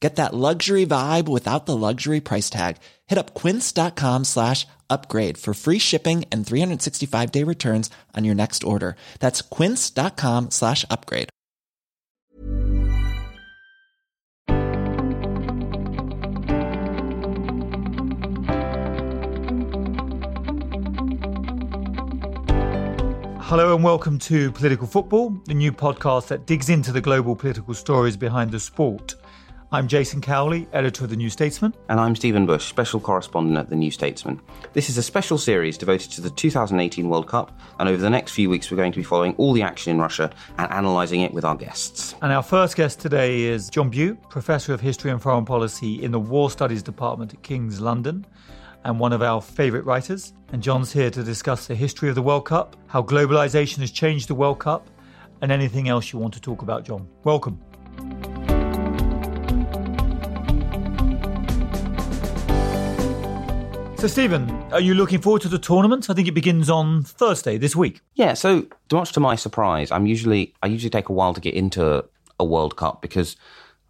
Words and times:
Get 0.00 0.16
that 0.16 0.34
luxury 0.34 0.84
vibe 0.84 1.26
without 1.26 1.64
the 1.64 1.76
luxury 1.76 2.20
price 2.20 2.50
tag. 2.50 2.76
Hit 3.06 3.18
up 3.18 3.34
quince.com 3.34 4.24
slash 4.24 4.66
upgrade 4.90 5.38
for 5.38 5.54
free 5.54 5.78
shipping 5.78 6.24
and 6.30 6.46
365 6.46 7.32
day 7.32 7.42
returns 7.44 7.90
on 8.14 8.24
your 8.24 8.34
next 8.34 8.62
order. 8.62 8.96
That's 9.20 9.40
quince.com 9.40 10.50
slash 10.50 10.84
upgrade. 10.90 11.30
Hello 23.48 23.76
and 23.76 23.84
welcome 23.84 24.18
to 24.18 24.50
Political 24.50 24.88
Football, 24.88 25.30
the 25.44 25.54
new 25.54 25.70
podcast 25.70 26.26
that 26.26 26.46
digs 26.46 26.68
into 26.68 26.90
the 26.90 27.00
global 27.00 27.36
political 27.36 27.74
stories 27.74 28.16
behind 28.16 28.50
the 28.50 28.58
sport. 28.58 29.14
I'm 29.76 29.88
Jason 29.88 30.22
Cowley, 30.22 30.66
editor 30.72 31.04
of 31.04 31.10
The 31.10 31.16
New 31.16 31.28
Statesman. 31.28 31.74
And 31.90 32.00
I'm 32.00 32.16
Stephen 32.16 32.46
Bush, 32.46 32.64
special 32.64 32.98
correspondent 32.98 33.58
at 33.58 33.68
The 33.68 33.76
New 33.76 33.90
Statesman. 33.90 34.40
This 34.72 34.88
is 34.88 34.96
a 34.96 35.02
special 35.02 35.36
series 35.36 35.76
devoted 35.76 36.10
to 36.12 36.22
the 36.22 36.30
2018 36.30 37.10
World 37.10 37.28
Cup, 37.28 37.60
and 37.78 37.86
over 37.86 38.00
the 38.00 38.08
next 38.08 38.32
few 38.32 38.48
weeks, 38.48 38.70
we're 38.70 38.78
going 38.78 38.92
to 38.92 38.98
be 38.98 39.04
following 39.04 39.34
all 39.34 39.52
the 39.52 39.60
action 39.60 39.90
in 39.90 39.98
Russia 39.98 40.32
and 40.56 40.66
analysing 40.70 41.20
it 41.20 41.34
with 41.34 41.44
our 41.44 41.54
guests. 41.54 42.14
And 42.22 42.32
our 42.32 42.42
first 42.42 42.74
guest 42.74 43.00
today 43.00 43.42
is 43.42 43.68
John 43.68 43.90
Bew, 43.90 44.14
Professor 44.30 44.72
of 44.72 44.80
History 44.80 45.10
and 45.10 45.20
Foreign 45.20 45.44
Policy 45.44 46.02
in 46.02 46.10
the 46.10 46.20
War 46.20 46.50
Studies 46.50 46.82
Department 46.82 47.34
at 47.34 47.42
King's 47.42 47.78
London, 47.78 48.24
and 48.84 48.98
one 48.98 49.12
of 49.12 49.20
our 49.20 49.42
favourite 49.42 49.84
writers. 49.84 50.32
And 50.52 50.62
John's 50.62 50.90
here 50.90 51.10
to 51.10 51.22
discuss 51.22 51.66
the 51.66 51.74
history 51.74 52.08
of 52.08 52.14
the 52.14 52.22
World 52.22 52.46
Cup, 52.46 52.76
how 52.86 53.02
globalisation 53.02 53.80
has 53.80 53.90
changed 53.90 54.28
the 54.28 54.34
World 54.34 54.58
Cup, 54.58 54.88
and 55.42 55.52
anything 55.52 55.90
else 55.90 56.14
you 56.14 56.18
want 56.18 56.32
to 56.32 56.40
talk 56.40 56.62
about, 56.62 56.86
John. 56.86 57.06
Welcome. 57.24 57.60
So, 64.06 64.12
Stephen, 64.12 64.48
are 64.70 64.78
you 64.78 64.94
looking 64.94 65.20
forward 65.20 65.42
to 65.42 65.48
the 65.48 65.58
tournament? 65.58 66.08
I 66.08 66.14
think 66.14 66.28
it 66.28 66.32
begins 66.32 66.70
on 66.70 67.02
Thursday 67.02 67.58
this 67.58 67.74
week. 67.74 68.02
Yeah, 68.14 68.34
so 68.34 68.68
much 68.92 69.10
to 69.14 69.18
my 69.18 69.34
surprise, 69.34 69.90
I'm 69.90 70.06
usually 70.06 70.54
I 70.62 70.68
usually 70.68 70.90
take 70.90 71.08
a 71.08 71.12
while 71.12 71.34
to 71.34 71.40
get 71.40 71.54
into 71.54 72.04
a 72.38 72.44
World 72.44 72.76
Cup 72.76 73.02
because 73.02 73.34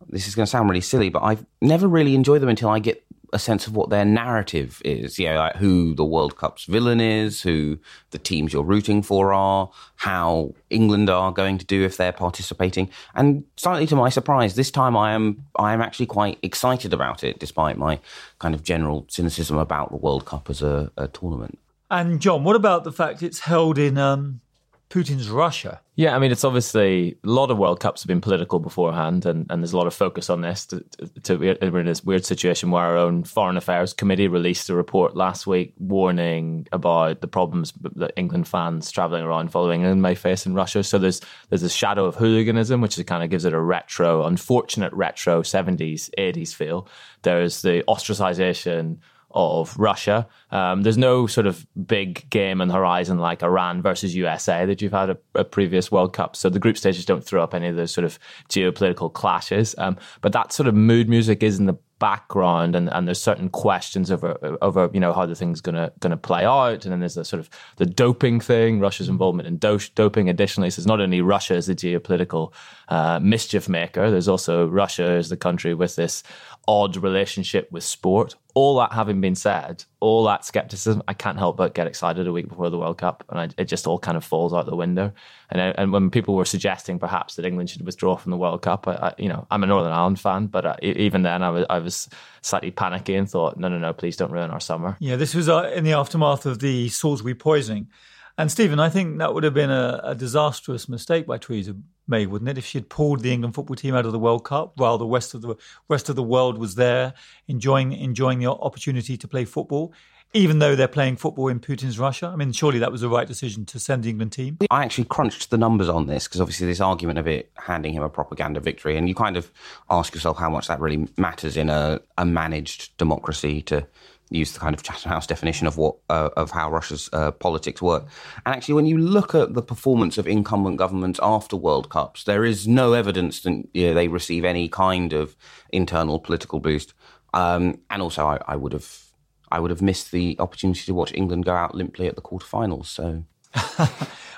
this 0.08 0.26
is 0.26 0.34
going 0.34 0.46
to 0.46 0.50
sound 0.50 0.70
really 0.70 0.80
silly, 0.80 1.10
but 1.10 1.22
I've 1.22 1.44
never 1.60 1.86
really 1.86 2.14
enjoyed 2.14 2.40
them 2.40 2.48
until 2.48 2.70
I 2.70 2.78
get 2.78 3.04
a 3.32 3.38
sense 3.38 3.66
of 3.66 3.74
what 3.74 3.90
their 3.90 4.04
narrative 4.04 4.80
is. 4.84 5.18
You 5.18 5.28
know, 5.28 5.36
like 5.36 5.56
who 5.56 5.94
the 5.94 6.04
World 6.04 6.36
Cup's 6.36 6.64
villain 6.64 7.00
is, 7.00 7.42
who 7.42 7.78
the 8.10 8.18
teams 8.18 8.52
you're 8.52 8.62
rooting 8.62 9.02
for 9.02 9.32
are, 9.32 9.70
how 9.96 10.54
England 10.70 11.10
are 11.10 11.32
going 11.32 11.58
to 11.58 11.64
do 11.64 11.84
if 11.84 11.96
they're 11.96 12.12
participating. 12.12 12.90
And 13.14 13.44
slightly 13.56 13.86
to 13.88 13.96
my 13.96 14.08
surprise, 14.08 14.54
this 14.54 14.70
time 14.70 14.96
I 14.96 15.12
am 15.12 15.44
I 15.58 15.72
am 15.72 15.80
actually 15.80 16.06
quite 16.06 16.38
excited 16.42 16.92
about 16.92 17.24
it, 17.24 17.38
despite 17.38 17.78
my 17.78 18.00
kind 18.38 18.54
of 18.54 18.62
general 18.62 19.06
cynicism 19.08 19.58
about 19.58 19.90
the 19.90 19.96
World 19.96 20.24
Cup 20.24 20.50
as 20.50 20.62
a, 20.62 20.90
a 20.96 21.08
tournament. 21.08 21.58
And 21.90 22.20
John, 22.20 22.42
what 22.42 22.56
about 22.56 22.84
the 22.84 22.92
fact 22.92 23.22
it's 23.22 23.40
held 23.40 23.78
in 23.78 23.96
um, 23.96 24.40
Putin's 24.88 25.28
Russia? 25.28 25.80
Yeah, 25.96 26.14
I 26.14 26.20
mean, 26.20 26.30
it's 26.30 26.44
obviously 26.44 27.16
a 27.24 27.28
lot 27.28 27.50
of 27.50 27.58
World 27.58 27.80
Cups 27.80 28.02
have 28.02 28.06
been 28.06 28.20
political 28.20 28.60
beforehand, 28.60 29.26
and, 29.26 29.46
and 29.50 29.62
there's 29.62 29.72
a 29.72 29.76
lot 29.76 29.88
of 29.88 29.94
focus 29.94 30.30
on 30.30 30.42
this. 30.42 30.66
To, 30.66 30.84
to, 30.98 31.20
to, 31.20 31.36
we're 31.36 31.80
in 31.80 31.86
this 31.86 32.04
weird 32.04 32.24
situation 32.24 32.70
where 32.70 32.84
our 32.84 32.96
own 32.96 33.24
Foreign 33.24 33.56
Affairs 33.56 33.92
Committee 33.92 34.28
released 34.28 34.70
a 34.70 34.74
report 34.74 35.16
last 35.16 35.46
week 35.46 35.74
warning 35.78 36.68
about 36.70 37.20
the 37.20 37.26
problems 37.26 37.72
that 37.96 38.12
England 38.16 38.46
fans 38.46 38.92
traveling 38.92 39.24
around 39.24 39.50
following 39.50 39.80
England 39.80 40.02
may 40.02 40.14
face 40.14 40.46
in 40.46 40.54
Russia. 40.54 40.84
So 40.84 40.98
there's 40.98 41.20
there's 41.48 41.64
a 41.64 41.68
shadow 41.68 42.04
of 42.04 42.14
hooliganism, 42.14 42.80
which 42.80 43.04
kind 43.06 43.24
of 43.24 43.30
gives 43.30 43.44
it 43.44 43.54
a 43.54 43.60
retro, 43.60 44.24
unfortunate 44.24 44.92
retro 44.92 45.42
70s, 45.42 46.10
80s 46.16 46.54
feel. 46.54 46.88
There's 47.22 47.62
the 47.62 47.82
ostracization 47.88 48.98
of 49.36 49.78
Russia. 49.78 50.26
Um, 50.50 50.82
there's 50.82 50.96
no 50.96 51.26
sort 51.26 51.46
of 51.46 51.66
big 51.86 52.28
game 52.30 52.62
on 52.62 52.68
the 52.68 52.74
horizon 52.74 53.18
like 53.18 53.42
Iran 53.42 53.82
versus 53.82 54.16
USA 54.16 54.64
that 54.64 54.80
you've 54.80 54.92
had 54.92 55.18
at, 55.34 55.50
previous 55.50 55.92
World 55.92 56.14
Cups. 56.14 56.38
So 56.38 56.48
the 56.48 56.58
group 56.58 56.78
stages 56.78 57.04
don't 57.04 57.22
throw 57.22 57.42
up 57.42 57.54
any 57.54 57.68
of 57.68 57.76
those 57.76 57.92
sort 57.92 58.06
of 58.06 58.18
geopolitical 58.48 59.12
clashes. 59.12 59.74
Um, 59.76 59.98
but 60.22 60.32
that 60.32 60.52
sort 60.54 60.66
of 60.68 60.74
mood 60.74 61.08
music 61.08 61.42
is 61.42 61.58
in 61.58 61.66
the 61.66 61.76
background 61.98 62.76
and, 62.76 62.92
and 62.92 63.06
there's 63.06 63.20
certain 63.20 63.48
questions 63.48 64.10
over 64.10 64.58
over 64.60 64.90
you 64.92 65.00
know 65.00 65.14
how 65.14 65.24
the 65.24 65.34
thing's 65.34 65.62
gonna 65.62 65.90
gonna 65.98 66.16
play 66.16 66.44
out 66.44 66.84
and 66.84 66.92
then 66.92 67.00
there's 67.00 67.14
the 67.14 67.24
sort 67.24 67.40
of 67.40 67.48
the 67.76 67.86
doping 67.86 68.38
thing 68.38 68.80
Russia's 68.80 69.08
involvement 69.08 69.46
in 69.46 69.56
do- 69.56 69.78
doping 69.94 70.28
additionally 70.28 70.68
so 70.68 70.80
it's 70.80 70.86
not 70.86 71.00
only 71.00 71.22
Russia 71.22 71.54
as 71.54 71.68
the 71.68 71.74
geopolitical 71.74 72.52
uh, 72.88 73.18
mischief 73.22 73.66
maker 73.66 74.10
there's 74.10 74.28
also 74.28 74.68
Russia 74.68 75.04
as 75.04 75.30
the 75.30 75.38
country 75.38 75.72
with 75.72 75.96
this 75.96 76.22
odd 76.68 76.98
relationship 76.98 77.72
with 77.72 77.82
sport 77.82 78.34
all 78.56 78.76
that 78.76 78.92
having 78.92 79.20
been 79.20 79.34
said 79.34 79.84
all 80.00 80.24
that 80.24 80.44
skepticism 80.44 81.02
I 81.08 81.14
can't 81.14 81.38
help 81.38 81.56
but 81.56 81.74
get 81.74 81.86
excited 81.86 82.26
a 82.26 82.32
week 82.32 82.48
before 82.48 82.70
the 82.70 82.78
World 82.78 82.98
Cup 82.98 83.24
and 83.30 83.38
I, 83.40 83.48
it 83.58 83.66
just 83.66 83.86
all 83.86 83.98
kind 83.98 84.16
of 84.16 84.24
falls 84.24 84.52
out 84.52 84.66
the 84.66 84.76
window 84.76 85.12
and 85.50 85.60
and 85.60 85.92
when 85.92 86.10
people 86.10 86.34
were 86.34 86.44
suggesting 86.44 86.98
perhaps 86.98 87.36
that 87.36 87.46
England 87.46 87.70
should 87.70 87.84
withdraw 87.84 88.16
from 88.16 88.32
the 88.32 88.36
World 88.36 88.62
Cup 88.62 88.86
I, 88.86 88.92
I 88.92 89.14
you 89.16 89.28
know 89.28 89.46
I'm 89.50 89.62
a 89.62 89.66
Northern 89.66 89.92
Ireland 89.92 90.20
fan 90.20 90.46
but 90.46 90.66
uh, 90.66 90.76
even 90.82 91.22
then 91.22 91.42
I 91.42 91.50
was 91.50 91.66
I 91.70 91.78
was 91.78 91.86
was 91.86 92.08
slightly 92.42 92.70
panicky 92.70 93.14
and 93.14 93.30
thought, 93.30 93.56
no, 93.56 93.68
no, 93.68 93.78
no, 93.78 93.94
please 93.94 94.16
don't 94.16 94.30
ruin 94.30 94.50
our 94.50 94.60
summer. 94.60 94.96
Yeah, 95.00 95.16
this 95.16 95.34
was 95.34 95.48
uh, 95.48 95.72
in 95.74 95.84
the 95.84 95.94
aftermath 95.94 96.44
of 96.44 96.58
the 96.58 96.90
Salisbury 96.90 97.34
poisoning. 97.34 97.88
And 98.36 98.52
Stephen, 98.52 98.78
I 98.78 98.90
think 98.90 99.18
that 99.18 99.32
would 99.32 99.44
have 99.44 99.54
been 99.54 99.70
a, 99.70 100.00
a, 100.04 100.14
disastrous 100.14 100.90
mistake 100.90 101.26
by 101.26 101.38
Theresa 101.38 101.74
May, 102.08 102.26
wouldn't 102.26 102.48
it, 102.48 102.58
if 102.58 102.64
she 102.66 102.78
had 102.78 102.88
pulled 102.88 103.20
the 103.20 103.32
England 103.32 103.54
football 103.54 103.76
team 103.76 103.94
out 103.94 104.06
of 104.06 104.12
the 104.12 104.18
World 104.18 104.44
Cup 104.44 104.72
while 104.76 104.98
the 104.98 105.06
rest 105.06 105.34
of 105.34 105.42
the 105.42 105.56
rest 105.88 106.08
of 106.08 106.16
the 106.16 106.22
world 106.22 106.58
was 106.58 106.74
there 106.74 107.14
enjoying 107.48 107.92
enjoying 107.92 108.38
the 108.38 108.50
opportunity 108.50 109.16
to 109.16 109.28
play 109.28 109.44
football 109.44 109.92
even 110.36 110.58
though 110.58 110.76
they're 110.76 110.88
playing 110.88 111.16
football 111.16 111.48
in 111.48 111.60
Putin's 111.60 111.98
Russia? 111.98 112.26
I 112.26 112.36
mean, 112.36 112.52
surely 112.52 112.78
that 112.80 112.92
was 112.92 113.00
the 113.00 113.08
right 113.08 113.26
decision 113.26 113.64
to 113.66 113.78
send 113.78 114.02
the 114.02 114.10
England 114.10 114.32
team. 114.32 114.58
I 114.70 114.84
actually 114.84 115.04
crunched 115.04 115.50
the 115.50 115.56
numbers 115.56 115.88
on 115.88 116.06
this 116.06 116.28
because 116.28 116.40
obviously 116.40 116.66
this 116.66 116.80
argument 116.80 117.18
of 117.18 117.26
it 117.26 117.50
handing 117.56 117.94
him 117.94 118.02
a 118.02 118.08
propaganda 118.08 118.60
victory, 118.60 118.96
and 118.96 119.08
you 119.08 119.14
kind 119.14 119.36
of 119.36 119.50
ask 119.88 120.14
yourself 120.14 120.36
how 120.36 120.50
much 120.50 120.68
that 120.68 120.80
really 120.80 121.08
matters 121.16 121.56
in 121.56 121.70
a, 121.70 122.00
a 122.18 122.26
managed 122.26 122.96
democracy 122.98 123.62
to 123.62 123.86
use 124.30 124.52
the 124.52 124.58
kind 124.58 124.74
of 124.74 124.82
Chatham 124.82 125.10
House 125.10 125.26
definition 125.26 125.66
of 125.66 125.76
what 125.76 125.96
uh, 126.10 126.30
of 126.36 126.50
how 126.50 126.70
Russia's 126.70 127.08
uh, 127.12 127.30
politics 127.30 127.80
work. 127.80 128.06
And 128.44 128.54
actually, 128.54 128.74
when 128.74 128.86
you 128.86 128.98
look 128.98 129.34
at 129.34 129.54
the 129.54 129.62
performance 129.62 130.18
of 130.18 130.26
incumbent 130.26 130.78
governments 130.78 131.20
after 131.22 131.56
World 131.56 131.90
Cups, 131.90 132.24
there 132.24 132.44
is 132.44 132.66
no 132.66 132.92
evidence 132.92 133.40
that 133.42 133.64
you 133.72 133.88
know, 133.88 133.94
they 133.94 134.08
receive 134.08 134.44
any 134.44 134.68
kind 134.68 135.12
of 135.12 135.36
internal 135.70 136.18
political 136.18 136.60
boost. 136.60 136.94
Um, 137.34 137.80
and 137.90 138.02
also, 138.02 138.26
I, 138.26 138.40
I 138.46 138.56
would 138.56 138.72
have 138.72 139.06
I 139.50 139.60
would 139.60 139.70
have 139.70 139.82
missed 139.82 140.10
the 140.10 140.36
opportunity 140.38 140.82
to 140.86 140.94
watch 140.94 141.12
England 141.14 141.44
go 141.44 141.54
out 141.54 141.74
limply 141.74 142.06
at 142.06 142.16
the 142.16 142.22
quarterfinals. 142.22 142.86
So. 142.86 143.24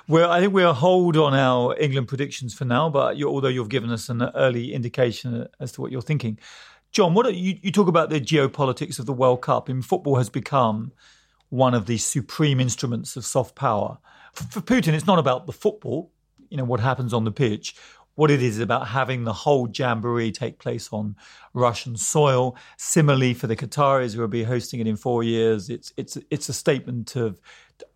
well, 0.09 0.31
I 0.31 0.41
think 0.41 0.53
we'll 0.53 0.75
hold 0.75 1.17
on 1.17 1.35
our 1.35 1.77
England 1.79 2.09
predictions 2.09 2.55
for 2.55 2.65
now, 2.65 2.91
but 2.91 3.17
you, 3.17 3.29
although 3.29 3.49
you've 3.49 3.69
given 3.69 3.91
us 3.91 4.09
an 4.09 4.23
early 4.35 4.73
indication 4.75 5.49
as 5.61 5.73
to 5.73 5.81
what 5.81 5.91
you're 5.91 6.03
thinking. 6.03 6.39
John, 6.93 7.14
what 7.14 7.35
you, 7.35 7.58
you 7.62 7.70
talk 7.70 7.88
about 7.88 8.11
the 8.11 8.20
geopolitics 8.20 8.99
of 8.99 9.06
the 9.06 9.12
World 9.12 9.43
Cup. 9.43 9.69
In 9.69 9.82
football 9.82 10.17
has 10.17 10.31
become 10.31 10.93
one 11.50 11.75
of 11.75 11.87
the 11.87 11.99
supreme 11.99 12.61
instruments 12.61 13.17
of 13.17 13.25
soft 13.25 13.55
power. 13.55 13.99
For 14.35 14.61
Putin, 14.61 14.93
it's 14.93 15.06
not 15.06 15.19
about 15.19 15.46
the 15.46 15.52
football, 15.52 16.12
you 16.49 16.56
know, 16.56 16.64
what 16.64 16.81
happens 16.81 17.12
on 17.12 17.25
the 17.25 17.32
pitch 17.32 17.75
what 18.19 18.32
it 18.32 18.43
is 18.43 18.56
is 18.56 18.61
about 18.61 18.88
having 18.88 19.23
the 19.23 19.32
whole 19.32 19.69
jamboree 19.73 20.32
take 20.32 20.58
place 20.58 20.88
on 20.93 21.14
Russian 21.55 21.96
soil. 21.96 22.56
Similarly, 22.76 23.32
for 23.32 23.46
the 23.46 23.55
Qataris 23.55 24.12
who 24.12 24.20
will 24.20 24.26
be 24.26 24.43
hosting 24.43 24.81
it 24.81 24.88
in 24.88 24.96
four 24.96 25.23
years, 25.23 25.70
it's 25.70 25.93
it's 25.96 26.19
it's 26.29 26.49
a 26.49 26.52
statement 26.52 27.14
of 27.14 27.40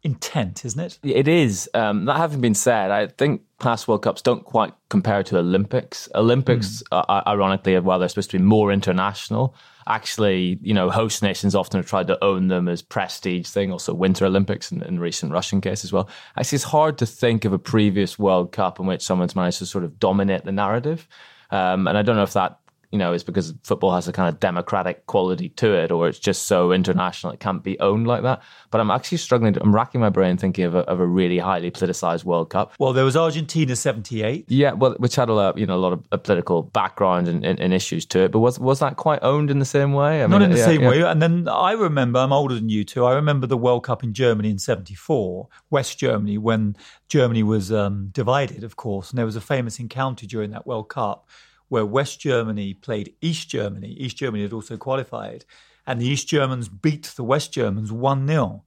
intent, 0.05 0.65
isn't 0.65 0.79
it? 0.79 1.01
It 1.03 1.27
is. 1.27 1.69
Um, 1.75 2.05
that 2.05 2.19
having 2.19 2.41
been 2.41 2.55
said, 2.55 2.93
I 2.93 3.09
think 3.09 3.43
past 3.63 3.89
World 3.89 4.03
Cups 4.03 4.21
don't 4.21 4.45
quite 4.45 4.75
compare 4.91 5.23
to 5.23 5.39
Olympics. 5.39 6.09
Olympics, 6.15 6.83
mm. 6.93 7.05
uh, 7.09 7.23
ironically, 7.27 7.79
while 7.79 7.99
they're 7.99 8.09
supposed 8.09 8.31
to 8.33 8.39
be 8.39 8.45
more 8.45 8.71
international, 8.71 9.55
actually, 9.87 10.59
you 10.61 10.75
know, 10.75 10.91
host 10.91 11.23
nations 11.23 11.55
often 11.55 11.79
have 11.79 11.89
tried 11.89 12.09
to 12.09 12.23
own 12.23 12.49
them 12.49 12.69
as 12.69 12.83
prestige 12.83 13.49
thing. 13.49 13.73
Also, 13.73 13.95
Winter 13.95 14.27
Olympics 14.27 14.71
in, 14.71 14.83
in 14.83 14.99
recent 14.99 15.33
Russian 15.33 15.61
case 15.61 15.85
as 15.85 15.93
well. 15.93 16.09
Actually, 16.37 16.57
it's 16.57 16.65
hard 16.65 16.99
to 16.99 17.07
think 17.07 17.45
of 17.45 17.53
a 17.53 17.59
previous 17.59 18.19
World 18.19 18.53
Cup 18.53 18.79
in 18.79 18.87
which 18.87 19.03
someone's 19.03 19.37
managed 19.37 19.59
to 19.59 19.67
sort 19.67 19.85
of 19.85 19.99
dominate 19.99 20.45
the 20.45 20.53
narrative. 20.53 21.09
Um, 21.51 21.87
and 21.87 21.97
I 21.97 22.03
don't 22.03 22.17
know 22.17 22.23
if 22.23 22.33
that 22.33 22.59
you 22.93 22.99
know, 22.99 23.15
is 23.15 23.25
because 23.25 23.55
football 23.65 23.95
has 23.95 24.07
a 24.07 24.13
kind 24.13 24.29
of 24.29 24.39
democratic 24.39 25.07
quality 25.07 25.49
to 25.49 25.73
it, 25.73 25.91
or 25.91 26.09
it's 26.09 26.19
just 26.19 26.43
so 26.43 26.73
international 26.73 27.33
it 27.33 27.41
can't 27.41 27.65
be 27.65 27.81
owned 27.81 28.07
like 28.07 28.23
that. 28.23 28.43
But 28.71 28.83
I'm 28.83 28.91
actually 28.91 29.17
struggling. 29.19 29.55
To, 29.55 29.63
I'm 29.63 29.75
racking 29.75 30.01
my 30.01 30.11
brain 30.11 30.37
thinking 30.37 30.67
of 30.67 30.75
a, 30.75 30.81
of 30.81 31.01
a 31.01 31.07
really 31.07 31.39
highly 31.39 31.71
politicized 31.71 32.25
World 32.25 32.51
Cup. 32.51 32.75
Well, 32.79 32.93
there 32.93 33.07
was 33.07 33.17
Argentina 33.17 33.75
'78. 33.75 34.45
Yeah, 34.49 34.73
well, 34.73 34.95
which 34.99 35.17
had 35.17 35.31
a 35.31 35.33
lot, 35.33 35.57
you 35.57 35.65
know, 35.65 35.75
a 35.75 35.81
lot 35.81 35.95
of 35.95 36.05
a 36.13 36.19
political 36.19 36.63
background 36.63 37.29
and, 37.29 37.45
and, 37.47 37.59
and, 37.59 37.73
issues 37.73 38.05
to 38.07 38.21
it. 38.21 38.33
But 38.33 38.41
was 38.41 38.59
was 38.59 38.81
that 38.81 38.97
quite 38.97 39.21
owned 39.23 39.51
in 39.51 39.59
the 39.59 39.65
same 39.65 39.95
way? 39.95 40.23
I 40.23 40.27
Not 40.27 40.41
mean, 40.41 40.43
in 40.43 40.51
the 40.51 40.59
yeah, 40.59 40.65
same 40.67 40.83
yeah. 40.83 40.91
way. 40.91 41.03
And 41.03 41.23
then 41.23 41.49
I 41.49 41.73
remember, 41.73 42.19
I'm 42.19 42.33
older 42.33 42.55
than 42.55 42.69
you 42.69 42.85
two. 42.85 43.07
I 43.07 43.15
remember 43.15 43.47
the 43.47 43.57
World 43.57 43.85
Cup 43.85 44.05
in 44.05 44.13
Germany 44.13 44.51
in 44.51 44.59
'74, 44.59 45.49
West 45.71 45.99
Germany, 45.99 46.37
when 46.37 46.77
Germany 47.09 47.43
was 47.43 47.73
um, 47.73 48.11
divided, 48.13 48.65
of 48.65 48.77
course, 48.77 49.09
and 49.11 49.19
there 49.19 49.27
was 49.27 49.37
a 49.37 49.41
famous 49.41 49.79
encounter 49.79 50.27
during 50.27 50.51
that 50.51 50.67
World 50.67 50.91
Cup 50.91 51.27
where 51.73 51.87
West 51.87 52.21
Germany 52.21 52.75
played 52.75 53.15
East 53.23 53.49
Germany. 53.49 53.93
East 53.95 54.19
Germany 54.19 54.43
had 54.43 54.53
also 54.53 54.77
qualified, 54.77 55.47
and 55.87 55.99
the 55.99 56.07
East 56.07 56.29
Germans 56.29 56.69
beat 56.69 57.05
the 57.17 57.25
West 57.25 57.51
Germans 57.51 57.91
1 57.91 58.29
0. 58.29 58.63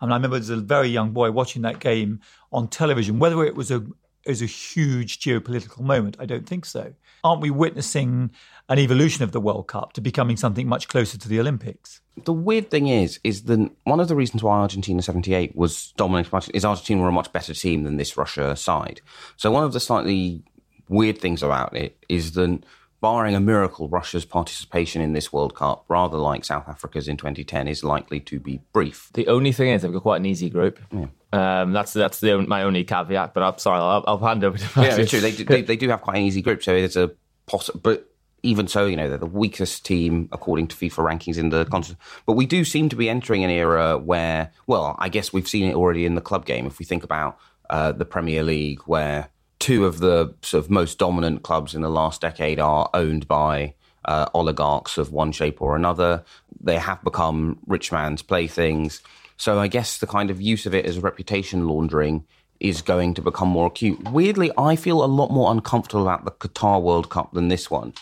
And 0.00 0.12
I 0.12 0.16
remember 0.16 0.36
as 0.36 0.50
a 0.50 0.56
very 0.56 0.88
young 0.88 1.12
boy 1.12 1.30
watching 1.30 1.62
that 1.62 1.78
game 1.78 2.18
on 2.50 2.66
television. 2.66 3.20
Whether 3.20 3.44
it 3.44 3.54
was 3.54 3.70
a 3.70 3.86
is 4.26 4.42
a 4.42 4.46
huge 4.46 5.20
geopolitical 5.20 5.80
moment, 5.80 6.16
I 6.18 6.26
don't 6.26 6.46
think 6.46 6.64
so. 6.64 6.92
Aren't 7.22 7.40
we 7.40 7.50
witnessing 7.50 8.30
an 8.68 8.78
evolution 8.78 9.22
of 9.22 9.32
the 9.32 9.40
World 9.40 9.68
Cup 9.68 9.92
to 9.94 10.00
becoming 10.00 10.36
something 10.36 10.66
much 10.66 10.88
closer 10.88 11.16
to 11.18 11.28
the 11.28 11.38
Olympics? 11.38 12.00
The 12.24 12.32
weird 12.32 12.68
thing 12.70 12.88
is, 12.88 13.20
is 13.22 13.44
that 13.44 13.70
one 13.84 14.00
of 14.00 14.08
the 14.08 14.16
reasons 14.16 14.42
why 14.42 14.58
Argentina 14.58 15.00
'78 15.00 15.54
was 15.54 15.92
dominated 15.96 16.50
is 16.52 16.64
Argentina 16.64 17.00
were 17.00 17.08
a 17.08 17.12
much 17.12 17.32
better 17.32 17.54
team 17.54 17.84
than 17.84 17.96
this 17.96 18.16
Russia 18.16 18.56
side. 18.56 19.00
So 19.36 19.52
one 19.52 19.62
of 19.62 19.72
the 19.72 19.80
slightly 19.80 20.42
weird 20.90 21.18
things 21.18 21.42
about 21.42 21.74
it 21.76 21.96
is 22.08 22.32
that 22.32 22.62
barring 23.00 23.34
a 23.34 23.40
miracle, 23.40 23.88
Russia's 23.88 24.24
participation 24.24 25.00
in 25.00 25.14
this 25.14 25.32
World 25.32 25.54
Cup, 25.54 25.84
rather 25.88 26.18
like 26.18 26.44
South 26.44 26.68
Africa's 26.68 27.08
in 27.08 27.16
2010, 27.16 27.68
is 27.68 27.82
likely 27.82 28.20
to 28.20 28.38
be 28.38 28.60
brief. 28.72 29.08
The 29.14 29.26
only 29.28 29.52
thing 29.52 29.70
is 29.70 29.82
they've 29.82 29.92
got 29.92 30.02
quite 30.02 30.18
an 30.18 30.26
easy 30.26 30.50
group. 30.50 30.78
Yeah. 30.92 31.06
Um, 31.32 31.72
that's 31.72 31.92
that's 31.92 32.20
the, 32.20 32.38
my 32.38 32.64
only 32.64 32.84
caveat. 32.84 33.32
But 33.32 33.42
I'm 33.42 33.58
sorry, 33.58 33.80
I'll, 33.80 34.04
I'll 34.06 34.18
hand 34.18 34.44
over 34.44 34.58
to 34.58 34.64
Matthew. 34.64 34.82
Yeah, 34.82 34.96
it's 34.96 35.10
true. 35.10 35.20
They 35.20 35.32
do, 35.32 35.44
they, 35.44 35.62
they 35.62 35.76
do 35.76 35.88
have 35.88 36.02
quite 36.02 36.16
an 36.16 36.22
easy 36.22 36.42
group, 36.42 36.62
so 36.62 36.74
it's 36.74 36.96
a 36.96 37.12
possible. 37.46 37.80
But 37.80 38.10
even 38.42 38.66
so, 38.66 38.86
you 38.86 38.96
know, 38.96 39.08
they're 39.08 39.18
the 39.18 39.26
weakest 39.26 39.84
team 39.84 40.28
according 40.32 40.68
to 40.68 40.76
FIFA 40.76 41.12
rankings 41.12 41.38
in 41.38 41.50
the 41.50 41.64
continent. 41.66 42.00
But 42.26 42.32
we 42.32 42.46
do 42.46 42.64
seem 42.64 42.88
to 42.88 42.96
be 42.96 43.08
entering 43.08 43.44
an 43.44 43.50
era 43.50 43.98
where, 43.98 44.50
well, 44.66 44.96
I 44.98 45.08
guess 45.08 45.32
we've 45.32 45.48
seen 45.48 45.68
it 45.70 45.74
already 45.74 46.04
in 46.06 46.14
the 46.14 46.20
club 46.20 46.46
game. 46.46 46.66
If 46.66 46.78
we 46.78 46.84
think 46.84 47.04
about 47.04 47.38
uh, 47.68 47.92
the 47.92 48.04
Premier 48.04 48.42
League, 48.42 48.80
where 48.86 49.28
two 49.60 49.86
of 49.86 50.00
the 50.00 50.34
sort 50.42 50.64
of 50.64 50.70
most 50.70 50.98
dominant 50.98 51.44
clubs 51.44 51.74
in 51.74 51.82
the 51.82 51.88
last 51.88 52.20
decade 52.20 52.58
are 52.58 52.90
owned 52.92 53.28
by 53.28 53.74
uh, 54.06 54.26
oligarchs 54.34 54.98
of 54.98 55.12
one 55.12 55.30
shape 55.30 55.62
or 55.62 55.76
another. 55.76 56.24
They 56.60 56.78
have 56.78 57.04
become 57.04 57.58
rich 57.66 57.92
man's 57.92 58.22
playthings. 58.22 59.02
So 59.36 59.60
I 59.60 59.68
guess 59.68 59.98
the 59.98 60.06
kind 60.06 60.30
of 60.30 60.40
use 60.40 60.66
of 60.66 60.74
it 60.74 60.86
as 60.86 60.98
reputation 60.98 61.68
laundering 61.68 62.24
is 62.58 62.82
going 62.82 63.14
to 63.14 63.22
become 63.22 63.48
more 63.48 63.68
acute. 63.68 64.10
Weirdly, 64.10 64.50
I 64.58 64.76
feel 64.76 65.04
a 65.04 65.06
lot 65.06 65.30
more 65.30 65.50
uncomfortable 65.50 66.02
about 66.02 66.24
the 66.24 66.30
Qatar 66.30 66.82
World 66.82 67.08
Cup 67.08 67.32
than 67.32 67.48
this 67.48 67.70
one. 67.70 67.94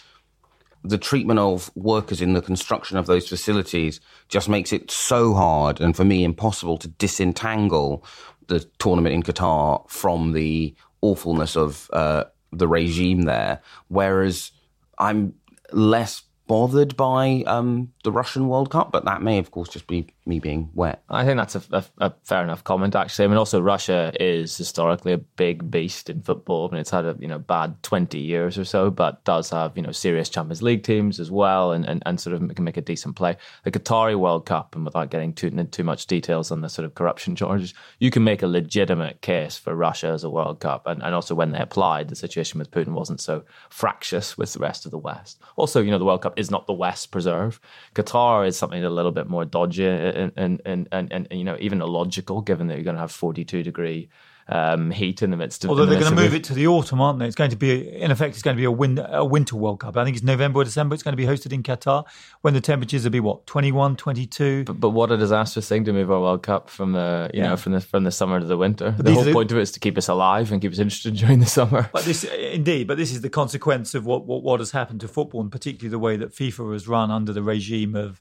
The 0.84 0.98
treatment 0.98 1.38
of 1.40 1.70
workers 1.76 2.20
in 2.20 2.32
the 2.32 2.42
construction 2.42 2.96
of 2.96 3.06
those 3.06 3.28
facilities 3.28 4.00
just 4.28 4.48
makes 4.48 4.72
it 4.72 4.90
so 4.90 5.34
hard 5.34 5.80
and 5.80 5.96
for 5.96 6.04
me 6.04 6.24
impossible 6.24 6.78
to 6.78 6.88
disentangle 6.88 8.04
the 8.46 8.60
tournament 8.78 9.14
in 9.14 9.22
Qatar 9.22 9.88
from 9.88 10.32
the 10.32 10.74
awfulness 11.00 11.56
of 11.56 11.90
uh, 11.92 12.24
the 12.52 12.68
regime 12.68 13.22
there. 13.22 13.60
Whereas 13.88 14.52
I'm 14.98 15.34
less 15.72 16.22
bothered 16.46 16.96
by 16.96 17.44
um, 17.46 17.92
the 18.04 18.12
Russian 18.12 18.48
World 18.48 18.70
Cup, 18.70 18.90
but 18.90 19.04
that 19.04 19.22
may, 19.22 19.38
of 19.38 19.50
course, 19.50 19.68
just 19.68 19.86
be 19.86 20.08
me 20.28 20.38
being 20.38 20.68
wet. 20.74 21.02
I 21.08 21.24
think 21.24 21.38
that's 21.38 21.56
a, 21.56 21.62
a, 21.72 21.84
a, 21.98 22.14
fair 22.24 22.44
enough 22.44 22.62
comment, 22.62 22.94
actually. 22.94 23.24
I 23.24 23.28
mean, 23.28 23.38
also 23.38 23.60
Russia 23.60 24.12
is 24.20 24.56
historically 24.56 25.12
a 25.12 25.18
big 25.18 25.70
beast 25.70 26.10
in 26.10 26.20
football. 26.22 26.68
I 26.68 26.72
mean, 26.72 26.80
it's 26.80 26.90
had 26.90 27.06
a 27.06 27.16
you 27.18 27.26
know 27.26 27.38
bad 27.38 27.82
twenty 27.82 28.20
years 28.20 28.58
or 28.58 28.64
so, 28.64 28.90
but 28.90 29.24
does 29.24 29.50
have 29.50 29.76
you 29.76 29.82
know 29.82 29.92
serious 29.92 30.28
Champions 30.28 30.62
League 30.62 30.82
teams 30.82 31.18
as 31.18 31.30
well, 31.30 31.72
and, 31.72 31.84
and, 31.86 32.02
and 32.06 32.20
sort 32.20 32.34
of 32.34 32.54
can 32.54 32.64
make 32.64 32.76
a 32.76 32.82
decent 32.82 33.16
play. 33.16 33.36
The 33.64 33.70
Qatari 33.70 34.16
World 34.16 34.46
Cup, 34.46 34.76
and 34.76 34.84
without 34.84 35.10
getting 35.10 35.32
too 35.32 35.50
too 35.50 35.84
much 35.84 36.06
details 36.06 36.50
on 36.50 36.60
the 36.60 36.68
sort 36.68 36.84
of 36.84 36.94
corruption 36.94 37.34
charges, 37.34 37.74
you 37.98 38.10
can 38.10 38.22
make 38.22 38.42
a 38.42 38.46
legitimate 38.46 39.22
case 39.22 39.56
for 39.56 39.74
Russia 39.74 40.08
as 40.08 40.24
a 40.24 40.30
World 40.30 40.60
Cup, 40.60 40.86
and, 40.86 41.02
and 41.02 41.14
also 41.14 41.34
when 41.34 41.52
they 41.52 41.58
applied, 41.58 42.08
the 42.08 42.16
situation 42.16 42.58
with 42.58 42.70
Putin 42.70 42.92
wasn't 42.92 43.20
so 43.20 43.44
fractious 43.70 44.36
with 44.36 44.52
the 44.52 44.58
rest 44.58 44.84
of 44.84 44.90
the 44.90 44.98
West. 44.98 45.40
Also, 45.56 45.80
you 45.80 45.90
know, 45.90 45.98
the 45.98 46.04
World 46.04 46.22
Cup 46.22 46.38
is 46.38 46.50
not 46.50 46.66
the 46.66 46.72
West 46.72 47.10
preserve. 47.10 47.60
Qatar 47.94 48.46
is 48.46 48.56
something 48.58 48.84
a 48.84 48.90
little 48.90 49.12
bit 49.12 49.28
more 49.28 49.44
dodgy 49.44 49.86
and 50.18 50.32
and 50.36 50.62
and 50.64 50.88
and, 50.92 51.12
and 51.12 51.38
you 51.38 51.44
know 51.44 51.56
even 51.60 51.80
illogical, 51.80 52.42
given 52.42 52.66
that 52.68 52.74
you're 52.74 52.84
going 52.84 52.96
to 52.96 53.00
have 53.00 53.12
42 53.12 53.62
degree 53.62 54.08
um, 54.48 54.90
heat 54.90 55.22
in 55.22 55.30
the 55.30 55.36
midst 55.36 55.64
of. 55.64 55.70
Although 55.70 55.84
the 55.84 55.92
they're 55.92 56.00
going 56.00 56.16
to 56.16 56.22
move 56.22 56.34
it 56.34 56.44
to 56.44 56.54
the 56.54 56.66
autumn, 56.66 57.00
aren't 57.00 57.18
they? 57.18 57.26
It's 57.26 57.36
going 57.36 57.50
to 57.50 57.56
be, 57.56 57.86
in 57.88 58.10
effect, 58.10 58.34
it's 58.34 58.42
going 58.42 58.56
to 58.56 58.60
be 58.60 58.64
a, 58.64 58.70
win- 58.70 58.98
a 58.98 59.24
winter 59.24 59.56
World 59.56 59.80
Cup. 59.80 59.96
I 59.96 60.04
think 60.04 60.16
it's 60.16 60.24
November 60.24 60.60
or 60.60 60.64
December. 60.64 60.94
It's 60.94 61.02
going 61.02 61.12
to 61.12 61.16
be 61.16 61.26
hosted 61.26 61.52
in 61.52 61.62
Qatar 61.62 62.06
when 62.40 62.54
the 62.54 62.60
temperatures 62.60 63.04
will 63.04 63.10
be 63.10 63.20
what 63.20 63.46
21, 63.46 63.96
22. 63.96 64.64
But, 64.64 64.80
but 64.80 64.90
what 64.90 65.12
a 65.12 65.18
disastrous 65.18 65.68
thing 65.68 65.84
to 65.84 65.92
move 65.92 66.10
our 66.10 66.20
World 66.20 66.42
Cup 66.42 66.70
from 66.70 66.92
the 66.92 67.30
you 67.34 67.42
yeah. 67.42 67.50
know 67.50 67.56
from 67.56 67.72
the 67.72 67.80
from 67.80 68.04
the 68.04 68.10
summer 68.10 68.40
to 68.40 68.46
the 68.46 68.56
winter. 68.56 68.94
But 68.96 69.04
the 69.04 69.12
whole 69.12 69.32
point 69.32 69.52
of 69.52 69.58
it 69.58 69.62
is 69.62 69.72
to 69.72 69.80
keep 69.80 69.98
us 69.98 70.08
alive 70.08 70.50
and 70.50 70.62
keep 70.62 70.72
us 70.72 70.78
interested 70.78 71.14
during 71.16 71.40
the 71.40 71.46
summer. 71.46 71.90
But 71.92 72.04
this, 72.04 72.24
indeed, 72.24 72.86
but 72.86 72.96
this 72.96 73.12
is 73.12 73.20
the 73.20 73.30
consequence 73.30 73.94
of 73.94 74.06
what 74.06 74.26
what, 74.26 74.42
what 74.42 74.60
has 74.60 74.70
happened 74.70 75.00
to 75.00 75.08
football, 75.08 75.42
and 75.42 75.52
particularly 75.52 75.90
the 75.90 75.98
way 75.98 76.16
that 76.16 76.32
FIFA 76.32 76.72
has 76.72 76.88
run 76.88 77.10
under 77.10 77.32
the 77.32 77.42
regime 77.42 77.94
of. 77.94 78.20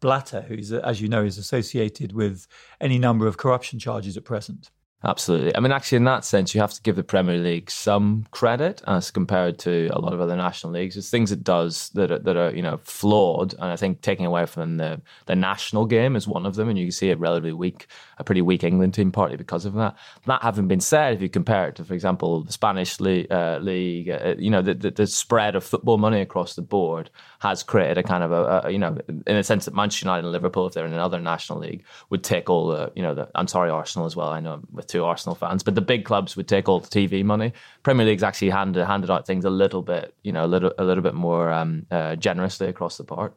Blatter, 0.00 0.42
who's, 0.42 0.72
as 0.72 1.00
you 1.00 1.08
know, 1.08 1.24
is 1.24 1.38
associated 1.38 2.12
with 2.12 2.46
any 2.80 2.98
number 2.98 3.26
of 3.26 3.36
corruption 3.36 3.78
charges 3.78 4.16
at 4.16 4.24
present. 4.24 4.70
Absolutely. 5.04 5.54
I 5.54 5.60
mean, 5.60 5.70
actually, 5.70 5.96
in 5.96 6.04
that 6.04 6.24
sense, 6.24 6.54
you 6.54 6.62
have 6.62 6.72
to 6.72 6.80
give 6.80 6.96
the 6.96 7.04
Premier 7.04 7.36
League 7.36 7.70
some 7.70 8.24
credit 8.30 8.80
as 8.86 9.10
compared 9.10 9.58
to 9.60 9.88
a 9.92 9.98
lot 9.98 10.14
of 10.14 10.20
other 10.20 10.34
national 10.34 10.72
leagues. 10.72 10.96
It's 10.96 11.10
things 11.10 11.30
it 11.30 11.44
does 11.44 11.90
that 11.90 12.10
are, 12.10 12.18
that 12.20 12.36
are 12.38 12.50
you 12.54 12.62
know 12.62 12.78
flawed, 12.78 13.52
and 13.52 13.64
I 13.64 13.76
think 13.76 14.00
taking 14.00 14.24
away 14.24 14.46
from 14.46 14.78
the 14.78 15.02
the 15.26 15.36
national 15.36 15.84
game 15.84 16.16
is 16.16 16.26
one 16.26 16.46
of 16.46 16.54
them. 16.54 16.70
And 16.70 16.78
you 16.78 16.86
can 16.86 16.92
see 16.92 17.10
a 17.10 17.16
relatively 17.16 17.52
weak, 17.52 17.86
a 18.16 18.24
pretty 18.24 18.40
weak 18.40 18.64
England 18.64 18.94
team, 18.94 19.12
partly 19.12 19.36
because 19.36 19.66
of 19.66 19.74
that. 19.74 19.94
That 20.24 20.40
having 20.40 20.68
been 20.68 20.80
said, 20.80 21.12
if 21.12 21.20
you 21.20 21.28
compare 21.28 21.68
it 21.68 21.76
to, 21.76 21.84
for 21.84 21.92
example, 21.92 22.42
the 22.42 22.52
Spanish 22.52 22.98
league, 22.98 23.30
uh, 23.30 23.58
league 23.60 24.08
uh, 24.08 24.36
you 24.38 24.48
know, 24.48 24.62
the, 24.62 24.72
the, 24.72 24.90
the 24.90 25.06
spread 25.06 25.54
of 25.54 25.64
football 25.64 25.98
money 25.98 26.22
across 26.22 26.54
the 26.54 26.62
board 26.62 27.10
has 27.44 27.62
created 27.62 27.98
a 27.98 28.02
kind 28.02 28.24
of 28.24 28.32
a, 28.32 28.62
a, 28.64 28.70
you 28.70 28.78
know, 28.78 28.96
in 29.06 29.36
a 29.36 29.44
sense 29.44 29.66
that 29.66 29.74
Manchester 29.74 30.06
United 30.06 30.24
and 30.24 30.32
Liverpool, 30.32 30.66
if 30.66 30.72
they're 30.72 30.86
in 30.86 30.94
another 30.94 31.20
national 31.20 31.58
league, 31.58 31.84
would 32.08 32.24
take 32.24 32.48
all 32.48 32.68
the 32.68 32.90
you 32.96 33.02
know, 33.02 33.14
the, 33.14 33.28
I'm 33.34 33.48
sorry, 33.48 33.68
Arsenal 33.68 34.06
as 34.06 34.16
well. 34.16 34.28
I 34.28 34.40
know 34.40 34.62
with 34.72 34.86
two 34.86 35.04
Arsenal 35.04 35.34
fans, 35.34 35.62
but 35.62 35.74
the 35.74 35.82
big 35.82 36.06
clubs 36.06 36.36
would 36.36 36.48
take 36.48 36.70
all 36.70 36.80
the 36.80 36.88
TV 36.88 37.22
money. 37.22 37.52
Premier 37.82 38.06
League's 38.06 38.22
actually 38.22 38.48
handed 38.48 38.86
handed 38.86 39.10
out 39.10 39.26
things 39.26 39.44
a 39.44 39.50
little 39.50 39.82
bit, 39.82 40.14
you 40.22 40.32
know, 40.32 40.46
a 40.46 40.48
little 40.48 40.72
a 40.78 40.84
little 40.84 41.02
bit 41.02 41.12
more 41.14 41.52
um, 41.52 41.84
uh, 41.90 42.16
generously 42.16 42.66
across 42.66 42.96
the 42.96 43.04
board. 43.04 43.34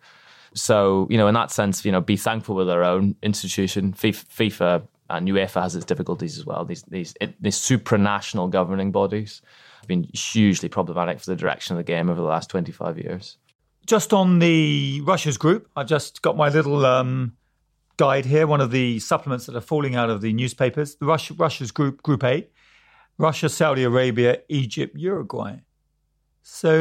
So 0.53 1.07
you 1.09 1.17
know, 1.17 1.27
in 1.27 1.33
that 1.33 1.51
sense, 1.51 1.83
you 1.83 1.91
know, 1.91 1.99
be 1.99 2.15
thankful 2.15 2.55
with 2.55 2.69
our 2.69 2.83
own 2.83 3.15
institution. 3.21 3.91
FIFA 3.91 4.87
and 5.09 5.27
UEFA 5.27 5.61
has 5.63 5.75
its 5.75 5.85
difficulties 5.85 6.37
as 6.37 6.45
well. 6.45 6.63
These 6.63 6.83
these 6.83 7.13
these 7.41 7.57
supranational 7.57 8.49
governing 8.49 8.93
bodies 8.93 9.41
have 9.81 9.87
been 9.89 10.07
hugely 10.13 10.69
problematic 10.69 11.19
for 11.19 11.25
the 11.25 11.35
direction 11.35 11.75
of 11.75 11.77
the 11.77 11.91
game 11.91 12.09
over 12.09 12.21
the 12.21 12.27
last 12.27 12.49
twenty 12.49 12.71
five 12.71 12.97
years 12.97 13.37
just 13.87 14.13
on 14.13 14.39
the 14.39 15.01
Russia's 15.05 15.37
group, 15.37 15.69
I've 15.75 15.87
just 15.87 16.21
got 16.21 16.37
my 16.37 16.49
little 16.49 16.85
um, 16.85 17.37
guide 17.95 18.25
here, 18.25 18.45
one 18.45 18.61
of 18.61 18.71
the 18.71 18.99
supplements 18.99 19.45
that 19.47 19.55
are 19.55 19.61
falling 19.61 19.95
out 19.95 20.09
of 20.09 20.21
the 20.21 20.33
newspapers. 20.33 20.95
The 20.95 21.05
Russia, 21.05 21.33
Russia's 21.33 21.71
group, 21.71 22.03
Group 22.03 22.23
A, 22.23 22.47
Russia, 23.17 23.49
Saudi 23.49 23.83
Arabia, 23.83 24.41
Egypt, 24.49 24.95
Uruguay. 24.97 25.57
So 26.43 26.71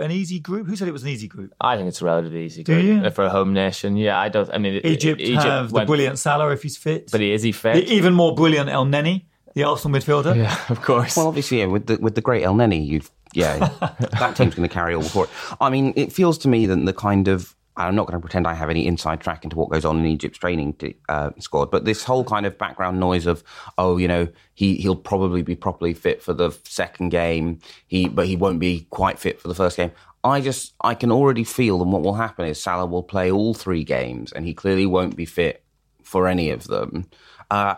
an 0.00 0.10
easy 0.10 0.40
group. 0.40 0.66
Who 0.66 0.76
said 0.76 0.88
it 0.88 0.92
was 0.92 1.02
an 1.02 1.10
easy 1.10 1.28
group? 1.28 1.52
I 1.60 1.76
think 1.76 1.88
it's 1.88 2.00
a 2.00 2.06
relatively 2.06 2.46
easy 2.46 2.62
group 2.62 2.80
Do 2.80 2.86
you? 2.86 3.10
for 3.10 3.24
a 3.24 3.28
home 3.28 3.52
nation. 3.52 3.98
Yeah, 3.98 4.18
I 4.18 4.30
don't. 4.30 4.48
I 4.50 4.56
mean, 4.56 4.80
Egypt, 4.82 5.20
Egypt 5.20 5.44
have 5.44 5.72
went, 5.72 5.86
the 5.86 5.90
brilliant 5.90 6.18
Salah 6.18 6.50
if 6.52 6.62
he's 6.62 6.78
fit, 6.78 7.10
but 7.10 7.20
he 7.20 7.32
is 7.32 7.42
he 7.42 7.52
fit? 7.52 7.74
The 7.74 7.92
even 7.92 8.14
more 8.14 8.34
brilliant 8.34 8.70
Elneny, 8.70 9.26
the 9.54 9.64
Arsenal 9.64 9.98
midfielder. 9.98 10.34
Yeah, 10.36 10.58
of 10.70 10.80
course. 10.80 11.18
Well, 11.18 11.28
obviously, 11.28 11.60
yeah, 11.60 11.66
with 11.66 11.86
the 11.86 11.98
with 11.98 12.14
the 12.14 12.22
great 12.22 12.44
Elneny, 12.44 12.86
you've 12.86 13.10
yeah, 13.34 13.58
that 14.18 14.36
team's 14.36 14.54
going 14.54 14.68
to 14.68 14.72
carry 14.72 14.94
all 14.94 15.02
for 15.02 15.24
it. 15.24 15.30
I 15.60 15.70
mean, 15.70 15.92
it 15.96 16.12
feels 16.12 16.38
to 16.38 16.48
me 16.48 16.66
that 16.66 16.76
the 16.76 16.92
kind 16.92 17.28
of 17.28 17.54
I'm 17.76 17.96
not 17.96 18.06
going 18.06 18.18
to 18.18 18.20
pretend 18.20 18.46
I 18.46 18.54
have 18.54 18.70
any 18.70 18.86
inside 18.86 19.20
track 19.20 19.42
into 19.42 19.56
what 19.56 19.68
goes 19.68 19.84
on 19.84 19.98
in 19.98 20.06
Egypt's 20.06 20.38
training 20.38 20.76
uh, 21.08 21.30
squad, 21.40 21.70
but 21.70 21.84
this 21.84 22.04
whole 22.04 22.24
kind 22.24 22.46
of 22.46 22.56
background 22.56 23.00
noise 23.00 23.26
of, 23.26 23.42
oh, 23.78 23.96
you 23.96 24.06
know, 24.06 24.28
he 24.54 24.76
he'll 24.76 24.94
probably 24.94 25.42
be 25.42 25.56
properly 25.56 25.92
fit 25.92 26.22
for 26.22 26.32
the 26.32 26.52
second 26.64 27.08
game, 27.08 27.58
he 27.88 28.08
but 28.08 28.26
he 28.26 28.36
won't 28.36 28.60
be 28.60 28.86
quite 28.90 29.18
fit 29.18 29.40
for 29.40 29.48
the 29.48 29.54
first 29.54 29.76
game. 29.76 29.90
I 30.22 30.40
just 30.40 30.74
I 30.80 30.94
can 30.94 31.10
already 31.10 31.44
feel 31.44 31.78
that 31.78 31.84
what 31.84 32.02
will 32.02 32.14
happen 32.14 32.46
is 32.46 32.62
Salah 32.62 32.86
will 32.86 33.02
play 33.02 33.30
all 33.30 33.54
three 33.54 33.82
games, 33.82 34.32
and 34.32 34.46
he 34.46 34.54
clearly 34.54 34.86
won't 34.86 35.16
be 35.16 35.26
fit 35.26 35.64
for 36.02 36.28
any 36.28 36.50
of 36.50 36.64
them. 36.68 37.06
Uh, 37.50 37.74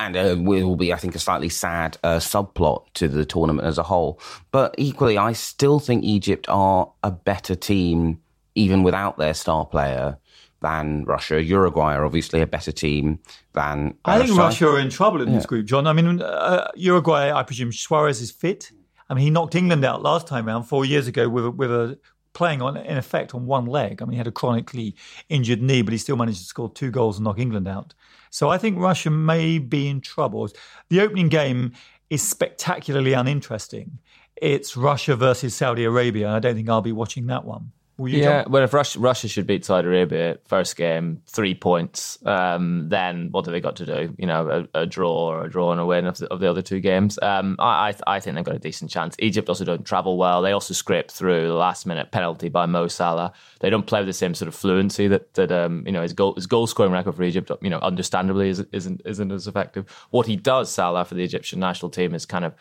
and 0.00 0.16
uh, 0.16 0.34
will 0.38 0.76
be, 0.76 0.92
I 0.92 0.96
think, 0.96 1.14
a 1.14 1.18
slightly 1.18 1.50
sad 1.50 1.98
uh, 2.02 2.16
subplot 2.16 2.86
to 2.94 3.06
the 3.06 3.26
tournament 3.26 3.68
as 3.68 3.76
a 3.76 3.82
whole. 3.82 4.18
But 4.50 4.74
equally, 4.78 5.18
I 5.18 5.34
still 5.34 5.78
think 5.78 6.04
Egypt 6.04 6.46
are 6.48 6.90
a 7.02 7.10
better 7.10 7.54
team, 7.54 8.20
even 8.54 8.82
without 8.82 9.18
their 9.18 9.34
star 9.34 9.66
player, 9.66 10.16
than 10.62 11.04
Russia. 11.04 11.42
Uruguay 11.42 11.94
are 11.94 12.04
obviously 12.04 12.40
a 12.40 12.46
better 12.46 12.72
team 12.72 13.18
than. 13.52 13.94
I 14.06 14.24
think 14.24 14.38
Russia 14.38 14.68
are 14.68 14.80
in 14.80 14.88
trouble 14.88 15.20
in 15.20 15.28
yeah. 15.28 15.34
this 15.34 15.46
group, 15.46 15.66
John. 15.66 15.86
I 15.86 15.92
mean, 15.92 16.22
uh, 16.22 16.70
Uruguay, 16.76 17.30
I 17.30 17.42
presume 17.42 17.70
Suarez 17.70 18.22
is 18.22 18.30
fit. 18.30 18.72
I 19.10 19.14
mean, 19.14 19.24
he 19.24 19.30
knocked 19.30 19.54
England 19.54 19.84
out 19.84 20.02
last 20.02 20.26
time 20.26 20.48
around 20.48 20.64
four 20.64 20.86
years 20.86 21.08
ago 21.08 21.28
with 21.28 21.44
a, 21.44 21.50
with 21.50 21.70
a 21.70 21.98
playing 22.32 22.62
on 22.62 22.76
in 22.76 22.96
effect 22.96 23.34
on 23.34 23.44
one 23.44 23.66
leg. 23.66 24.00
I 24.00 24.04
mean, 24.06 24.12
he 24.12 24.18
had 24.18 24.26
a 24.26 24.32
chronically 24.32 24.94
injured 25.28 25.60
knee, 25.60 25.82
but 25.82 25.92
he 25.92 25.98
still 25.98 26.16
managed 26.16 26.38
to 26.38 26.44
score 26.44 26.70
two 26.70 26.90
goals 26.90 27.18
and 27.18 27.24
knock 27.24 27.38
England 27.38 27.68
out. 27.68 27.92
So 28.30 28.48
I 28.48 28.58
think 28.58 28.78
Russia 28.78 29.10
may 29.10 29.58
be 29.58 29.88
in 29.88 30.00
trouble. 30.00 30.48
The 30.88 31.00
opening 31.00 31.28
game 31.28 31.72
is 32.08 32.26
spectacularly 32.26 33.12
uninteresting. 33.12 33.98
It's 34.36 34.76
Russia 34.76 35.16
versus 35.16 35.54
Saudi 35.54 35.84
Arabia. 35.84 36.30
I 36.30 36.38
don't 36.38 36.54
think 36.54 36.68
I'll 36.68 36.80
be 36.80 36.92
watching 36.92 37.26
that 37.26 37.44
one 37.44 37.72
yeah, 38.06 38.44
well, 38.48 38.62
if 38.62 38.72
Russia, 38.72 38.98
Russia 38.98 39.28
should 39.28 39.46
beat 39.46 39.64
Saudi 39.64 39.88
Arabia 39.88 40.38
first 40.46 40.76
game, 40.76 41.22
three 41.26 41.54
points, 41.54 42.18
um, 42.26 42.88
then 42.88 43.28
what 43.30 43.44
do 43.44 43.50
they 43.50 43.60
got 43.60 43.76
to 43.76 43.86
do? 43.86 44.14
You 44.18 44.26
know, 44.26 44.66
a, 44.74 44.80
a, 44.82 44.86
draw 44.86 45.12
or 45.12 45.44
a 45.44 45.50
draw 45.50 45.72
and 45.72 45.80
a 45.80 45.86
win 45.86 46.06
of 46.06 46.18
the, 46.18 46.26
of 46.32 46.40
the 46.40 46.48
other 46.48 46.62
two 46.62 46.80
games. 46.80 47.18
Um, 47.22 47.56
I, 47.58 47.94
I 48.06 48.20
think 48.20 48.36
they've 48.36 48.44
got 48.44 48.56
a 48.56 48.60
decent 48.60 48.90
chance. 48.90 49.16
Egypt 49.18 49.48
also 49.48 49.64
don't 49.64 49.84
travel 49.84 50.16
well. 50.16 50.42
They 50.42 50.52
also 50.52 50.74
scrape 50.74 51.10
through 51.10 51.48
the 51.48 51.54
last 51.54 51.86
minute 51.86 52.10
penalty 52.12 52.48
by 52.48 52.66
Mo 52.66 52.88
Salah. 52.88 53.32
They 53.60 53.70
don't 53.70 53.86
play 53.86 54.00
with 54.00 54.08
the 54.08 54.12
same 54.12 54.34
sort 54.34 54.48
of 54.48 54.54
fluency 54.54 55.08
that 55.08 55.34
that 55.34 55.52
um, 55.52 55.84
you 55.86 55.92
know 55.92 56.02
his 56.02 56.12
goal 56.12 56.34
his 56.34 56.46
goal 56.46 56.66
scoring 56.66 56.92
record 56.92 57.14
for 57.14 57.22
Egypt, 57.22 57.50
you 57.60 57.70
know, 57.70 57.78
understandably 57.80 58.48
is, 58.48 58.64
isn't 58.72 59.02
isn't 59.04 59.32
as 59.32 59.46
effective. 59.46 59.86
What 60.10 60.26
he 60.26 60.36
does, 60.36 60.72
Salah, 60.72 61.04
for 61.04 61.14
the 61.14 61.24
Egyptian 61.24 61.60
national 61.60 61.90
team 61.90 62.14
is 62.14 62.26
kind 62.26 62.44
of 62.44 62.54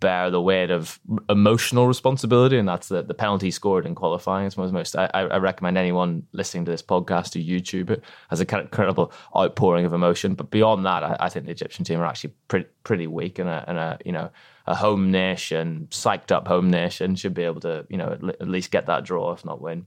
bear 0.00 0.30
the 0.30 0.40
weight 0.40 0.70
of 0.70 1.00
emotional 1.28 1.86
responsibility, 1.86 2.58
and 2.58 2.68
that's 2.68 2.88
the, 2.88 3.02
the 3.02 3.14
penalty 3.14 3.50
scored 3.50 3.86
in 3.86 3.94
qualifying. 3.94 4.46
It's 4.46 4.56
one 4.56 4.66
of 4.66 4.72
the 4.72 4.78
most. 4.78 4.96
I, 4.96 5.08
I 5.12 5.38
recommend 5.38 5.78
anyone 5.78 6.26
listening 6.32 6.64
to 6.66 6.70
this 6.70 6.82
podcast 6.82 7.30
to 7.32 7.42
YouTube 7.42 7.90
it 7.90 8.04
as 8.30 8.40
a 8.40 8.46
kind 8.46 8.60
of 8.60 8.66
incredible 8.66 9.12
outpouring 9.36 9.84
of 9.84 9.92
emotion. 9.92 10.34
But 10.34 10.50
beyond 10.50 10.84
that, 10.86 11.02
I, 11.02 11.16
I 11.20 11.28
think 11.28 11.46
the 11.46 11.52
Egyptian 11.52 11.84
team 11.84 12.00
are 12.00 12.06
actually 12.06 12.34
pretty 12.48 12.66
pretty 12.84 13.06
weak, 13.06 13.38
and 13.38 13.48
a, 13.48 13.64
and 13.66 13.78
a 13.78 13.98
you 14.04 14.12
know 14.12 14.30
a 14.66 14.74
home 14.74 15.10
nation, 15.10 15.88
psyched 15.90 16.32
up 16.32 16.48
home 16.48 16.70
nation, 16.70 17.16
should 17.16 17.34
be 17.34 17.44
able 17.44 17.60
to 17.60 17.86
you 17.88 17.96
know 17.96 18.18
at 18.40 18.48
least 18.48 18.70
get 18.70 18.86
that 18.86 19.04
draw, 19.04 19.32
if 19.32 19.44
not 19.44 19.60
win. 19.60 19.86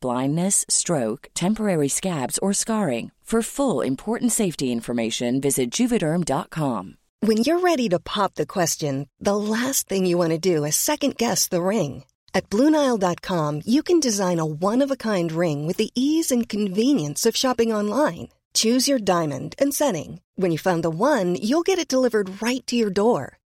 blindness, 0.00 0.64
stroke, 0.68 1.28
temporary 1.34 1.88
scabs, 1.88 2.38
or 2.38 2.52
scarring. 2.52 3.10
For 3.32 3.40
full 3.40 3.80
important 3.80 4.30
safety 4.30 4.70
information, 4.70 5.40
visit 5.40 5.70
juvederm.com. 5.70 6.98
When 7.20 7.38
you're 7.38 7.60
ready 7.60 7.88
to 7.88 7.98
pop 7.98 8.34
the 8.34 8.44
question, 8.44 9.08
the 9.20 9.36
last 9.36 9.88
thing 9.88 10.04
you 10.04 10.18
want 10.18 10.32
to 10.32 10.38
do 10.38 10.64
is 10.64 10.76
second 10.76 11.16
guess 11.16 11.48
the 11.48 11.62
ring. 11.62 12.04
At 12.34 12.50
Bluenile.com, 12.50 13.62
you 13.64 13.82
can 13.82 14.00
design 14.00 14.38
a 14.38 14.44
one 14.44 14.82
of 14.82 14.90
a 14.90 14.96
kind 14.96 15.32
ring 15.32 15.66
with 15.66 15.78
the 15.78 15.90
ease 15.94 16.30
and 16.30 16.46
convenience 16.46 17.24
of 17.24 17.34
shopping 17.34 17.72
online. 17.72 18.28
Choose 18.54 18.88
your 18.88 18.98
diamond 18.98 19.54
and 19.58 19.72
setting. 19.72 20.20
When 20.36 20.50
you 20.50 20.58
find 20.58 20.82
the 20.82 20.90
one, 20.90 21.36
you'll 21.36 21.62
get 21.62 21.78
it 21.78 21.88
delivered 21.88 22.42
right 22.42 22.66
to 22.66 22.76
your 22.76 22.90
door. 22.90 23.38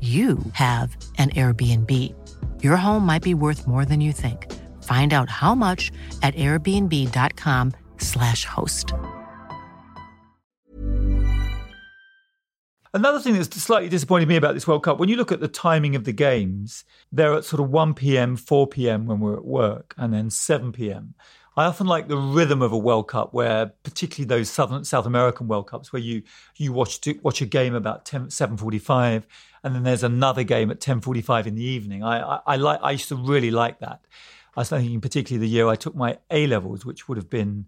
you 0.00 0.38
have 0.54 0.96
an 1.18 1.30
Airbnb. 1.30 1.90
Your 2.60 2.76
home 2.76 3.06
might 3.06 3.22
be 3.22 3.34
worth 3.34 3.68
more 3.68 3.84
than 3.84 4.00
you 4.00 4.12
think. 4.12 4.52
Find 4.82 5.12
out 5.12 5.30
how 5.30 5.54
much 5.54 5.92
at 6.22 6.34
airbnb.com/slash 6.34 8.44
host. 8.44 8.92
Another 12.94 13.20
thing 13.20 13.34
that's 13.34 13.62
slightly 13.62 13.88
disappointed 13.88 14.28
me 14.28 14.36
about 14.36 14.54
this 14.54 14.66
World 14.66 14.82
Cup, 14.82 14.98
when 14.98 15.08
you 15.08 15.16
look 15.16 15.32
at 15.32 15.40
the 15.40 15.48
timing 15.48 15.96
of 15.96 16.04
the 16.04 16.12
games, 16.12 16.84
they're 17.10 17.32
at 17.32 17.46
sort 17.46 17.62
of 17.62 17.70
1 17.70 17.94
p.m., 17.94 18.36
4 18.36 18.66
p.m. 18.66 19.06
when 19.06 19.18
we're 19.18 19.36
at 19.36 19.46
work, 19.46 19.94
and 19.96 20.12
then 20.12 20.28
7 20.28 20.72
p.m. 20.72 21.14
I 21.56 21.64
often 21.64 21.86
like 21.86 22.08
the 22.08 22.16
rhythm 22.16 22.60
of 22.60 22.72
a 22.72 22.78
World 22.78 23.08
Cup, 23.08 23.32
where 23.32 23.72
particularly 23.82 24.26
those 24.26 24.50
Southern 24.50 24.84
South 24.84 25.06
American 25.06 25.48
World 25.48 25.68
Cups, 25.68 25.92
where 25.92 26.02
you 26.02 26.22
you 26.56 26.72
watch 26.72 27.00
watch 27.22 27.40
a 27.40 27.46
game 27.46 27.74
about 27.74 28.04
10, 28.04 28.26
7.45 28.26 29.24
and 29.62 29.74
then 29.74 29.82
there's 29.82 30.02
another 30.02 30.42
game 30.42 30.70
at 30.70 30.80
10.45 30.80 31.46
in 31.46 31.54
the 31.54 31.64
evening. 31.64 32.02
I, 32.02 32.20
I, 32.20 32.40
I, 32.46 32.56
like, 32.56 32.80
I 32.82 32.92
used 32.92 33.08
to 33.08 33.16
really 33.16 33.50
like 33.50 33.80
that. 33.80 34.00
I 34.56 34.60
was 34.60 34.68
thinking 34.68 35.00
particularly 35.00 35.46
the 35.46 35.52
year 35.52 35.68
I 35.68 35.76
took 35.76 35.94
my 35.94 36.18
A-levels, 36.30 36.84
which 36.84 37.08
would 37.08 37.16
have 37.16 37.30
been 37.30 37.66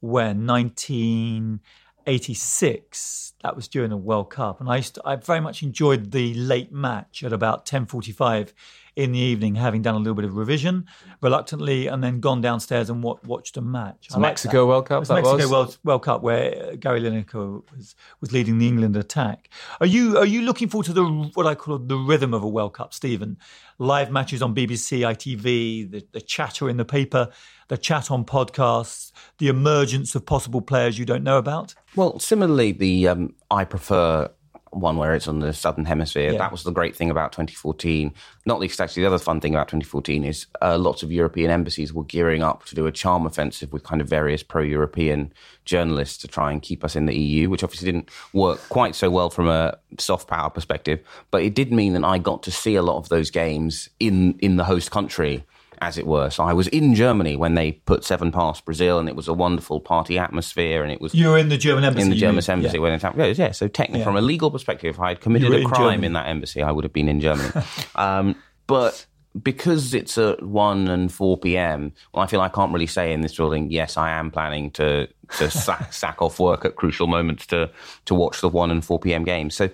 when, 0.00 0.46
1986, 0.46 3.32
that 3.42 3.56
was 3.56 3.68
during 3.68 3.90
the 3.90 3.96
World 3.96 4.30
Cup, 4.30 4.60
and 4.60 4.68
I 4.68 4.76
used 4.76 4.96
to, 4.96 5.02
I 5.04 5.16
very 5.16 5.40
much 5.40 5.62
enjoyed 5.62 6.12
the 6.12 6.34
late 6.34 6.72
match 6.72 7.22
at 7.22 7.32
about 7.32 7.66
ten 7.66 7.86
forty 7.86 8.12
five 8.12 8.54
in 8.94 9.12
the 9.12 9.18
evening, 9.18 9.54
having 9.54 9.80
done 9.80 9.94
a 9.94 9.98
little 9.98 10.14
bit 10.14 10.24
of 10.24 10.36
revision 10.36 10.86
reluctantly, 11.22 11.86
and 11.86 12.04
then 12.04 12.20
gone 12.20 12.40
downstairs 12.40 12.90
and 12.90 13.02
wa- 13.02 13.18
watched 13.24 13.56
a 13.56 13.62
match. 13.62 14.06
It's 14.06 14.16
Mexico 14.16 14.66
World 14.66 14.86
Cup. 14.86 14.96
It 14.96 15.00
was 15.00 15.08
that 15.08 15.14
Mexico 15.14 15.36
was? 15.36 15.50
World, 15.50 15.78
World 15.84 16.02
Cup 16.02 16.22
where 16.22 16.76
Gary 16.76 17.00
Lineker 17.00 17.62
was 17.74 17.94
was 18.20 18.32
leading 18.32 18.58
the 18.58 18.68
England 18.68 18.96
attack. 18.96 19.48
Are 19.80 19.86
you 19.86 20.18
are 20.18 20.26
you 20.26 20.42
looking 20.42 20.68
forward 20.68 20.86
to 20.86 20.92
the 20.92 21.04
what 21.34 21.46
I 21.46 21.54
call 21.54 21.78
the 21.78 21.96
rhythm 21.96 22.34
of 22.34 22.42
a 22.42 22.48
World 22.48 22.74
Cup, 22.74 22.92
Stephen? 22.92 23.38
Live 23.78 24.10
matches 24.10 24.42
on 24.42 24.54
BBC, 24.54 25.00
ITV, 25.00 25.90
the, 25.90 26.06
the 26.12 26.20
chatter 26.20 26.68
in 26.68 26.76
the 26.76 26.84
paper, 26.84 27.30
the 27.68 27.78
chat 27.78 28.10
on 28.10 28.24
podcasts, 28.24 29.10
the 29.38 29.48
emergence 29.48 30.14
of 30.14 30.26
possible 30.26 30.60
players 30.60 30.98
you 30.98 31.04
don't 31.04 31.24
know 31.24 31.38
about. 31.38 31.74
Well, 31.96 32.18
similarly, 32.18 32.72
the 32.72 33.08
um, 33.08 33.34
I 33.50 33.64
prefer 33.64 34.30
one 34.72 34.96
where 34.96 35.14
it's 35.14 35.28
on 35.28 35.40
the 35.40 35.52
southern 35.52 35.84
hemisphere. 35.84 36.32
Yeah. 36.32 36.38
That 36.38 36.52
was 36.52 36.62
the 36.62 36.72
great 36.72 36.96
thing 36.96 37.10
about 37.10 37.32
2014. 37.32 38.12
Not 38.46 38.58
least, 38.58 38.80
actually, 38.80 39.02
the 39.02 39.08
other 39.08 39.18
fun 39.18 39.40
thing 39.40 39.54
about 39.54 39.68
2014 39.68 40.24
is 40.24 40.46
uh, 40.60 40.78
lots 40.78 41.02
of 41.02 41.12
European 41.12 41.50
embassies 41.50 41.92
were 41.92 42.04
gearing 42.04 42.42
up 42.42 42.64
to 42.66 42.74
do 42.74 42.86
a 42.86 42.92
charm 42.92 43.26
offensive 43.26 43.72
with 43.72 43.84
kind 43.84 44.00
of 44.00 44.08
various 44.08 44.42
pro-European 44.42 45.32
journalists 45.64 46.18
to 46.18 46.28
try 46.28 46.50
and 46.50 46.62
keep 46.62 46.84
us 46.84 46.96
in 46.96 47.06
the 47.06 47.16
EU, 47.16 47.50
which 47.50 47.62
obviously 47.62 47.86
didn't 47.86 48.08
work 48.32 48.60
quite 48.68 48.94
so 48.94 49.10
well 49.10 49.30
from 49.30 49.48
a 49.48 49.76
soft 49.98 50.28
power 50.28 50.50
perspective. 50.50 51.00
But 51.30 51.42
it 51.42 51.54
did 51.54 51.72
mean 51.72 51.92
that 51.92 52.04
I 52.04 52.18
got 52.18 52.42
to 52.44 52.50
see 52.50 52.74
a 52.74 52.82
lot 52.82 52.96
of 52.96 53.08
those 53.08 53.30
games 53.30 53.88
in 54.00 54.38
in 54.40 54.56
the 54.56 54.64
host 54.64 54.90
country 54.90 55.44
as 55.82 55.98
it 55.98 56.06
were. 56.06 56.30
So 56.30 56.44
I 56.44 56.52
was 56.52 56.68
in 56.68 56.94
Germany 56.94 57.34
when 57.36 57.54
they 57.54 57.72
put 57.72 58.04
seven 58.04 58.30
past 58.32 58.64
Brazil, 58.64 58.98
and 59.00 59.08
it 59.08 59.16
was 59.16 59.26
a 59.28 59.34
wonderful 59.34 59.80
party 59.80 60.16
atmosphere, 60.18 60.82
and 60.82 60.92
it 60.92 61.00
was 61.00 61.14
You 61.14 61.28
were 61.30 61.38
in 61.38 61.48
the 61.48 61.58
German 61.58 61.84
embassy. 61.84 62.04
in 62.04 62.10
the 62.10 62.16
German 62.16 62.36
mean? 62.36 62.50
embassy 62.50 62.76
Yeah. 62.78 62.82
when 62.82 62.92
it 62.92 63.02
happened. 63.02 63.36
Yeah, 63.36 63.50
so 63.50 63.66
technically, 63.68 63.98
Yeah. 64.00 64.04
from 64.04 64.16
a 64.16 64.20
legal 64.22 64.50
perspective, 64.50 64.94
if 64.94 65.00
I 65.00 65.08
had 65.08 65.20
committed 65.20 65.52
a 65.52 65.64
crime 65.64 65.82
Germany. 65.90 66.06
in 66.06 66.12
that 66.14 66.28
embassy, 66.28 66.62
I 66.62 66.70
would 66.70 66.84
have 66.84 66.92
been 66.92 67.08
in 67.08 67.20
Germany. 67.20 67.50
um, 67.96 68.36
but 68.66 69.04
because 69.42 69.92
it's 69.94 70.16
at 70.18 70.42
1 70.42 70.88
and 70.88 71.10
4 71.12 71.38
p.m., 71.38 71.92
well, 72.14 72.22
I 72.22 72.26
feel 72.28 72.40
I 72.40 72.48
can't 72.48 72.72
really 72.72 72.86
say 72.86 73.12
in 73.12 73.22
this 73.22 73.34
building, 73.34 73.70
yes, 73.70 73.96
I 73.96 74.10
am 74.10 74.30
planning 74.30 74.70
to, 74.72 75.08
to 75.38 75.50
sack, 75.66 75.92
sack 75.92 76.22
off 76.22 76.38
work 76.38 76.64
at 76.64 76.76
crucial 76.76 77.06
moments 77.08 77.46
to, 77.48 77.70
to 78.04 78.14
watch 78.14 78.40
the 78.40 78.48
1 78.48 78.70
and 78.70 78.84
4 78.84 79.00
p.m. 79.00 79.24
games. 79.24 79.54
So 79.56 79.68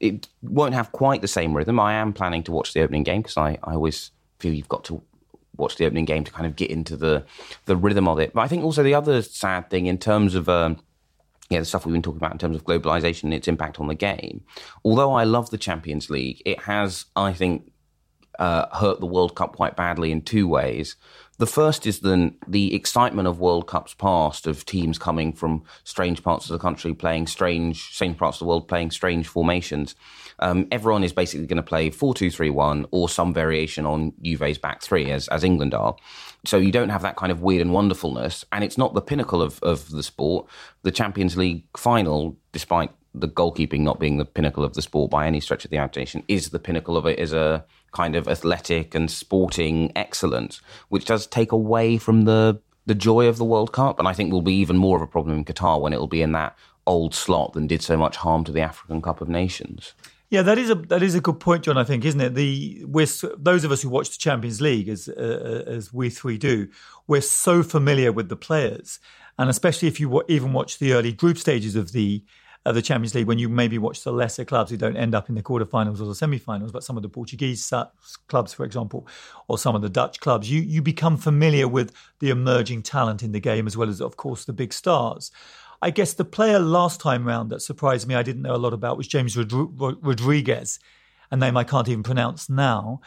it 0.00 0.26
won't 0.42 0.74
have 0.74 0.90
quite 0.92 1.20
the 1.20 1.28
same 1.28 1.54
rhythm. 1.56 1.78
I 1.78 1.92
am 1.94 2.12
planning 2.12 2.42
to 2.44 2.52
watch 2.52 2.72
the 2.72 2.80
opening 2.80 3.04
game 3.04 3.20
because 3.22 3.36
I, 3.36 3.58
I 3.62 3.74
always 3.74 4.10
feel 4.40 4.52
you've 4.54 4.68
got 4.68 4.82
to 4.84 5.00
watch 5.56 5.76
the 5.76 5.86
opening 5.86 6.04
game 6.04 6.24
to 6.24 6.32
kind 6.32 6.46
of 6.46 6.56
get 6.56 6.70
into 6.70 6.96
the 6.96 7.24
the 7.66 7.76
rhythm 7.76 8.08
of 8.08 8.18
it. 8.18 8.32
But 8.32 8.42
I 8.42 8.48
think 8.48 8.64
also 8.64 8.82
the 8.82 8.94
other 8.94 9.22
sad 9.22 9.70
thing 9.70 9.86
in 9.86 9.98
terms 9.98 10.34
of 10.34 10.48
um, 10.48 10.78
yeah, 11.52 11.58
the 11.58 11.64
stuff 11.64 11.84
we've 11.84 11.92
been 11.92 12.02
talking 12.02 12.18
about 12.18 12.32
in 12.32 12.38
terms 12.38 12.56
of 12.56 12.64
globalization 12.64 13.24
and 13.24 13.34
its 13.34 13.48
impact 13.48 13.78
on 13.78 13.86
the 13.86 13.94
game. 13.94 14.42
Although 14.84 15.12
I 15.12 15.24
love 15.24 15.50
the 15.50 15.58
Champions 15.58 16.08
League, 16.08 16.40
it 16.46 16.60
has, 16.62 17.04
I 17.14 17.34
think, 17.34 17.70
uh, 18.38 18.74
hurt 18.74 19.00
the 19.00 19.06
World 19.06 19.34
Cup 19.34 19.56
quite 19.56 19.76
badly 19.76 20.10
in 20.10 20.22
two 20.22 20.48
ways. 20.48 20.96
The 21.38 21.46
first 21.46 21.86
is 21.86 22.00
then 22.00 22.36
the 22.46 22.74
excitement 22.74 23.28
of 23.28 23.40
World 23.40 23.66
Cups 23.66 23.94
past, 23.94 24.46
of 24.46 24.64
teams 24.64 24.98
coming 24.98 25.32
from 25.32 25.64
strange 25.84 26.22
parts 26.22 26.48
of 26.48 26.52
the 26.52 26.58
country 26.58 26.94
playing 26.94 27.26
strange, 27.26 27.82
strange 27.92 28.16
parts 28.16 28.36
of 28.36 28.40
the 28.40 28.48
world 28.48 28.68
playing 28.68 28.90
strange 28.90 29.28
formations. 29.28 29.94
Um, 30.38 30.68
everyone 30.70 31.04
is 31.04 31.12
basically 31.12 31.46
going 31.46 31.56
to 31.56 31.62
play 31.62 31.90
4 31.90 32.14
2 32.14 32.30
3 32.30 32.50
1 32.50 32.86
or 32.90 33.08
some 33.08 33.32
variation 33.32 33.86
on 33.86 34.12
Juve's 34.22 34.58
back 34.58 34.82
three, 34.82 35.10
as, 35.10 35.28
as 35.28 35.44
England 35.44 35.74
are. 35.74 35.96
So 36.44 36.56
you 36.56 36.72
don't 36.72 36.88
have 36.88 37.02
that 37.02 37.16
kind 37.16 37.30
of 37.30 37.42
weird 37.42 37.62
and 37.62 37.72
wonderfulness, 37.72 38.44
and 38.52 38.64
it's 38.64 38.78
not 38.78 38.94
the 38.94 39.00
pinnacle 39.00 39.40
of, 39.40 39.62
of 39.62 39.90
the 39.90 40.02
sport. 40.02 40.46
The 40.82 40.90
Champions 40.90 41.36
League 41.36 41.64
final, 41.76 42.36
despite 42.52 42.90
the 43.14 43.28
goalkeeping 43.28 43.80
not 43.80 44.00
being 44.00 44.16
the 44.16 44.24
pinnacle 44.24 44.64
of 44.64 44.74
the 44.74 44.82
sport 44.82 45.10
by 45.10 45.26
any 45.26 45.40
stretch 45.40 45.64
of 45.64 45.70
the 45.70 45.76
imagination, 45.76 46.22
is 46.28 46.50
the 46.50 46.58
pinnacle 46.58 46.96
of 46.96 47.06
it 47.06 47.18
as 47.18 47.32
a 47.32 47.64
kind 47.92 48.16
of 48.16 48.26
athletic 48.26 48.94
and 48.94 49.10
sporting 49.10 49.92
excellence, 49.94 50.60
which 50.88 51.04
does 51.04 51.26
take 51.26 51.52
away 51.52 51.98
from 51.98 52.22
the 52.22 52.60
the 52.84 52.94
joy 52.96 53.28
of 53.28 53.36
the 53.36 53.44
World 53.44 53.72
Cup, 53.72 54.00
and 54.00 54.08
I 54.08 54.12
think 54.12 54.32
will 54.32 54.42
be 54.42 54.54
even 54.54 54.76
more 54.76 54.96
of 54.96 55.02
a 55.02 55.06
problem 55.06 55.36
in 55.36 55.44
Qatar 55.44 55.80
when 55.80 55.92
it 55.92 56.00
will 56.00 56.08
be 56.08 56.22
in 56.22 56.32
that 56.32 56.56
old 56.86 57.14
slot 57.14 57.52
than 57.52 57.68
did 57.68 57.80
so 57.80 57.96
much 57.96 58.16
harm 58.16 58.42
to 58.44 58.52
the 58.52 58.60
African 58.60 59.00
Cup 59.00 59.20
of 59.20 59.28
Nations. 59.28 59.94
Yeah, 60.32 60.40
that 60.44 60.56
is 60.56 60.70
a 60.70 60.76
that 60.76 61.02
is 61.02 61.14
a 61.14 61.20
good 61.20 61.40
point, 61.40 61.64
John. 61.64 61.76
I 61.76 61.84
think, 61.84 62.06
isn't 62.06 62.20
it? 62.20 62.34
The 62.34 62.84
we're 62.86 63.06
those 63.38 63.64
of 63.64 63.70
us 63.70 63.82
who 63.82 63.90
watch 63.90 64.10
the 64.12 64.18
Champions 64.18 64.62
League, 64.62 64.88
as 64.88 65.06
uh, 65.08 65.64
as 65.66 65.92
we 65.92 66.08
three 66.08 66.38
do, 66.38 66.68
we're 67.06 67.20
so 67.20 67.62
familiar 67.62 68.12
with 68.12 68.30
the 68.30 68.36
players, 68.36 68.98
and 69.38 69.50
especially 69.50 69.88
if 69.88 70.00
you 70.00 70.24
even 70.28 70.54
watch 70.54 70.78
the 70.78 70.94
early 70.94 71.12
group 71.12 71.36
stages 71.36 71.76
of 71.76 71.92
the 71.92 72.24
of 72.64 72.74
the 72.74 72.82
Champions 72.82 73.14
League, 73.14 73.26
when 73.26 73.38
you 73.38 73.50
maybe 73.50 73.76
watch 73.76 74.04
the 74.04 74.12
lesser 74.12 74.46
clubs 74.46 74.70
who 74.70 74.78
don't 74.78 74.96
end 74.96 75.14
up 75.14 75.28
in 75.28 75.34
the 75.34 75.42
quarterfinals 75.42 76.00
or 76.00 76.06
the 76.06 76.14
semi-finals, 76.14 76.72
but 76.72 76.84
some 76.84 76.96
of 76.96 77.02
the 77.02 77.10
Portuguese 77.10 77.72
clubs, 78.28 78.54
for 78.54 78.64
example, 78.64 79.06
or 79.48 79.58
some 79.58 79.74
of 79.74 79.82
the 79.82 79.90
Dutch 79.90 80.20
clubs, 80.20 80.50
you 80.50 80.62
you 80.62 80.80
become 80.80 81.18
familiar 81.18 81.68
with 81.68 81.92
the 82.20 82.30
emerging 82.30 82.82
talent 82.82 83.22
in 83.22 83.32
the 83.32 83.40
game 83.40 83.66
as 83.66 83.76
well 83.76 83.90
as, 83.90 84.00
of 84.00 84.16
course, 84.16 84.46
the 84.46 84.54
big 84.54 84.72
stars. 84.72 85.30
I 85.82 85.90
guess 85.90 86.14
the 86.14 86.24
player 86.24 86.60
last 86.60 87.00
time 87.00 87.26
round 87.26 87.50
that 87.50 87.60
surprised 87.60 88.06
me, 88.06 88.14
I 88.14 88.22
didn't 88.22 88.42
know 88.42 88.54
a 88.54 88.56
lot 88.56 88.72
about, 88.72 88.96
was 88.96 89.08
James 89.08 89.34
Rodri- 89.34 89.98
Rodriguez, 90.00 90.78
a 91.32 91.36
name 91.36 91.56
I 91.56 91.64
can't 91.64 91.88
even 91.88 92.02
pronounce 92.04 92.48
now, 92.48 93.00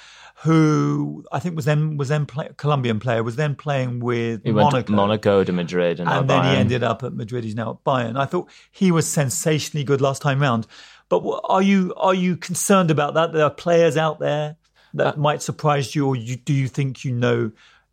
who 0.43 1.23
I 1.31 1.39
think 1.39 1.55
was 1.55 1.65
then 1.65 1.95
was 1.95 2.09
then 2.09 2.25
play, 2.25 2.49
Colombian 2.57 2.99
player 2.99 3.23
was 3.23 3.35
then 3.37 3.55
playing 3.55 3.99
with 3.99 4.41
He 4.43 4.51
went 4.51 4.73
Monaco. 4.73 4.87
to 4.87 4.91
Monaco 4.91 5.43
to 5.43 5.53
Madrid 5.53 5.99
and, 5.99 6.09
and 6.09 6.29
then 6.29 6.43
he 6.43 6.57
ended 6.57 6.83
up 6.83 7.03
at 7.03 7.13
Madrid. 7.13 7.43
He's 7.43 7.55
now 7.55 7.71
at 7.71 7.83
Bayern. 7.83 8.19
I 8.19 8.25
thought 8.25 8.49
he 8.71 8.91
was 8.91 9.07
sensationally 9.07 9.83
good 9.85 10.01
last 10.01 10.21
time 10.21 10.41
round. 10.41 10.67
But 11.07 11.23
are 11.43 11.61
you 11.61 11.93
are 11.95 12.15
you 12.15 12.35
concerned 12.35 12.91
about 12.91 13.13
that? 13.13 13.31
There 13.31 13.43
are 13.43 13.51
players 13.51 13.95
out 13.95 14.19
there 14.19 14.57
that 14.95 15.17
uh, 15.17 15.19
might 15.19 15.41
surprise 15.41 15.93
you, 15.95 16.07
or 16.07 16.15
you, 16.15 16.35
do 16.35 16.53
you 16.53 16.67
think 16.67 17.05
you 17.05 17.11
know 17.11 17.51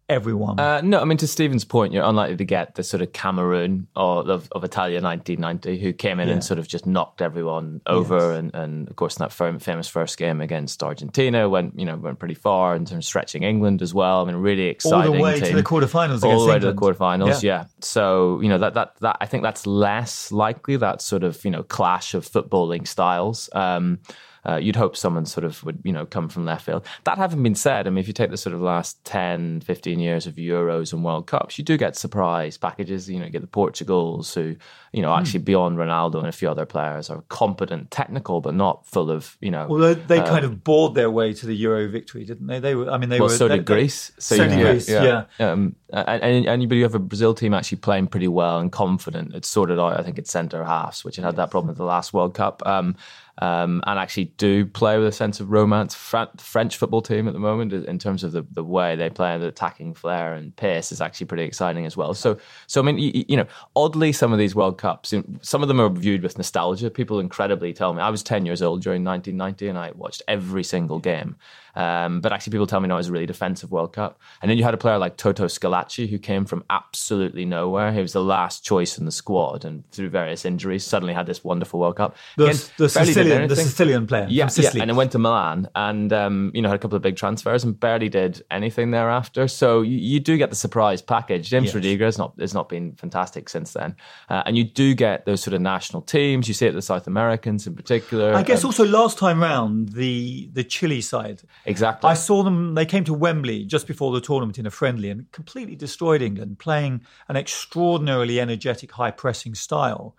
everyone? 0.08 0.58
Uh, 0.60 0.80
no, 0.82 1.00
I 1.00 1.04
mean 1.04 1.18
to 1.18 1.26
Stephen's 1.26 1.64
point, 1.64 1.92
you're 1.92 2.04
unlikely 2.04 2.36
to 2.36 2.44
get 2.44 2.74
the 2.74 2.82
sort 2.82 3.02
of 3.02 3.12
Cameroon 3.12 3.86
or 3.96 4.28
of, 4.30 4.48
of 4.52 4.64
Italia 4.64 5.00
1990 5.00 5.80
who 5.82 5.92
came 5.92 6.20
in 6.20 6.28
Yeah. 6.28 6.34
and 6.34 6.44
sort 6.44 6.58
of 6.58 6.68
just 6.68 6.86
knocked 6.86 7.22
everyone 7.22 7.80
over, 7.86 8.32
and, 8.34 8.54
and 8.54 8.88
of 8.88 8.96
course 8.96 9.16
in 9.16 9.22
that 9.22 9.32
fam- 9.32 9.58
famous 9.58 9.88
first 9.88 10.18
game 10.18 10.40
against 10.40 10.82
Argentina 10.82 11.48
went 11.48 11.78
you 11.78 11.86
know 11.86 11.96
went 11.96 12.18
pretty 12.18 12.34
far 12.34 12.74
in 12.76 12.84
terms 12.84 13.04
of 13.04 13.08
stretching 13.08 13.42
England 13.42 13.82
as 13.82 13.94
well. 13.94 14.22
I 14.22 14.24
mean, 14.26 14.36
really 14.36 14.66
exciting. 14.66 15.08
All 15.08 15.16
the 15.16 15.22
way 15.22 15.40
to 15.40 15.54
the 15.54 15.62
quarterfinals. 15.62 16.22
all 16.22 16.44
the 16.44 16.48
way 16.48 16.58
to 16.58 16.66
the 16.66 16.70
England. 16.72 16.98
quarterfinals. 16.98 17.42
Yeah. 17.42 17.60
Yeah. 17.62 17.64
So 17.80 18.40
you 18.40 18.48
know 18.48 18.58
that 18.58 18.74
that 18.74 18.96
that 19.00 19.16
I 19.20 19.26
think 19.26 19.42
that's 19.42 19.66
less 19.66 20.30
likely. 20.32 20.76
That 20.76 21.00
sort 21.02 21.24
of 21.24 21.44
you 21.44 21.50
know 21.50 21.62
clash 21.62 22.14
of 22.14 22.26
footballing 22.28 22.86
styles. 22.86 23.48
Um, 23.54 24.00
uh, 24.48 24.56
you'd 24.56 24.76
hope 24.76 24.96
someone 24.96 25.24
sort 25.24 25.44
of 25.44 25.62
would 25.64 25.78
you 25.84 25.92
know 25.92 26.04
come 26.06 26.28
from 26.28 26.44
left 26.44 26.66
field. 26.66 26.84
That 27.04 27.18
having 27.18 27.42
been 27.42 27.54
said, 27.54 27.86
I 27.86 27.90
mean, 27.90 27.98
if 27.98 28.06
you 28.08 28.12
take 28.12 28.30
the 28.30 28.36
sort 28.36 28.54
of 28.54 28.60
last 28.60 29.04
10, 29.04 29.60
15 29.60 30.00
years 30.00 30.26
of 30.26 30.34
Euros 30.34 30.92
and 30.92 31.04
World 31.04 31.26
Cups, 31.26 31.58
you 31.58 31.64
do 31.64 31.76
get 31.76 31.96
surprise 31.96 32.56
packages. 32.56 33.08
You 33.08 33.18
know, 33.20 33.26
you 33.26 33.30
get 33.30 33.40
the 33.42 33.46
Portugals 33.46 34.34
who 34.34 34.56
you 34.92 35.02
know 35.02 35.14
actually 35.14 35.40
Hmm. 35.40 35.44
beyond 35.44 35.78
Ronaldo 35.78 36.16
and 36.18 36.26
a 36.26 36.32
few 36.32 36.50
other 36.50 36.66
players 36.66 37.08
are 37.10 37.22
competent, 37.28 37.90
technical, 37.90 38.40
but 38.40 38.54
not 38.54 38.86
full 38.86 39.10
of 39.10 39.36
you 39.40 39.50
know. 39.50 39.66
Well, 39.68 39.78
they, 39.78 39.94
they 39.94 40.18
kind 40.20 40.44
of 40.44 40.64
bored 40.64 40.94
their 40.94 41.10
way 41.10 41.32
to 41.32 41.46
the 41.46 41.54
Euro 41.56 41.88
victory, 41.88 42.24
didn't 42.24 42.46
they? 42.46 42.58
They 42.58 42.74
were. 42.74 42.90
I 42.90 42.98
mean, 42.98 43.08
they 43.08 43.20
well, 43.20 43.28
were. 43.28 43.34
so 43.36 43.48
did 43.48 43.60
they- 43.60 43.74
Greece. 43.74 44.12
So, 44.18 44.34
you 44.34 44.42
did 44.44 44.50
can- 44.50 44.60
Greece. 44.60 44.88
Yeah. 44.88 45.24
Um, 45.38 45.76
and, 45.92 46.22
and, 46.22 46.46
and 46.46 46.68
but 46.68 46.74
you 46.76 46.82
have 46.84 46.94
a 46.94 46.98
Brazil 46.98 47.34
team 47.34 47.52
actually 47.54 47.78
playing 47.78 48.06
pretty 48.08 48.28
well 48.28 48.58
and 48.58 48.72
confident. 48.72 49.34
It's 49.34 49.48
sorted 49.48 49.78
out, 49.78 49.98
I 50.00 50.02
think, 50.02 50.18
it's 50.18 50.30
centre 50.30 50.64
halves, 50.64 51.04
which 51.04 51.16
had 51.16 51.24
had 51.24 51.36
that 51.36 51.50
problem 51.50 51.70
at 51.70 51.76
the 51.76 51.84
last 51.84 52.12
World 52.14 52.34
Cup. 52.34 52.62
Um, 52.66 52.96
um, 53.38 53.82
and 53.86 53.98
actually 53.98 54.26
do 54.36 54.66
play 54.66 54.98
with 54.98 55.06
a 55.06 55.12
sense 55.12 55.40
of 55.40 55.50
romance. 55.50 55.94
Fran- 55.94 56.28
French 56.38 56.76
football 56.76 57.00
team 57.00 57.26
at 57.26 57.32
the 57.32 57.40
moment, 57.40 57.72
in 57.72 57.98
terms 57.98 58.24
of 58.24 58.32
the, 58.32 58.44
the 58.52 58.62
way 58.62 58.94
they 58.94 59.08
play, 59.08 59.38
the 59.38 59.48
attacking 59.48 59.94
flair 59.94 60.34
and 60.34 60.54
pace, 60.56 60.92
is 60.92 61.00
actually 61.00 61.26
pretty 61.26 61.44
exciting 61.44 61.86
as 61.86 61.96
well. 61.96 62.14
So, 62.14 62.38
so 62.66 62.80
I 62.80 62.84
mean, 62.84 62.98
you, 62.98 63.24
you 63.28 63.36
know, 63.36 63.46
oddly, 63.74 64.12
some 64.12 64.32
of 64.32 64.38
these 64.38 64.54
World 64.54 64.78
Cups, 64.78 65.14
some 65.40 65.62
of 65.62 65.68
them 65.68 65.80
are 65.80 65.88
viewed 65.88 66.22
with 66.22 66.36
nostalgia. 66.36 66.90
People 66.90 67.20
incredibly 67.20 67.72
tell 67.72 67.94
me 67.94 68.02
I 68.02 68.10
was 68.10 68.22
ten 68.22 68.44
years 68.44 68.60
old 68.60 68.82
during 68.82 69.02
1990, 69.04 69.68
and 69.68 69.78
I 69.78 69.92
watched 69.94 70.22
every 70.28 70.64
single 70.64 70.98
game. 70.98 71.36
Um, 71.74 72.20
but 72.20 72.32
actually, 72.32 72.52
people 72.52 72.66
tell 72.66 72.80
me 72.80 72.88
no, 72.88 72.94
it 72.94 72.98
was 72.98 73.08
a 73.08 73.12
really 73.12 73.26
defensive 73.26 73.70
World 73.70 73.92
Cup. 73.92 74.20
And 74.40 74.50
then 74.50 74.58
you 74.58 74.64
had 74.64 74.74
a 74.74 74.78
player 74.78 74.98
like 74.98 75.16
Toto 75.16 75.46
Schillaci, 75.46 76.08
who 76.08 76.18
came 76.18 76.44
from 76.44 76.64
absolutely 76.70 77.44
nowhere. 77.44 77.92
He 77.92 78.00
was 78.00 78.12
the 78.12 78.22
last 78.22 78.64
choice 78.64 78.98
in 78.98 79.04
the 79.04 79.12
squad, 79.12 79.64
and 79.64 79.88
through 79.90 80.10
various 80.10 80.44
injuries, 80.44 80.84
suddenly 80.84 81.14
had 81.14 81.26
this 81.26 81.42
wonderful 81.42 81.80
World 81.80 81.96
Cup. 81.96 82.16
The, 82.36 82.44
Again, 82.44 82.60
the 82.76 82.88
Sicilian, 82.88 83.48
the. 83.48 83.56
Sicilian 83.56 84.06
player. 84.06 84.26
Yeah, 84.28 84.48
yeah, 84.56 84.70
and 84.70 84.90
then 84.90 84.96
went 84.96 85.12
to 85.12 85.18
Milan, 85.18 85.68
and 85.74 86.12
um, 86.12 86.50
you 86.54 86.62
know 86.62 86.68
had 86.68 86.76
a 86.76 86.78
couple 86.78 86.96
of 86.96 87.02
big 87.02 87.16
transfers, 87.16 87.64
and 87.64 87.78
barely 87.78 88.08
did 88.08 88.42
anything 88.50 88.90
thereafter. 88.90 89.48
So 89.48 89.82
you, 89.82 89.96
you 89.96 90.20
do 90.20 90.36
get 90.36 90.50
the 90.50 90.56
surprise 90.56 91.02
package. 91.02 91.48
James 91.48 91.66
Yes. 91.66 91.74
Rodriguez 91.74 92.18
not 92.18 92.34
has 92.38 92.54
not 92.54 92.68
been 92.68 92.92
fantastic 92.96 93.48
since 93.48 93.72
then, 93.72 93.96
uh, 94.28 94.42
and 94.46 94.56
you 94.56 94.64
do 94.64 94.94
get 94.94 95.24
those 95.26 95.42
sort 95.42 95.54
of 95.54 95.60
national 95.60 96.02
teams. 96.02 96.48
You 96.48 96.54
see 96.54 96.66
it 96.66 96.72
the 96.72 96.82
South 96.82 97.06
Americans 97.06 97.66
in 97.66 97.74
particular. 97.74 98.34
I 98.34 98.42
guess 98.42 98.64
um, 98.64 98.68
also 98.68 98.84
last 98.84 99.18
time 99.18 99.40
round 99.42 99.90
the 99.90 100.50
the 100.52 100.64
Chile 100.64 101.00
side. 101.00 101.42
Exactly. 101.64 102.08
I 102.10 102.14
saw 102.14 102.42
them. 102.42 102.74
They 102.74 102.86
came 102.86 103.04
to 103.04 103.14
Wembley 103.14 103.64
just 103.64 103.86
before 103.86 104.12
the 104.12 104.20
tournament 104.20 104.58
in 104.58 104.66
a 104.66 104.70
friendly 104.70 105.10
and 105.10 105.30
completely 105.32 105.76
destroyed 105.76 106.22
England, 106.22 106.58
playing 106.58 107.02
an 107.28 107.36
extraordinarily 107.36 108.40
energetic, 108.40 108.92
high 108.92 109.10
pressing 109.10 109.54
style. 109.54 110.16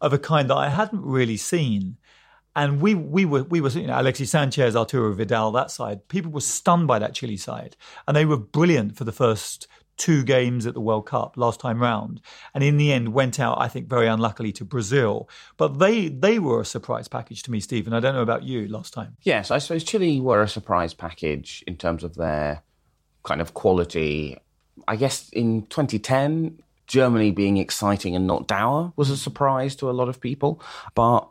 of 0.00 0.12
a 0.12 0.18
kind 0.18 0.50
that 0.50 0.56
I 0.56 0.68
hadn't 0.68 1.02
really 1.02 1.36
seen. 1.36 1.96
And 2.56 2.80
we 2.80 2.94
we 2.94 3.24
were 3.24 3.42
we 3.44 3.60
were 3.60 3.70
you 3.70 3.86
know 3.86 4.00
Alexis 4.00 4.30
Sanchez, 4.30 4.76
Arturo 4.76 5.12
Vidal, 5.12 5.50
that 5.52 5.70
side. 5.70 6.06
People 6.08 6.30
were 6.30 6.40
stunned 6.40 6.86
by 6.86 6.98
that 7.00 7.14
Chile 7.14 7.36
side, 7.36 7.76
and 8.06 8.16
they 8.16 8.24
were 8.24 8.36
brilliant 8.36 8.96
for 8.96 9.04
the 9.04 9.12
first 9.12 9.66
two 9.96 10.24
games 10.24 10.66
at 10.66 10.74
the 10.74 10.80
World 10.80 11.06
Cup 11.06 11.36
last 11.36 11.60
time 11.60 11.80
round, 11.80 12.20
and 12.52 12.64
in 12.64 12.76
the 12.76 12.92
end 12.92 13.12
went 13.12 13.38
out, 13.38 13.60
I 13.60 13.68
think, 13.68 13.88
very 13.88 14.06
unluckily 14.06 14.52
to 14.52 14.64
Brazil. 14.64 15.28
But 15.56 15.78
they 15.78 16.08
they 16.08 16.38
were 16.38 16.60
a 16.60 16.64
surprise 16.64 17.08
package 17.08 17.42
to 17.44 17.50
me, 17.50 17.60
Stephen. 17.60 17.92
I 17.92 18.00
don't 18.00 18.14
know 18.14 18.22
about 18.22 18.42
you 18.42 18.68
last 18.68 18.92
time. 18.92 19.16
Yes, 19.22 19.50
I 19.50 19.58
suppose 19.58 19.84
Chile 19.84 20.20
were 20.20 20.42
a 20.42 20.48
surprise 20.48 20.94
package 20.94 21.62
in 21.66 21.76
terms 21.76 22.04
of 22.04 22.14
their 22.14 22.62
kind 23.22 23.40
of 23.40 23.54
quality. 23.54 24.38
I 24.88 24.96
guess 24.96 25.28
in 25.30 25.66
2010, 25.66 26.58
Germany 26.86 27.30
being 27.30 27.56
exciting 27.56 28.14
and 28.14 28.26
not 28.26 28.46
dour 28.46 28.92
was 28.96 29.10
a 29.10 29.16
surprise 29.16 29.76
to 29.76 29.88
a 29.88 29.92
lot 29.92 30.08
of 30.08 30.20
people. 30.20 30.62
But 30.94 31.28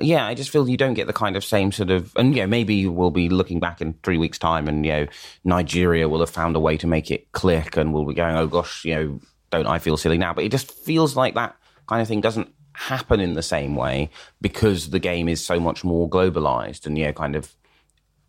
yeah, 0.00 0.26
I 0.26 0.34
just 0.34 0.50
feel 0.50 0.68
you 0.68 0.76
don't 0.76 0.94
get 0.94 1.06
the 1.06 1.12
kind 1.12 1.36
of 1.36 1.44
same 1.44 1.72
sort 1.72 1.90
of, 1.90 2.12
and 2.16 2.34
yeah, 2.34 2.46
maybe 2.46 2.86
we'll 2.86 3.10
be 3.10 3.28
looking 3.28 3.58
back 3.58 3.80
in 3.80 3.94
three 4.04 4.18
weeks' 4.18 4.38
time, 4.38 4.68
and 4.68 4.86
you 4.86 4.92
know, 4.92 5.06
Nigeria 5.44 6.08
will 6.08 6.20
have 6.20 6.30
found 6.30 6.54
a 6.54 6.60
way 6.60 6.76
to 6.76 6.86
make 6.86 7.10
it 7.10 7.30
click, 7.32 7.76
and 7.76 7.92
we'll 7.92 8.04
be 8.04 8.14
going, 8.14 8.36
oh 8.36 8.46
gosh, 8.46 8.84
you 8.84 8.94
know, 8.94 9.20
don't 9.50 9.66
I 9.66 9.78
feel 9.78 9.96
silly 9.96 10.18
now? 10.18 10.32
But 10.32 10.44
it 10.44 10.52
just 10.52 10.70
feels 10.70 11.16
like 11.16 11.34
that 11.34 11.56
kind 11.88 12.00
of 12.00 12.06
thing 12.06 12.20
doesn't 12.20 12.52
happen 12.74 13.18
in 13.18 13.34
the 13.34 13.42
same 13.42 13.74
way 13.74 14.08
because 14.40 14.90
the 14.90 15.00
game 15.00 15.28
is 15.28 15.44
so 15.44 15.58
much 15.58 15.82
more 15.82 16.08
globalized, 16.08 16.86
and 16.86 16.96
you 16.96 17.06
know, 17.06 17.12
kind 17.12 17.34
of 17.34 17.54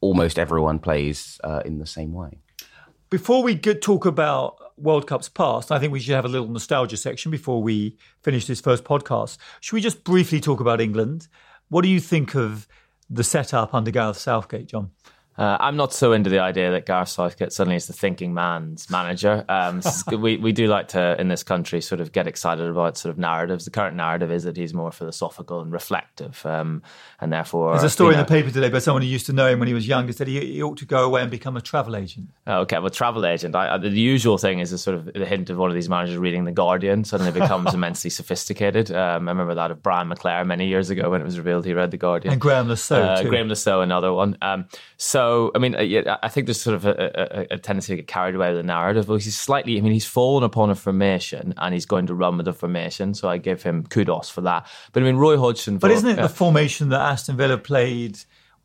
almost 0.02 0.40
everyone 0.40 0.80
plays 0.80 1.40
uh, 1.44 1.62
in 1.66 1.78
the 1.78 1.86
same 1.86 2.14
way. 2.14 2.40
Before 3.12 3.44
we 3.44 3.58
talk 3.58 4.06
about 4.06 4.58
World 4.78 5.08
Cups 5.08 5.30
past, 5.30 5.72
I 5.72 5.80
think 5.80 5.92
we 5.92 6.00
should 6.00 6.16
have 6.16 6.26
a 6.26 6.30
little 6.30 6.48
nostalgia 6.48 6.98
section 6.98 7.32
before 7.32 7.62
we 7.62 7.98
finish 8.24 8.48
this 8.48 8.62
first 8.62 8.84
podcast. 8.84 9.38
Should 9.62 9.76
we 9.76 9.82
just 9.82 10.04
briefly 10.04 10.40
talk 10.40 10.60
about 10.60 10.82
England? 10.82 11.28
What 11.70 11.84
do 11.84 11.90
you 11.90 12.00
think 12.00 12.36
of 12.36 12.68
the 13.10 13.24
setup 13.24 13.74
under 13.74 13.92
Gareth 13.92 14.18
Southgate, 14.18 14.68
John? 14.68 14.92
Uh, 15.40 15.56
I'm 15.62 15.78
not 15.78 15.94
so 15.94 16.12
into 16.12 16.30
the 16.30 16.40
idea 16.40 16.70
that 16.72 16.86
Gareth 16.86 17.08
Southgate 17.08 17.54
suddenly 17.54 17.78
is 17.78 17.88
the 17.88 17.94
thinking 17.94 18.34
man's 18.34 18.90
manager. 18.90 19.46
Um, 19.48 19.82
we 20.20 20.36
we 20.36 20.52
do 20.52 20.68
like 20.68 20.90
to 20.90 21.16
in 21.18 21.30
this 21.30 21.44
country 21.44 21.80
sort 21.80 22.02
of 22.02 22.12
get 22.12 22.28
excited 22.28 22.68
about 22.68 22.98
sort 22.98 23.12
of 23.12 23.18
narratives. 23.18 23.64
The 23.64 23.72
current 23.72 23.96
narrative 23.96 24.34
is 24.34 24.44
that 24.44 24.58
he's 24.58 24.74
more 24.74 24.92
philosophical 24.92 25.62
and 25.62 25.72
reflective, 25.72 26.46
um, 26.46 26.84
and 27.22 27.32
therefore 27.32 27.72
there's 27.72 27.86
a 27.86 27.90
story 27.90 28.10
you 28.10 28.18
know, 28.18 28.24
in 28.24 28.26
the 28.26 28.30
paper 28.30 28.52
today 28.52 28.68
by 28.68 28.80
someone 28.80 29.02
who 29.02 29.08
used 29.08 29.28
to 29.28 29.34
know 29.34 29.48
him 29.48 29.60
when 29.60 29.70
he 29.70 29.74
was 29.74 29.88
younger 29.88 30.12
said 30.12 30.28
he, 30.28 30.42
he 30.42 30.62
ought 30.62 30.78
to 30.80 30.86
go 30.86 31.06
away 31.06 31.22
and 31.22 31.32
become 31.32 31.56
a 31.56 31.62
travel 31.62 31.96
agent. 31.96 32.30
Okay, 32.46 32.78
well, 32.78 32.90
travel 32.90 33.26
agent. 33.26 33.56
I, 33.56 33.76
I, 33.76 33.78
the 33.78 33.90
usual 33.92 34.38
thing 34.38 34.60
is 34.60 34.74
a 34.74 34.78
sort 34.78 34.98
of 34.98 35.06
the 35.06 35.26
hint 35.26 35.50
of 35.50 35.58
one 35.58 35.70
of 35.70 35.76
these 35.76 35.88
managers 35.88 36.18
reading 36.18 36.44
the 36.44 36.52
Guardian 36.52 37.06
suddenly 37.06 37.32
becomes 37.32 37.74
immensely 37.80 38.10
sophisticated. 38.10 38.92
Um, 38.92 39.30
I 39.30 39.32
remember 39.32 39.56
that 39.56 39.72
of 39.72 39.82
Brian 39.82 40.10
McClair 40.10 40.46
many 40.46 40.68
years 40.68 40.90
ago 40.90 41.10
when 41.10 41.22
it 41.22 41.24
was 41.24 41.38
revealed 41.38 41.64
he 41.64 41.74
read 41.74 41.92
the 41.92 41.98
Guardian 41.98 42.34
and 42.34 42.42
Graeme 42.42 42.68
Le 42.68 42.76
Saux 42.76 43.20
uh, 43.20 43.24
too. 43.24 43.30
Graeme 43.30 43.48
Le 43.48 43.56
Saux, 43.56 43.82
another 43.82 44.12
one. 44.12 44.38
Um, 44.42 44.66
so 44.98 45.29
so, 45.30 45.52
I 45.54 45.60
mean, 45.60 45.76
uh, 45.76 46.18
I 46.24 46.28
think 46.28 46.48
there's 46.48 46.60
sort 46.60 46.76
of 46.76 46.86
a, 46.86 47.48
a, 47.52 47.56
a, 47.56 47.58
tendency 47.60 47.94
to 47.94 47.98
get 47.98 48.08
carried 48.08 48.34
away 48.34 48.50
with 48.50 48.58
the 48.58 48.64
narrative. 48.64 49.08
But 49.08 49.22
he's 49.22 49.38
slightly, 49.38 49.78
I 49.78 49.82
mean, 49.82 49.92
he's 49.92 50.06
fallen 50.06 50.44
upon 50.44 50.72
a 50.72 50.76
formation 50.76 51.54
and 51.58 51.74
he's 51.74 51.86
going 51.86 52.08
to 52.08 52.16
run 52.16 52.38
with 52.38 52.46
the 52.46 52.54
formation. 52.54 53.14
So 53.14 53.30
I 53.30 53.38
give 53.38 53.62
him 53.62 53.84
kudos 53.84 54.30
for 54.30 54.42
that. 54.42 54.68
But 54.92 55.04
I 55.04 55.06
mean, 55.06 55.18
Roy 55.18 55.38
Hodgson. 55.38 55.78
But 55.78 55.92
isn't 55.92 56.10
it 56.10 56.20
uh, 56.20 56.24
the 56.24 56.34
formation 56.34 56.90
that 56.90 57.02
Aston 57.02 57.38
Villa 57.38 57.58
played 57.58 58.20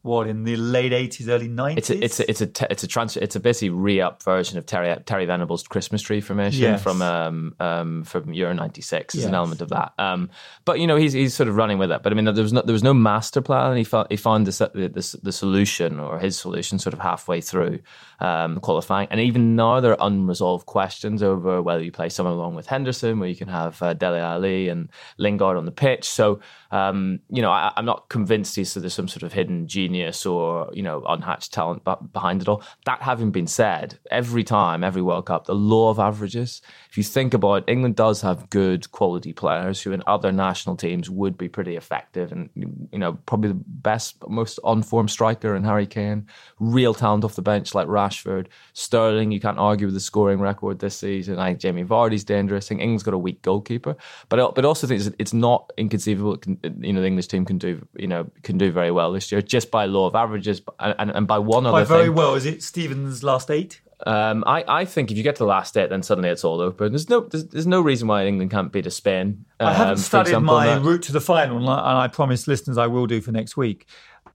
what 0.04 0.26
in 0.26 0.44
the 0.44 0.54
late 0.56 0.92
eighties, 0.92 1.30
early 1.30 1.48
nineties. 1.48 1.88
It's 1.88 2.20
a 2.20 2.28
it's 2.28 2.40
a 2.40 2.46
it's 2.46 2.60
a 2.60 2.70
it's 2.70 2.82
a 2.82 2.86
transfer. 2.86 3.20
It's 3.20 3.36
a 3.36 3.40
basically 3.40 3.70
re-up 3.70 4.22
version 4.22 4.58
of 4.58 4.66
Terry 4.66 4.94
Terry 5.06 5.24
Venables' 5.24 5.62
Christmas 5.62 6.02
tree 6.02 6.20
formation 6.20 6.60
yes. 6.60 6.82
from 6.82 7.00
um 7.00 7.54
um 7.58 8.04
from 8.04 8.34
Euro 8.34 8.52
'96. 8.52 9.14
Is 9.14 9.20
yes. 9.22 9.28
an 9.28 9.34
element 9.34 9.62
of 9.62 9.70
that. 9.70 9.94
Um, 9.98 10.28
but 10.66 10.78
you 10.78 10.86
know 10.86 10.96
he's 10.96 11.14
he's 11.14 11.32
sort 11.32 11.48
of 11.48 11.56
running 11.56 11.78
with 11.78 11.90
it. 11.90 12.02
But 12.02 12.12
I 12.12 12.16
mean 12.16 12.26
there 12.26 12.34
was 12.34 12.52
no 12.52 12.60
there 12.60 12.74
was 12.74 12.82
no 12.82 12.92
master 12.92 13.40
plan, 13.40 13.78
he 13.78 13.84
found 13.84 14.08
he 14.10 14.16
found 14.16 14.46
the 14.46 14.70
the, 14.74 15.18
the 15.22 15.32
solution 15.32 15.98
or 15.98 16.18
his 16.18 16.38
solution 16.38 16.78
sort 16.78 16.92
of 16.92 17.00
halfway 17.00 17.40
through 17.40 17.80
um, 18.20 18.60
qualifying. 18.60 19.08
And 19.10 19.20
even 19.20 19.56
now 19.56 19.80
there 19.80 19.92
are 19.92 20.06
unresolved 20.06 20.66
questions 20.66 21.22
over 21.22 21.62
whether 21.62 21.82
you 21.82 21.92
play 21.92 22.08
someone 22.08 22.34
along 22.34 22.54
with 22.54 22.66
Henderson, 22.66 23.18
where 23.18 23.28
you 23.28 23.36
can 23.36 23.48
have 23.48 23.80
uh, 23.82 23.94
Dele 23.94 24.18
Alli 24.18 24.68
and 24.68 24.88
Lingard 25.18 25.56
on 25.56 25.64
the 25.64 25.72
pitch. 25.72 26.04
So 26.04 26.40
um, 26.70 27.20
you 27.30 27.42
know 27.42 27.50
I, 27.50 27.72
am 27.76 27.84
not 27.84 28.08
convinced 28.08 28.56
he's, 28.56 28.74
there's 28.74 28.94
some 28.94 29.08
sort 29.08 29.22
of 29.22 29.32
hidden 29.32 29.66
genius 29.66 30.26
or 30.26 30.70
you 30.72 30.82
know 30.82 31.04
unhatched 31.08 31.52
talent 31.52 31.82
behind 32.12 32.42
it 32.42 32.48
all. 32.48 32.62
That 32.84 33.02
having 33.02 33.30
been 33.30 33.46
said, 33.46 33.98
every 34.10 34.44
time, 34.44 34.84
every 34.84 35.02
World 35.02 35.26
Cup, 35.26 35.46
the 35.46 35.54
law 35.54 35.90
of 35.90 35.98
averages. 35.98 36.62
If 36.90 36.96
you 36.96 37.02
think 37.02 37.34
about 37.34 37.54
it, 37.54 37.64
England 37.68 37.96
does 37.96 38.20
have 38.22 38.50
good 38.50 38.90
quality 38.92 39.32
players 39.32 39.82
who 39.82 39.92
in 39.92 40.02
other 40.06 40.32
national 40.32 40.76
teams 40.76 41.10
would 41.10 41.36
be 41.36 41.48
pretty 41.48 41.76
effective, 41.76 42.32
and 42.32 42.50
you 42.54 42.98
know 42.98 43.14
probably 43.26 43.48
the 43.48 43.62
best, 43.66 44.16
most 44.28 44.58
on-form 44.64 45.08
striker 45.08 45.54
in 45.54 45.64
Harry 45.64 45.86
Kane, 45.86 46.26
real 46.58 46.94
talent 46.94 47.24
off 47.24 47.36
the 47.36 47.42
bench 47.42 47.74
like 47.74 47.88
Rashford, 48.04 48.46
Sterling. 48.72 49.32
You 49.32 49.40
can't 49.40 49.58
argue 49.58 49.86
with 49.86 49.94
the 49.94 50.00
scoring 50.00 50.40
record 50.40 50.78
this 50.78 50.96
season. 50.96 51.38
I 51.38 51.50
think 51.50 51.60
Jamie 51.60 51.84
Vardy's 51.84 52.24
dangerous. 52.24 52.66
I 52.66 52.68
think 52.68 52.80
England's 52.80 53.02
got 53.02 53.14
a 53.14 53.18
weak 53.18 53.42
goalkeeper, 53.42 53.96
but 54.28 54.54
but 54.54 54.64
also 54.64 54.86
think 54.86 55.02
it's 55.18 55.32
not 55.32 55.72
inconceivable. 55.76 56.38
You 56.80 56.92
know 56.92 57.00
the 57.00 57.06
English 57.06 57.28
team 57.28 57.44
can 57.44 57.58
do 57.58 57.86
you 57.96 58.06
know 58.06 58.30
can 58.42 58.58
do 58.58 58.70
very 58.70 58.90
well 58.90 59.12
this 59.12 59.30
year 59.32 59.42
just 59.42 59.70
by 59.70 59.86
law 59.86 60.06
of 60.06 60.14
averages 60.14 60.62
and, 60.78 61.10
and 61.10 61.26
by 61.26 61.38
one 61.38 61.66
other 61.66 61.72
by 61.72 61.84
very 61.84 62.06
thing. 62.06 62.14
well. 62.14 62.34
Is 62.34 62.46
it 62.46 62.62
Stevens' 62.62 63.22
last 63.22 63.50
eight? 63.50 63.80
Um, 64.06 64.44
I, 64.46 64.64
I 64.66 64.84
think 64.84 65.10
if 65.10 65.16
you 65.16 65.22
get 65.22 65.36
to 65.36 65.44
the 65.44 65.48
last 65.48 65.76
eight, 65.76 65.88
then 65.88 66.02
suddenly 66.02 66.28
it's 66.28 66.44
all 66.44 66.60
open. 66.60 66.92
There's 66.92 67.08
no 67.08 67.20
there's, 67.20 67.46
there's 67.46 67.66
no 67.66 67.80
reason 67.80 68.08
why 68.08 68.26
England 68.26 68.50
can't 68.50 68.72
beat 68.72 68.86
a 68.86 68.90
Spain. 68.90 69.44
Um, 69.60 69.68
I 69.68 69.72
haven't 69.72 69.92
um, 69.92 69.98
studied 69.98 70.30
example, 70.30 70.54
my 70.54 70.76
route 70.76 71.02
to 71.02 71.12
the 71.12 71.20
final, 71.20 71.58
and 71.58 71.68
I 71.68 72.08
promise 72.08 72.46
listeners 72.46 72.76
I 72.76 72.86
will 72.86 73.06
do 73.06 73.20
for 73.20 73.32
next 73.32 73.56
week. 73.56 73.86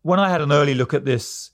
When 0.02 0.20
I 0.20 0.30
had 0.30 0.42
an 0.42 0.52
early 0.52 0.76
look 0.76 0.94
at 0.94 1.06
this 1.06 1.52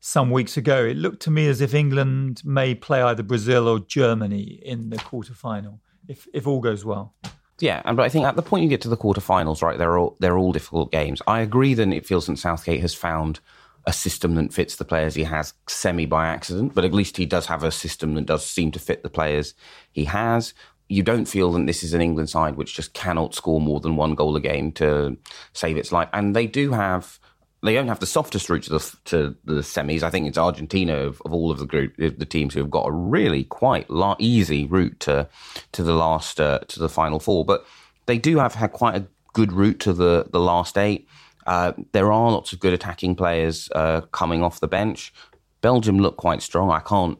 some 0.00 0.30
weeks 0.30 0.56
ago, 0.56 0.84
it 0.84 0.96
looked 0.96 1.22
to 1.22 1.30
me 1.30 1.48
as 1.48 1.60
if 1.60 1.74
England 1.74 2.42
may 2.44 2.74
play 2.74 3.02
either 3.02 3.22
Brazil 3.22 3.68
or 3.68 3.80
Germany 3.80 4.60
in 4.64 4.90
the 4.90 4.98
quarter 4.98 5.34
final, 5.34 5.80
if 6.06 6.26
if 6.32 6.46
all 6.46 6.60
goes 6.60 6.84
well. 6.84 7.14
Yeah, 7.60 7.82
and 7.84 7.96
but 7.96 8.04
I 8.04 8.08
think 8.08 8.24
at 8.24 8.36
the 8.36 8.42
point 8.42 8.62
you 8.62 8.68
get 8.68 8.82
to 8.82 8.88
the 8.88 8.96
quarterfinals, 8.96 9.62
right, 9.62 9.78
they're 9.78 9.98
all 9.98 10.16
they're 10.20 10.38
all 10.38 10.52
difficult 10.52 10.92
games. 10.92 11.20
I 11.26 11.40
agree 11.40 11.74
that 11.74 11.88
it 11.88 12.06
feels 12.06 12.26
that 12.26 12.38
Southgate 12.38 12.80
has 12.80 12.94
found 12.94 13.40
a 13.86 13.92
system 13.92 14.34
that 14.34 14.52
fits 14.52 14.76
the 14.76 14.84
players 14.84 15.14
he 15.14 15.24
has 15.24 15.54
semi 15.66 16.06
by 16.06 16.26
accident, 16.26 16.74
but 16.74 16.84
at 16.84 16.94
least 16.94 17.16
he 17.16 17.26
does 17.26 17.46
have 17.46 17.64
a 17.64 17.72
system 17.72 18.14
that 18.14 18.26
does 18.26 18.44
seem 18.44 18.70
to 18.72 18.78
fit 18.78 19.02
the 19.02 19.10
players 19.10 19.54
he 19.90 20.04
has. 20.04 20.54
You 20.88 21.02
don't 21.02 21.26
feel 21.26 21.52
that 21.52 21.66
this 21.66 21.82
is 21.82 21.94
an 21.94 22.00
England 22.00 22.30
side 22.30 22.56
which 22.56 22.74
just 22.74 22.94
cannot 22.94 23.34
score 23.34 23.60
more 23.60 23.80
than 23.80 23.96
one 23.96 24.14
goal 24.14 24.36
a 24.36 24.40
game 24.40 24.72
to 24.72 25.16
save 25.52 25.76
its 25.76 25.90
life, 25.90 26.08
and 26.12 26.36
they 26.36 26.46
do 26.46 26.72
have 26.72 27.17
they 27.62 27.74
don't 27.74 27.88
have 27.88 28.00
the 28.00 28.06
softest 28.06 28.48
route 28.48 28.62
to 28.64 28.70
the 28.70 28.96
to 29.06 29.36
the 29.44 29.60
semis. 29.60 30.02
I 30.02 30.10
think 30.10 30.28
it's 30.28 30.38
Argentina 30.38 30.96
of, 30.96 31.20
of 31.24 31.32
all 31.32 31.50
of 31.50 31.58
the 31.58 31.66
group, 31.66 31.96
the 31.96 32.26
teams 32.26 32.54
who 32.54 32.60
have 32.60 32.70
got 32.70 32.86
a 32.86 32.92
really 32.92 33.44
quite 33.44 33.86
easy 34.18 34.66
route 34.66 35.00
to 35.00 35.28
to 35.72 35.82
the 35.82 35.94
last 35.94 36.40
uh, 36.40 36.60
to 36.68 36.78
the 36.78 36.88
final 36.88 37.18
four. 37.18 37.44
But 37.44 37.66
they 38.06 38.18
do 38.18 38.38
have 38.38 38.54
had 38.54 38.72
quite 38.72 38.96
a 38.96 39.06
good 39.32 39.52
route 39.52 39.80
to 39.80 39.92
the 39.92 40.26
the 40.30 40.40
last 40.40 40.78
eight. 40.78 41.08
Uh, 41.46 41.72
there 41.92 42.12
are 42.12 42.30
lots 42.30 42.52
of 42.52 42.60
good 42.60 42.72
attacking 42.72 43.16
players 43.16 43.68
uh, 43.74 44.02
coming 44.12 44.42
off 44.42 44.60
the 44.60 44.68
bench. 44.68 45.12
Belgium 45.60 45.98
look 45.98 46.16
quite 46.16 46.42
strong. 46.42 46.70
I 46.70 46.80
can't. 46.80 47.18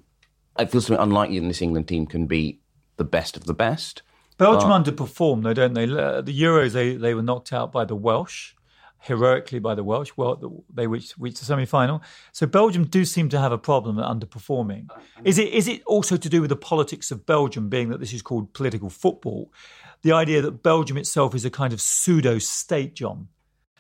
It 0.59 0.71
feels 0.71 0.87
to 0.87 0.93
me 0.93 0.99
unlikely 0.99 1.39
that 1.41 1.47
this 1.47 1.63
England 1.63 1.89
team 1.89 2.07
can 2.07 2.27
be 2.27 2.61
the 2.97 3.05
best 3.05 3.37
of 3.37 3.45
the 3.45 3.55
best. 3.55 4.03
Belgium 4.37 4.69
but, 4.69 4.85
underperform, 4.85 5.43
though, 5.43 5.55
don't 5.55 5.75
they? 5.75 5.87
The 5.87 6.23
Euros, 6.27 6.73
they, 6.73 6.95
they 6.95 7.15
were 7.15 7.23
knocked 7.23 7.53
out 7.53 7.73
by 7.73 7.85
the 7.85 7.97
Welsh 7.97 8.55
heroically 8.99 9.59
by 9.59 9.75
the 9.75 9.85
Welsh. 9.85 10.13
Well, 10.17 10.65
they 10.73 10.87
reached, 10.87 11.15
reached 11.19 11.39
the 11.39 11.45
semi-final. 11.45 12.03
So 12.33 12.47
Belgium 12.47 12.85
do 12.85 13.05
seem 13.05 13.29
to 13.31 13.39
have 13.39 13.53
a 13.53 13.59
problem 13.59 13.99
at 13.99 14.05
underperforming. 14.05 14.91
Uh, 14.91 15.01
is 15.25 15.39
it 15.39 15.53
is 15.53 15.69
it 15.69 15.83
also 15.85 16.17
to 16.17 16.29
do 16.29 16.41
with 16.41 16.51
the 16.51 16.57
politics 16.57 17.11
of 17.11 17.27
Belgium, 17.27 17.69
being 17.69 17.89
that 17.91 18.01
this 18.01 18.13
is 18.13 18.23
called 18.23 18.53
political 18.53 18.91
football? 18.91 19.53
The 20.03 20.13
idea 20.13 20.43
that 20.43 20.63
Belgium 20.63 20.97
itself 20.97 21.35
is 21.35 21.45
a 21.45 21.51
kind 21.51 21.73
of 21.73 21.81
pseudo 21.81 22.39
state, 22.39 22.95
John. 22.95 23.29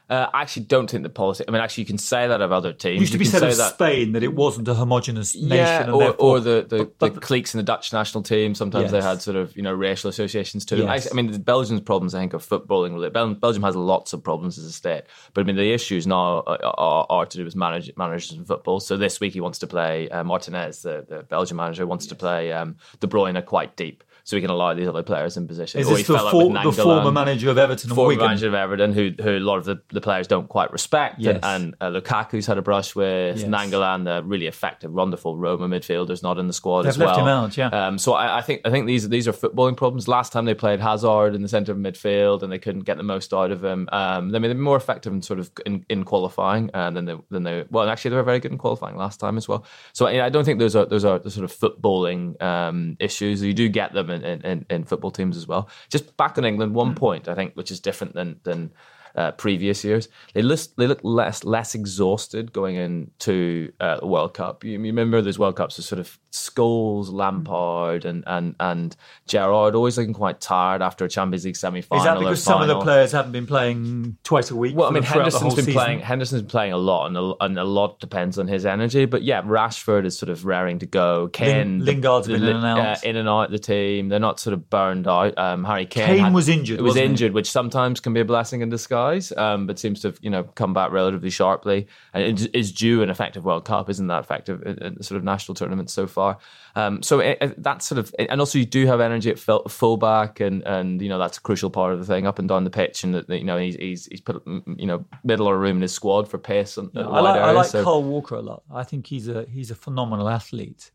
Uh, 0.08 0.26
I 0.32 0.40
actually 0.40 0.64
don't 0.64 0.90
think 0.90 1.02
the 1.02 1.10
policy. 1.10 1.44
I 1.46 1.50
mean, 1.50 1.60
actually, 1.60 1.82
you 1.82 1.86
can 1.86 1.98
say 1.98 2.26
that 2.26 2.40
of 2.40 2.50
other 2.50 2.72
teams. 2.72 2.96
It 2.96 3.00
used 3.00 3.12
to 3.12 3.18
be 3.18 3.26
said 3.26 3.42
of 3.42 3.54
that, 3.58 3.74
Spain 3.74 4.12
that 4.12 4.22
it 4.22 4.34
wasn't 4.34 4.66
a 4.68 4.74
homogenous 4.74 5.34
nation. 5.34 5.50
Yeah, 5.50 5.90
or, 5.90 6.14
or, 6.14 6.40
the, 6.40 6.64
the, 6.66 6.78
but, 6.78 6.98
but, 6.98 7.14
the 7.14 7.20
cliques 7.20 7.52
in 7.52 7.58
the 7.58 7.64
Dutch 7.64 7.92
national 7.92 8.22
team. 8.22 8.54
Sometimes 8.54 8.84
yes. 8.84 8.92
they 8.92 9.02
had 9.02 9.20
sort 9.20 9.36
of 9.36 9.54
you 9.54 9.62
know 9.62 9.72
racial 9.72 10.08
associations 10.08 10.64
too. 10.64 10.78
Yes. 10.78 11.06
I, 11.06 11.10
I, 11.10 11.14
mean, 11.14 11.30
the 11.30 11.38
Belgium's 11.38 11.82
problems, 11.82 12.14
I 12.14 12.20
think, 12.20 12.32
are 12.32 12.38
footballing. 12.38 12.94
Related. 12.94 13.40
Belgium 13.40 13.62
has 13.62 13.76
lots 13.76 14.14
of 14.14 14.22
problems 14.24 14.56
as 14.56 14.64
a 14.64 14.72
state, 14.72 15.04
but 15.34 15.42
I 15.42 15.44
mean, 15.44 15.56
the 15.56 15.72
issues 15.72 16.06
now 16.06 16.42
are, 16.46 16.58
are, 16.64 17.06
are 17.10 17.26
to 17.26 17.36
do 17.36 17.44
with 17.44 17.54
manage, 17.54 17.92
managers 17.98 18.32
in 18.32 18.46
football. 18.46 18.80
So 18.80 18.96
this 18.96 19.20
week 19.20 19.34
he 19.34 19.40
wants 19.42 19.58
to 19.58 19.66
play 19.66 20.08
uh, 20.08 20.24
Martinez, 20.24 20.82
the, 20.82 21.04
the 21.06 21.22
Belgian 21.24 21.58
manager, 21.58 21.86
wants 21.86 22.06
yes. 22.06 22.10
to 22.10 22.14
play 22.14 22.50
um, 22.52 22.76
De 23.00 23.06
Bruyne 23.06 23.44
quite 23.44 23.76
deep. 23.76 24.04
So 24.28 24.36
we 24.36 24.42
can 24.42 24.50
allow 24.50 24.74
these 24.74 24.86
other 24.86 25.02
players 25.02 25.38
in 25.38 25.48
position. 25.48 25.80
Is 25.80 25.86
Or 25.86 25.96
this 25.96 26.06
he 26.06 26.12
the, 26.12 26.18
for, 26.18 26.50
with 26.50 26.62
the 26.76 26.82
former 26.82 27.10
manager 27.10 27.48
of 27.48 27.56
Everton 27.56 27.88
and 27.88 27.94
former 27.96 28.08
Wigan? 28.08 28.26
manager 28.26 28.48
of 28.48 28.52
Everton, 28.52 28.92
who 28.92 29.10
who 29.22 29.38
a 29.38 29.40
lot 29.40 29.56
of 29.56 29.64
the, 29.64 29.80
the 29.90 30.02
players 30.02 30.26
don't 30.26 30.50
quite 30.50 30.70
respect, 30.70 31.14
Yes. 31.18 31.38
and, 31.42 31.74
and 31.80 31.94
uh, 31.96 31.98
Lukaku's 31.98 32.44
had 32.44 32.58
a 32.58 32.60
brush 32.62 32.94
with 32.94 33.38
Yes. 33.38 33.48
Nainggolan, 33.48 34.04
the 34.04 34.22
really 34.22 34.46
effective, 34.46 34.92
wonderful 34.92 35.38
Roma 35.38 35.66
midfielder's 35.66 36.22
not 36.22 36.36
in 36.38 36.46
the 36.46 36.52
squad 36.52 36.82
They've 36.82 36.90
as 36.90 36.98
left 36.98 37.16
well. 37.16 37.20
him 37.20 37.28
out, 37.28 37.56
yeah. 37.56 37.68
Um, 37.68 37.96
so 37.96 38.12
I, 38.12 38.36
I 38.36 38.42
think 38.42 38.60
I 38.66 38.70
think 38.70 38.86
these 38.86 39.08
these 39.08 39.26
are 39.26 39.32
footballing 39.32 39.78
problems. 39.78 40.06
Last 40.08 40.30
time 40.30 40.44
they 40.44 40.52
played 40.52 40.80
Hazard 40.80 41.34
in 41.34 41.40
the 41.40 41.48
centre 41.48 41.72
of 41.72 41.78
midfield, 41.78 42.42
and 42.42 42.52
they 42.52 42.58
couldn't 42.58 42.82
get 42.84 42.98
the 42.98 43.02
most 43.04 43.32
out 43.32 43.50
of 43.50 43.64
him. 43.64 43.88
Um, 43.92 44.34
I 44.34 44.38
mean, 44.40 44.50
they're 44.50 44.54
more 44.54 44.76
effective 44.76 45.10
in 45.10 45.22
sort 45.22 45.38
of 45.38 45.50
in, 45.64 45.86
in 45.88 46.04
qualifying 46.04 46.68
uh, 46.74 46.90
than 46.90 47.06
they 47.06 47.16
than 47.30 47.44
they 47.44 47.64
well, 47.70 47.88
actually 47.88 48.10
they 48.10 48.16
were 48.16 48.22
very 48.24 48.40
good 48.40 48.52
in 48.52 48.58
qualifying 48.58 48.96
last 48.98 49.20
time 49.20 49.38
as 49.38 49.48
well. 49.48 49.64
So 49.94 50.06
I, 50.06 50.26
I 50.26 50.28
don't 50.28 50.44
think 50.44 50.58
those 50.58 50.76
are 50.76 50.84
those 50.84 51.06
are 51.06 51.18
the 51.18 51.30
sort 51.30 51.44
of 51.44 51.50
footballing 51.58 52.40
um, 52.42 52.98
issues. 53.00 53.42
You 53.42 53.54
do 53.54 53.70
get 53.70 53.94
them 53.94 54.10
in, 54.10 54.17
in, 54.22 54.66
in 54.70 54.84
football 54.84 55.10
teams 55.10 55.36
as 55.36 55.46
well. 55.46 55.68
Just 55.88 56.16
back 56.16 56.38
in 56.38 56.44
England, 56.44 56.74
one 56.74 56.94
mm. 56.94 56.96
point 56.96 57.28
I 57.28 57.34
think 57.34 57.54
which 57.54 57.70
is 57.70 57.80
different 57.80 58.14
than 58.14 58.40
than 58.42 58.72
uh, 59.18 59.32
previous 59.32 59.82
years. 59.84 60.08
They 60.32 60.42
list, 60.42 60.76
they 60.76 60.86
look 60.86 61.00
less 61.02 61.42
less 61.44 61.74
exhausted 61.74 62.52
going 62.52 62.76
into 62.76 63.72
uh, 63.80 63.98
the 64.00 64.06
World 64.06 64.32
Cup. 64.34 64.62
You, 64.64 64.72
you 64.72 64.78
remember 64.78 65.20
those 65.20 65.38
World 65.38 65.56
Cups, 65.56 65.78
are 65.78 65.82
sort 65.82 65.98
of 65.98 66.18
Scholes, 66.32 67.10
Lampard, 67.12 68.04
and 68.04 68.22
and 68.26 68.54
and 68.60 68.94
Gerrard 69.26 69.74
always 69.74 69.98
looking 69.98 70.14
quite 70.14 70.40
tired 70.40 70.82
after 70.82 71.04
a 71.04 71.08
Champions 71.08 71.44
League 71.44 71.56
semi 71.56 71.80
final. 71.80 72.02
Is 72.02 72.06
that 72.06 72.18
because 72.18 72.42
some 72.42 72.62
of 72.62 72.68
the 72.68 72.80
players 72.80 73.12
haven't 73.12 73.32
been 73.32 73.46
playing 73.46 74.16
twice 74.22 74.50
a 74.50 74.56
week? 74.56 74.76
Well, 74.76 74.88
I 74.88 74.92
mean, 74.92 75.02
the 75.02 75.08
Henderson's 75.08 75.54
been 75.56 75.64
season? 75.64 75.80
playing. 75.80 76.00
Henderson's 76.00 76.42
been 76.42 76.50
playing 76.50 76.72
a 76.72 76.78
lot, 76.78 77.06
and 77.08 77.16
a, 77.16 77.32
and 77.40 77.58
a 77.58 77.64
lot 77.64 77.98
depends 77.98 78.38
on 78.38 78.46
his 78.46 78.64
energy. 78.66 79.04
But 79.06 79.22
yeah, 79.22 79.42
Rashford 79.42 80.04
is 80.04 80.16
sort 80.16 80.30
of 80.30 80.44
raring 80.44 80.78
to 80.80 80.86
go. 80.86 81.28
Kane, 81.28 81.78
Ling- 81.80 81.96
Lingard's 82.02 82.28
been 82.28 82.42
in 82.42 82.56
and 82.56 82.64
out. 82.64 82.78
uh, 82.78 82.96
in 83.02 83.16
and 83.16 83.28
out 83.28 83.46
of 83.46 83.50
the 83.50 83.58
team. 83.58 84.08
They're 84.08 84.20
not 84.20 84.38
sort 84.38 84.54
of 84.54 84.70
burned 84.70 85.08
out. 85.08 85.36
Um, 85.38 85.64
Harry 85.64 85.86
Kane, 85.86 86.06
Kane 86.06 86.18
had- 86.18 86.34
was 86.34 86.48
injured, 86.48 86.80
Was 86.80 86.90
wasn't 86.90 87.04
he? 87.04 87.10
injured, 87.10 87.32
which 87.32 87.50
sometimes 87.50 88.00
can 88.00 88.12
be 88.12 88.20
a 88.20 88.24
blessing 88.24 88.60
in 88.60 88.68
disguise. 88.68 89.07
Um, 89.36 89.66
but 89.66 89.78
seems 89.78 90.00
to 90.02 90.08
have 90.08 90.18
you 90.20 90.30
know 90.30 90.44
come 90.44 90.72
back 90.74 90.90
relatively 90.90 91.30
sharply, 91.30 91.86
and 92.12 92.48
is 92.54 92.72
due 92.72 93.02
an 93.02 93.10
effective 93.10 93.44
World 93.44 93.64
Cup. 93.64 93.88
Isn't 93.88 94.06
that 94.08 94.20
effective 94.20 94.62
in, 94.62 94.78
in 94.82 95.02
sort 95.02 95.18
of 95.18 95.24
national 95.24 95.54
tournaments 95.54 95.92
so 95.92 96.06
far? 96.06 96.38
Um, 96.74 97.02
so 97.02 97.20
it, 97.20 97.38
it, 97.40 97.62
that's 97.62 97.86
sort 97.86 97.98
of, 97.98 98.14
and 98.18 98.40
also 98.40 98.58
you 98.58 98.66
do 98.66 98.86
have 98.86 99.00
energy 99.00 99.30
at 99.30 99.38
full, 99.38 99.62
fullback, 99.68 100.40
and 100.40 100.62
and 100.64 101.00
you 101.02 101.08
know 101.08 101.18
that's 101.18 101.38
a 101.38 101.40
crucial 101.40 101.70
part 101.70 101.92
of 101.92 101.98
the 101.98 102.06
thing 102.06 102.26
up 102.26 102.38
and 102.38 102.48
down 102.48 102.64
the 102.64 102.70
pitch, 102.70 103.04
and 103.04 103.24
you 103.28 103.44
know 103.44 103.58
he's 103.58 103.76
he's 103.76 104.06
he's 104.06 104.20
put 104.20 104.44
mm, 104.44 104.64
mm, 104.64 104.80
you 104.80 104.86
know 104.86 105.04
middle 105.24 105.48
of 105.48 105.58
room 105.58 105.76
in 105.76 105.82
his 105.82 105.92
squad 105.92 106.28
for 106.28 106.38
pace 106.38 106.76
and 106.76 106.90
Yeah, 106.94 107.08
I 107.08 107.20
like, 107.20 107.40
I 107.40 107.50
like 107.52 107.66
so- 107.66 107.84
Kyle 107.84 108.02
Walker 108.02 108.36
a 108.36 108.42
lot. 108.42 108.62
I 108.72 108.84
think 108.84 109.06
he's 109.06 109.28
a 109.28 109.46
he's 109.50 109.70
a 109.70 109.74
phenomenal 109.74 110.28
athlete, 110.28 110.90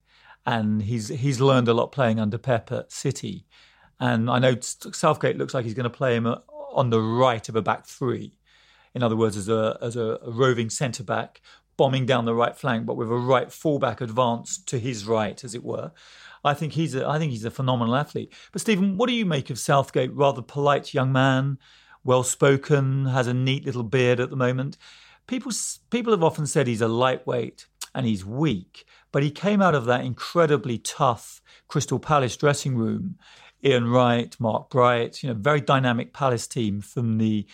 and 0.45 0.81
he's 0.81 1.07
he's 1.07 1.39
learned 1.39 1.67
a 1.67 1.73
lot 1.73 1.91
playing 1.91 2.19
under 2.19 2.37
Pep 2.37 2.71
at 2.71 2.91
City. 2.91 3.45
And 3.99 4.29
I 4.29 4.39
know 4.39 4.55
Southgate 4.59 5.37
looks 5.37 5.53
like 5.53 5.63
he's 5.63 5.75
going 5.75 5.85
to 5.85 5.89
play 5.89 6.15
him 6.15 6.25
uh, 6.25 6.37
on 6.73 6.89
the 6.89 7.01
right 7.01 7.47
of 7.49 7.55
a 7.55 7.61
back 7.61 7.85
three. 7.85 8.33
In 8.93 9.03
other 9.03 9.15
words, 9.15 9.37
as 9.37 9.49
a 9.49 9.77
as 9.81 9.95
a, 9.95 10.19
roving 10.25 10.69
centre 10.69 11.03
back, 11.03 11.41
bombing 11.77 12.05
down 12.05 12.25
the 12.25 12.35
right 12.35 12.55
flank, 12.55 12.85
but 12.85 12.95
with 12.95 13.09
a 13.09 13.15
right 13.15 13.51
fullback 13.51 14.01
advance 14.01 14.57
to 14.65 14.79
his 14.79 15.05
right, 15.05 15.43
as 15.43 15.55
it 15.55 15.63
were. 15.63 15.91
I 16.43 16.53
think 16.53 16.73
he's 16.73 16.93
a 16.95 17.07
I 17.07 17.19
think 17.19 17.31
he's 17.31 17.45
a 17.45 17.51
phenomenal 17.51 17.95
athlete. 17.95 18.33
But 18.51 18.61
Stephen, 18.61 18.97
what 18.97 19.07
do 19.07 19.15
you 19.15 19.25
make 19.25 19.49
of 19.49 19.59
Southgate? 19.59 20.13
Rather 20.13 20.41
polite 20.41 20.93
young 20.93 21.11
man, 21.11 21.57
well 22.03 22.23
spoken, 22.23 23.05
has 23.05 23.27
a 23.27 23.33
neat 23.33 23.65
little 23.65 23.83
beard 23.83 24.19
at 24.19 24.29
the 24.29 24.35
moment. 24.35 24.77
People 25.25 25.51
people 25.89 26.11
have 26.11 26.23
often 26.23 26.45
said 26.45 26.67
he's 26.67 26.81
a 26.81 26.87
lightweight 26.87 27.67
and 27.95 28.05
he's 28.05 28.25
weak, 28.25 28.85
but 29.11 29.23
he 29.23 29.31
came 29.31 29.61
out 29.61 29.75
of 29.75 29.85
that 29.85 30.03
incredibly 30.03 30.77
tough 30.77 31.41
Crystal 31.67 31.99
Palace 31.99 32.35
dressing 32.35 32.75
room. 32.75 33.17
Ian 33.63 33.87
Wright, 33.87 34.35
Mark 34.39 34.69
Bright, 34.69 35.23
you 35.23 35.29
know, 35.29 35.35
very 35.35 35.61
dynamic 35.61 36.13
Palace 36.13 36.47
team 36.47 36.81
from 36.81 37.17
the 37.17 37.45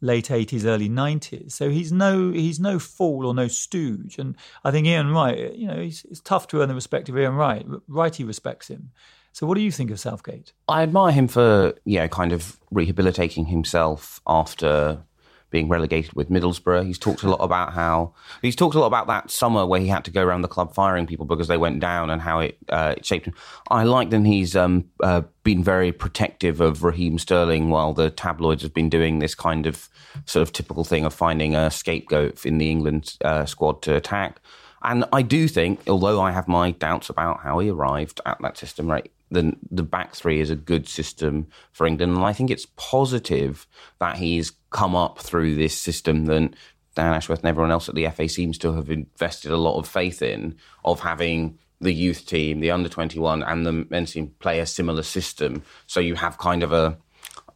late 0.00 0.28
80s 0.28 0.64
early 0.64 0.88
90s 0.88 1.50
so 1.50 1.70
he's 1.70 1.90
no 1.90 2.30
he's 2.30 2.60
no 2.60 2.78
fool 2.78 3.26
or 3.26 3.34
no 3.34 3.48
stooge. 3.48 4.16
And 4.16 4.36
i 4.62 4.70
think 4.70 4.86
ian 4.86 5.10
wright 5.10 5.56
you 5.56 5.66
know 5.66 5.74
it's 5.74 6.20
tough 6.20 6.46
to 6.48 6.62
earn 6.62 6.68
the 6.68 6.74
respect 6.76 7.08
of 7.08 7.18
ian 7.18 7.34
wright. 7.34 7.66
Righty 7.88 8.22
respects 8.22 8.68
him. 8.68 8.92
So 9.32 9.46
what 9.46 9.54
do 9.54 9.60
you 9.60 9.70
think 9.70 9.90
of 9.90 10.00
southgate? 10.00 10.52
I 10.68 10.82
admire 10.82 11.12
him 11.12 11.28
for 11.28 11.74
yeah, 11.84 12.08
kind 12.08 12.32
of 12.32 12.58
rehabilitating 12.70 13.46
himself 13.46 14.20
after 14.26 15.04
being 15.50 15.68
relegated 15.68 16.12
with 16.14 16.30
Middlesbrough. 16.30 16.86
He's 16.86 16.98
talked 16.98 17.22
a 17.22 17.30
lot 17.30 17.40
about 17.40 17.72
how 17.72 18.14
he's 18.42 18.56
talked 18.56 18.74
a 18.74 18.80
lot 18.80 18.86
about 18.86 19.06
that 19.06 19.30
summer 19.30 19.66
where 19.66 19.80
he 19.80 19.88
had 19.88 20.04
to 20.04 20.10
go 20.10 20.22
around 20.22 20.42
the 20.42 20.48
club 20.48 20.74
firing 20.74 21.06
people 21.06 21.26
because 21.26 21.48
they 21.48 21.56
went 21.56 21.80
down 21.80 22.10
and 22.10 22.20
how 22.20 22.40
it, 22.40 22.58
uh, 22.68 22.94
it 22.96 23.06
shaped 23.06 23.26
him. 23.26 23.34
I 23.70 23.84
like 23.84 24.10
that 24.10 24.24
he's 24.24 24.54
um, 24.56 24.84
uh, 25.02 25.22
been 25.42 25.64
very 25.64 25.92
protective 25.92 26.60
of 26.60 26.84
Raheem 26.84 27.18
Sterling 27.18 27.70
while 27.70 27.94
the 27.94 28.10
tabloids 28.10 28.62
have 28.62 28.74
been 28.74 28.90
doing 28.90 29.18
this 29.18 29.34
kind 29.34 29.66
of 29.66 29.88
sort 30.26 30.42
of 30.42 30.52
typical 30.52 30.84
thing 30.84 31.04
of 31.04 31.14
finding 31.14 31.54
a 31.54 31.70
scapegoat 31.70 32.44
in 32.44 32.58
the 32.58 32.70
England 32.70 33.16
uh, 33.24 33.44
squad 33.46 33.82
to 33.82 33.94
attack. 33.94 34.40
And 34.82 35.04
I 35.12 35.22
do 35.22 35.48
think, 35.48 35.80
although 35.88 36.20
I 36.20 36.30
have 36.30 36.46
my 36.46 36.70
doubts 36.70 37.10
about 37.10 37.40
how 37.40 37.58
he 37.58 37.68
arrived 37.68 38.20
at 38.24 38.38
that 38.40 38.56
system, 38.56 38.88
right, 38.88 39.10
the 39.30 39.54
the 39.70 39.82
back 39.82 40.14
three 40.14 40.40
is 40.40 40.50
a 40.50 40.56
good 40.56 40.88
system 40.88 41.46
for 41.72 41.86
England, 41.86 42.14
and 42.14 42.24
I 42.24 42.32
think 42.32 42.50
it's 42.50 42.66
positive 42.76 43.66
that 43.98 44.16
he's 44.16 44.52
come 44.70 44.94
up 44.94 45.18
through 45.18 45.54
this 45.54 45.76
system 45.76 46.26
that 46.26 46.54
Dan 46.94 47.14
Ashworth 47.14 47.40
and 47.40 47.48
everyone 47.48 47.70
else 47.70 47.88
at 47.88 47.94
the 47.94 48.08
FA 48.08 48.28
seems 48.28 48.58
to 48.58 48.72
have 48.74 48.90
invested 48.90 49.52
a 49.52 49.56
lot 49.56 49.78
of 49.78 49.88
faith 49.88 50.22
in 50.22 50.56
of 50.84 51.00
having 51.00 51.58
the 51.80 51.92
youth 51.92 52.26
team, 52.26 52.60
the 52.60 52.70
under 52.70 52.88
twenty 52.88 53.18
one, 53.18 53.42
and 53.42 53.66
the 53.66 53.86
men's 53.90 54.12
team 54.12 54.34
play 54.38 54.60
a 54.60 54.66
similar 54.66 55.02
system. 55.02 55.62
So 55.86 56.00
you 56.00 56.14
have 56.16 56.38
kind 56.38 56.62
of 56.62 56.72
a 56.72 56.98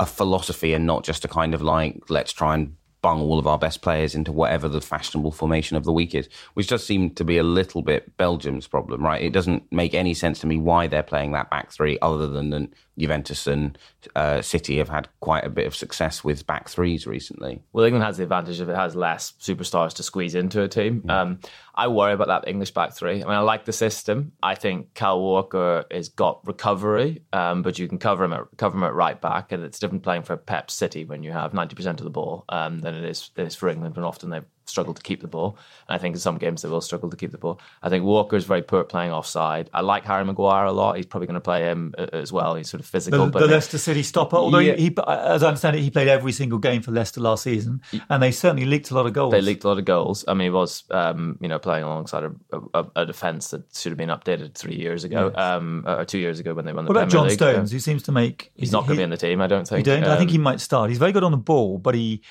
a 0.01 0.07
philosophy 0.07 0.75
and 0.75 0.87
not 0.87 1.05
just 1.05 1.25
a 1.25 1.29
kind 1.29 1.55
of 1.55 1.63
like 1.63 2.03
let's 2.09 2.33
try 2.33 2.55
and 2.55 2.77
bung 3.03 3.21
all 3.21 3.39
of 3.39 3.47
our 3.47 3.59
best 3.59 3.83
players 3.83 4.15
into 4.15 4.33
whatever 4.33 4.69
the 4.69 4.81
fashionable 4.81 5.33
formation 5.33 5.77
of 5.77 5.85
the 5.85 5.93
week 5.93 6.15
is, 6.15 6.29
which 6.55 6.69
does 6.69 6.87
seem 6.87 7.11
to 7.11 7.25
be 7.25 7.37
a 7.37 7.43
little 7.43 7.83
bit 7.83 8.17
Belgium's 8.17 8.67
problem, 8.67 9.05
right? 9.05 9.21
It 9.21 9.33
doesn't 9.33 9.71
make 9.73 9.93
any 9.93 10.15
sense 10.15 10.39
to 10.41 10.47
me 10.47 10.57
why 10.57 10.87
they're 10.87 11.03
playing 11.03 11.33
that 11.33 11.51
back 11.51 11.73
three, 11.73 11.99
other 12.01 12.29
than 12.29 12.51
that 12.51 12.69
Juventus 12.97 13.47
and 13.47 13.77
uh, 14.15 14.41
City 14.41 14.79
have 14.79 14.89
had 14.89 15.09
quite 15.21 15.45
a 15.45 15.51
bit 15.51 15.67
of 15.67 15.75
success 15.75 16.23
with 16.23 16.47
back 16.47 16.69
threes 16.69 17.07
recently. 17.07 17.61
Well, 17.73 17.85
England 17.85 18.05
has 18.05 18.19
the 18.19 18.23
advantage 18.23 18.61
of 18.61 18.69
it 18.69 18.77
has 18.77 18.95
less 18.95 19.33
superstars 19.41 19.93
to 19.95 20.03
squeeze 20.03 20.35
into 20.35 20.63
a 20.63 20.69
team. 20.69 21.05
Um, 21.09 21.41
I 21.75 21.89
worry 21.89 22.13
about 22.13 22.27
that 22.27 22.47
English 22.47 22.73
back 22.73 22.93
three. 22.93 23.23
I 23.23 23.27
mean, 23.27 23.35
I 23.35 23.41
like 23.41 23.65
the 23.65 23.73
system. 23.73 24.33
I 24.43 24.55
think 24.55 24.95
Kyle 24.95 25.21
Walker 25.21 25.85
has 25.91 26.11
got 26.11 26.47
recovery, 26.47 27.23
um, 27.33 27.63
but 27.63 27.79
you 27.79 27.89
can 27.89 27.99
cover 27.99 28.25
him 28.25 28.33
at 28.33 28.45
cover 28.59 28.77
him 28.77 28.85
at 28.85 28.95
right 28.95 29.19
back, 29.21 29.53
and 29.53 29.65
it's 29.65 29.79
different 29.79 30.03
playing 30.03 30.23
for 30.23 30.37
Pep 30.37 30.71
City 30.71 31.05
when 31.05 31.23
you 31.23 31.33
have 31.33 31.55
ninety 31.55 31.75
percent 31.75 32.01
of 32.01 32.05
the 32.05 32.11
ball 32.11 32.45
um, 32.51 32.81
than 32.81 32.95
it 32.95 33.05
is 33.05 33.31
it 33.37 33.47
is 33.47 33.55
for 33.55 33.69
England, 33.69 33.97
when 33.97 34.05
often 34.05 34.31
they've 34.31 34.45
struggled 34.65 34.97
to 34.97 35.03
keep 35.03 35.21
the 35.21 35.29
ball. 35.29 35.57
And 35.89 35.95
I 35.97 35.99
think 35.99 36.15
in 36.15 36.21
some 36.21 36.39
games 36.39 36.63
they 36.63 36.69
will 36.69 36.81
struggle 36.81 37.11
to 37.11 37.17
keep 37.17 37.33
the 37.33 37.39
ball. 37.39 37.61
I 37.83 37.89
think 37.89 38.05
Walker's 38.05 38.45
very 38.45 38.63
poor 38.63 38.81
at 38.81 38.89
playing 38.89 39.11
offside. 39.13 39.69
I 39.75 39.81
like 39.81 40.05
Harry 40.05 40.25
Maguire 40.25 40.65
a 40.67 40.73
lot. 40.73 40.97
He's 40.97 41.07
probably 41.07 41.27
going 41.27 41.35
to 41.35 41.41
play 41.41 41.63
him 41.63 41.95
uh, 41.99 42.07
as 42.13 42.33
well. 42.33 42.55
He's 42.55 42.71
sort 42.71 42.81
of 42.81 42.87
physical, 42.87 43.27
the, 43.27 43.31
but 43.33 43.41
the 43.41 43.47
Leicester 43.49 43.79
City 43.79 44.03
stopper. 44.03 44.37
Although 44.37 44.59
Yeah. 44.59 44.75
he, 44.75 44.85
he, 44.85 44.95
as 45.07 45.43
I 45.43 45.49
understand 45.49 45.77
it, 45.77 45.83
he 45.83 45.91
played 45.91 46.09
every 46.09 46.33
single 46.33 46.59
game 46.59 46.83
for 46.83 46.91
Leicester 46.93 47.21
last 47.21 47.43
season, 47.43 47.81
and 48.09 48.23
they 48.23 48.31
certainly 48.31 48.65
leaked 48.67 48.91
a 48.91 48.95
lot 48.95 49.07
of 49.07 49.13
goals. 49.13 49.33
They 49.33 49.41
leaked 49.41 49.65
a 49.65 49.69
lot 49.69 49.79
of 49.79 49.85
goals. 49.85 50.25
I 50.29 50.35
mean, 50.35 50.47
he 50.47 50.51
was, 50.51 50.85
um, 50.91 51.39
you 51.41 51.49
know, 51.49 51.59
playing 51.59 51.85
alongside 51.85 52.25
a, 52.25 52.33
a, 52.75 52.87
a 52.97 53.07
defence 53.07 53.51
that 53.51 53.63
should 53.75 53.91
have 53.93 53.99
been 53.99 54.09
updated 54.11 54.55
three 54.55 54.77
years 54.77 55.05
ago, 55.05 55.33
um, 55.35 55.85
or 55.87 56.05
two 56.05 56.19
years 56.19 56.39
ago 56.41 56.55
when 56.55 56.65
they 56.65 56.73
won 56.73 56.85
the 56.85 56.89
What 56.91 56.97
about 56.97 57.11
Premier 57.11 57.21
John 57.23 57.29
League. 57.29 57.39
Stones? 57.39 57.71
Um, 57.71 57.75
Who 57.75 57.81
seems 57.81 58.03
to 58.05 58.13
make 58.13 58.53
he's 58.55 58.73
not 58.73 58.81
going 58.87 58.97
to 58.97 59.01
be 59.01 59.05
in 59.05 59.11
the 59.11 59.17
team, 59.17 59.41
I 59.41 59.47
don't 59.47 59.61
You 59.71 59.77
think. 59.77 59.87
don't? 59.87 60.05
I 60.05 60.17
think 60.17 60.31
he 60.31 60.37
Um, 60.37 60.43
might 60.43 60.61
start. 60.61 60.91
He's 60.91 60.99
very 60.99 61.13
good 61.13 61.25
on 61.25 61.33
the 61.33 61.37
ball, 61.39 61.79
but 61.79 61.95
he. 61.95 62.23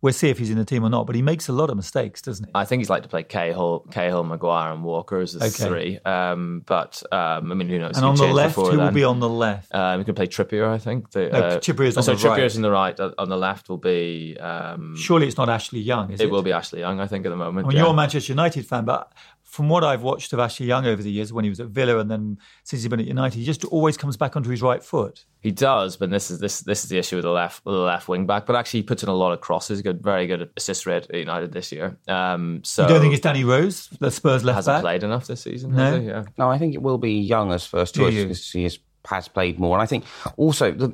We'll 0.00 0.12
see 0.12 0.28
if 0.30 0.38
he's 0.38 0.50
in 0.50 0.58
the 0.58 0.64
team 0.64 0.84
or 0.84 0.90
not. 0.90 1.06
But 1.06 1.16
he 1.16 1.22
makes 1.22 1.48
a 1.48 1.52
lot 1.52 1.70
of 1.70 1.76
mistakes, 1.76 2.22
doesn't 2.22 2.46
he? 2.46 2.52
I 2.54 2.64
think 2.64 2.80
he's 2.80 2.90
like 2.90 3.02
to 3.02 3.08
play 3.08 3.24
Cahill, 3.24 3.80
Cahill, 3.90 4.22
Maguire, 4.22 4.72
and 4.72 4.84
Walker 4.84 5.18
as 5.18 5.32
the 5.32 5.46
Okay. 5.46 5.66
three. 5.66 5.98
Um, 6.04 6.62
but 6.66 7.02
um, 7.10 7.50
I 7.50 7.54
mean, 7.54 7.68
who 7.68 7.78
knows? 7.78 7.96
and 7.96 8.06
on 8.06 8.14
the 8.14 8.26
left, 8.26 8.54
who 8.54 8.78
will 8.78 8.92
be 8.92 9.02
on 9.04 9.18
the 9.18 9.28
left? 9.28 9.74
Um, 9.74 9.98
he 10.00 10.04
can 10.04 10.14
play 10.14 10.26
Trippier, 10.28 10.68
I 10.68 10.78
think. 10.78 11.10
The, 11.10 11.28
No, 11.30 11.38
uh, 11.38 11.58
Trippier's 11.60 11.96
oh, 11.96 12.00
on 12.00 12.04
so 12.04 12.14
the 12.14 12.28
right. 12.28 12.38
Trippier's 12.38 12.56
on 12.56 12.62
the 12.62 12.70
right. 12.70 12.98
uh, 13.00 13.10
On 13.18 13.28
the 13.28 13.36
left 13.36 13.68
will 13.68 13.76
be. 13.78 14.36
Um, 14.38 14.94
Surely 14.96 15.26
it's 15.26 15.36
not 15.36 15.48
Ashley 15.48 15.80
Young, 15.80 16.12
is 16.12 16.20
it? 16.20 16.24
it 16.24 16.30
will 16.30 16.42
be 16.42 16.52
Ashley 16.52 16.80
Young, 16.80 17.00
I 17.00 17.06
think, 17.08 17.26
at 17.26 17.30
the 17.30 17.36
moment. 17.36 17.66
I 17.66 17.68
mean, 17.68 17.76
yeah. 17.76 17.82
you're 17.82 17.92
a 17.92 17.96
Manchester 17.96 18.32
United 18.32 18.66
fan, 18.66 18.84
but 18.84 19.12
from 19.48 19.70
what 19.70 19.82
I've 19.82 20.02
watched 20.02 20.34
of 20.34 20.40
Ashley 20.40 20.66
Young 20.66 20.84
over 20.84 21.02
the 21.02 21.10
years, 21.10 21.32
when 21.32 21.42
he 21.42 21.48
was 21.48 21.58
at 21.58 21.68
Villa 21.68 21.98
and 21.98 22.10
then 22.10 22.36
since 22.64 22.82
he's 22.82 22.88
been 22.88 23.00
at 23.00 23.06
United, 23.06 23.38
he 23.38 23.46
just 23.46 23.64
always 23.64 23.96
comes 23.96 24.14
back 24.14 24.36
onto 24.36 24.50
his 24.50 24.60
right 24.60 24.84
foot. 24.84 25.24
He 25.40 25.50
does, 25.50 25.96
but 25.96 26.10
this 26.10 26.30
is 26.30 26.38
this 26.38 26.60
this 26.60 26.84
is 26.84 26.90
the 26.90 26.98
issue 26.98 27.16
with 27.16 27.22
the 27.22 27.30
left 27.30 27.64
with 27.64 27.74
the 27.74 27.80
left 27.80 28.08
wing 28.08 28.26
back. 28.26 28.44
But 28.44 28.56
actually, 28.56 28.80
he 28.80 28.82
puts 28.84 29.02
in 29.02 29.08
a 29.08 29.14
lot 29.14 29.32
of 29.32 29.40
crosses. 29.40 29.80
Good, 29.80 30.02
very 30.02 30.26
good 30.26 30.50
assist 30.58 30.84
rate 30.84 31.06
at 31.08 31.14
United 31.14 31.52
this 31.52 31.72
year. 31.72 31.96
Um, 32.06 32.60
so 32.62 32.82
you 32.82 32.88
don't 32.88 33.00
think 33.00 33.14
it's 33.14 33.22
Danny 33.22 33.42
Rose, 33.42 33.88
the 33.98 34.10
Spurs 34.10 34.44
left 34.44 34.56
hasn't 34.56 34.76
back? 34.76 34.82
played 34.82 35.02
enough 35.02 35.26
this 35.26 35.40
season? 35.40 35.74
No? 35.74 35.92
has 35.92 36.02
he? 36.02 36.08
yeah. 36.08 36.24
No, 36.36 36.50
I 36.50 36.58
think 36.58 36.74
it 36.74 36.82
will 36.82 36.98
be 36.98 37.14
Young 37.14 37.50
as 37.50 37.64
first 37.64 37.94
choice 37.94 38.14
because 38.14 38.52
he 38.52 38.64
has, 38.64 38.78
has 39.06 39.28
played 39.28 39.58
more. 39.58 39.76
And 39.76 39.82
I 39.82 39.86
think 39.86 40.04
also 40.36 40.72
the, 40.72 40.92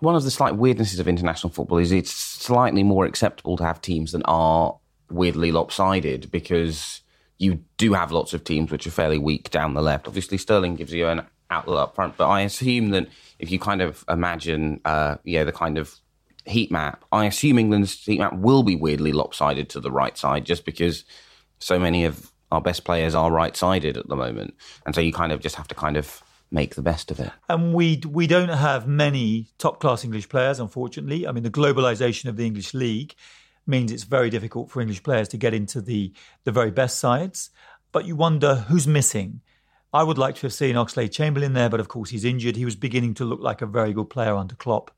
one 0.00 0.16
of 0.16 0.24
the 0.24 0.32
slight 0.32 0.54
weirdnesses 0.54 0.98
of 0.98 1.06
international 1.06 1.52
football 1.52 1.78
is 1.78 1.92
it's 1.92 2.12
slightly 2.12 2.82
more 2.82 3.06
acceptable 3.06 3.56
to 3.56 3.64
have 3.64 3.80
teams 3.80 4.10
that 4.12 4.22
are 4.24 4.76
weirdly 5.10 5.52
lopsided 5.52 6.30
because 6.32 7.02
you 7.38 7.64
do 7.76 7.92
have 7.92 8.12
lots 8.12 8.34
of 8.34 8.44
teams 8.44 8.70
which 8.70 8.86
are 8.86 8.92
fairly 8.92 9.18
weak 9.18 9.50
down 9.50 9.74
the 9.74 9.82
left. 9.82 10.06
Obviously, 10.06 10.38
Sterling 10.38 10.76
gives 10.76 10.92
you 10.92 11.08
an 11.08 11.22
outlet 11.50 11.78
up 11.78 11.94
front. 11.94 12.16
But 12.16 12.28
I 12.28 12.42
assume 12.42 12.90
that 12.90 13.08
if 13.38 13.50
you 13.50 13.58
kind 13.58 13.82
of 13.82 14.04
imagine, 14.08 14.80
uh, 14.84 15.16
yeah, 15.24 15.44
the 15.44 15.52
kind 15.52 15.78
of 15.78 15.94
heat 16.46 16.70
map, 16.70 17.04
I 17.10 17.26
assume 17.26 17.58
England's 17.58 18.04
heat 18.04 18.18
map 18.18 18.34
will 18.34 18.62
be 18.62 18.76
weirdly 18.76 19.12
lopsided 19.12 19.68
to 19.70 19.80
the 19.80 19.90
right 19.90 20.16
side, 20.16 20.44
just 20.44 20.64
because 20.64 21.04
so 21.58 21.78
many 21.78 22.04
of 22.04 22.30
our 22.52 22.60
best 22.60 22.84
players 22.84 23.14
are 23.14 23.32
right-sided 23.32 23.96
at 23.96 24.08
the 24.08 24.14
moment, 24.14 24.54
and 24.86 24.94
so 24.94 25.00
you 25.00 25.12
kind 25.12 25.32
of 25.32 25.40
just 25.40 25.56
have 25.56 25.66
to 25.68 25.74
kind 25.74 25.96
of 25.96 26.22
make 26.50 26.76
the 26.76 26.82
best 26.82 27.10
of 27.10 27.18
it. 27.18 27.32
And 27.48 27.74
we 27.74 28.00
we 28.08 28.26
don't 28.28 28.48
have 28.48 28.86
many 28.86 29.48
top 29.58 29.80
class 29.80 30.04
English 30.04 30.28
players, 30.28 30.60
unfortunately. 30.60 31.26
I 31.26 31.32
mean, 31.32 31.42
the 31.42 31.50
globalization 31.50 32.26
of 32.26 32.36
the 32.36 32.46
English 32.46 32.72
league 32.74 33.14
means 33.66 33.90
it's 33.90 34.04
very 34.04 34.30
difficult 34.30 34.70
for 34.70 34.80
English 34.80 35.02
players 35.02 35.28
to 35.28 35.36
get 35.36 35.54
into 35.54 35.80
the 35.80 36.12
the 36.44 36.52
very 36.52 36.70
best 36.70 36.98
sides. 36.98 37.50
But 37.92 38.06
you 38.06 38.16
wonder 38.16 38.56
who's 38.68 38.86
missing. 38.86 39.40
I 39.92 40.02
would 40.02 40.18
like 40.18 40.34
to 40.36 40.42
have 40.42 40.52
seen 40.52 40.74
Oxlade 40.74 41.12
Chamberlain 41.12 41.52
there, 41.52 41.68
but 41.68 41.78
of 41.78 41.86
course 41.86 42.10
he's 42.10 42.24
injured. 42.24 42.56
He 42.56 42.64
was 42.64 42.74
beginning 42.74 43.14
to 43.14 43.24
look 43.24 43.40
like 43.40 43.62
a 43.62 43.66
very 43.66 43.92
good 43.92 44.10
player 44.10 44.34
under 44.34 44.56
Klopp. 44.56 44.90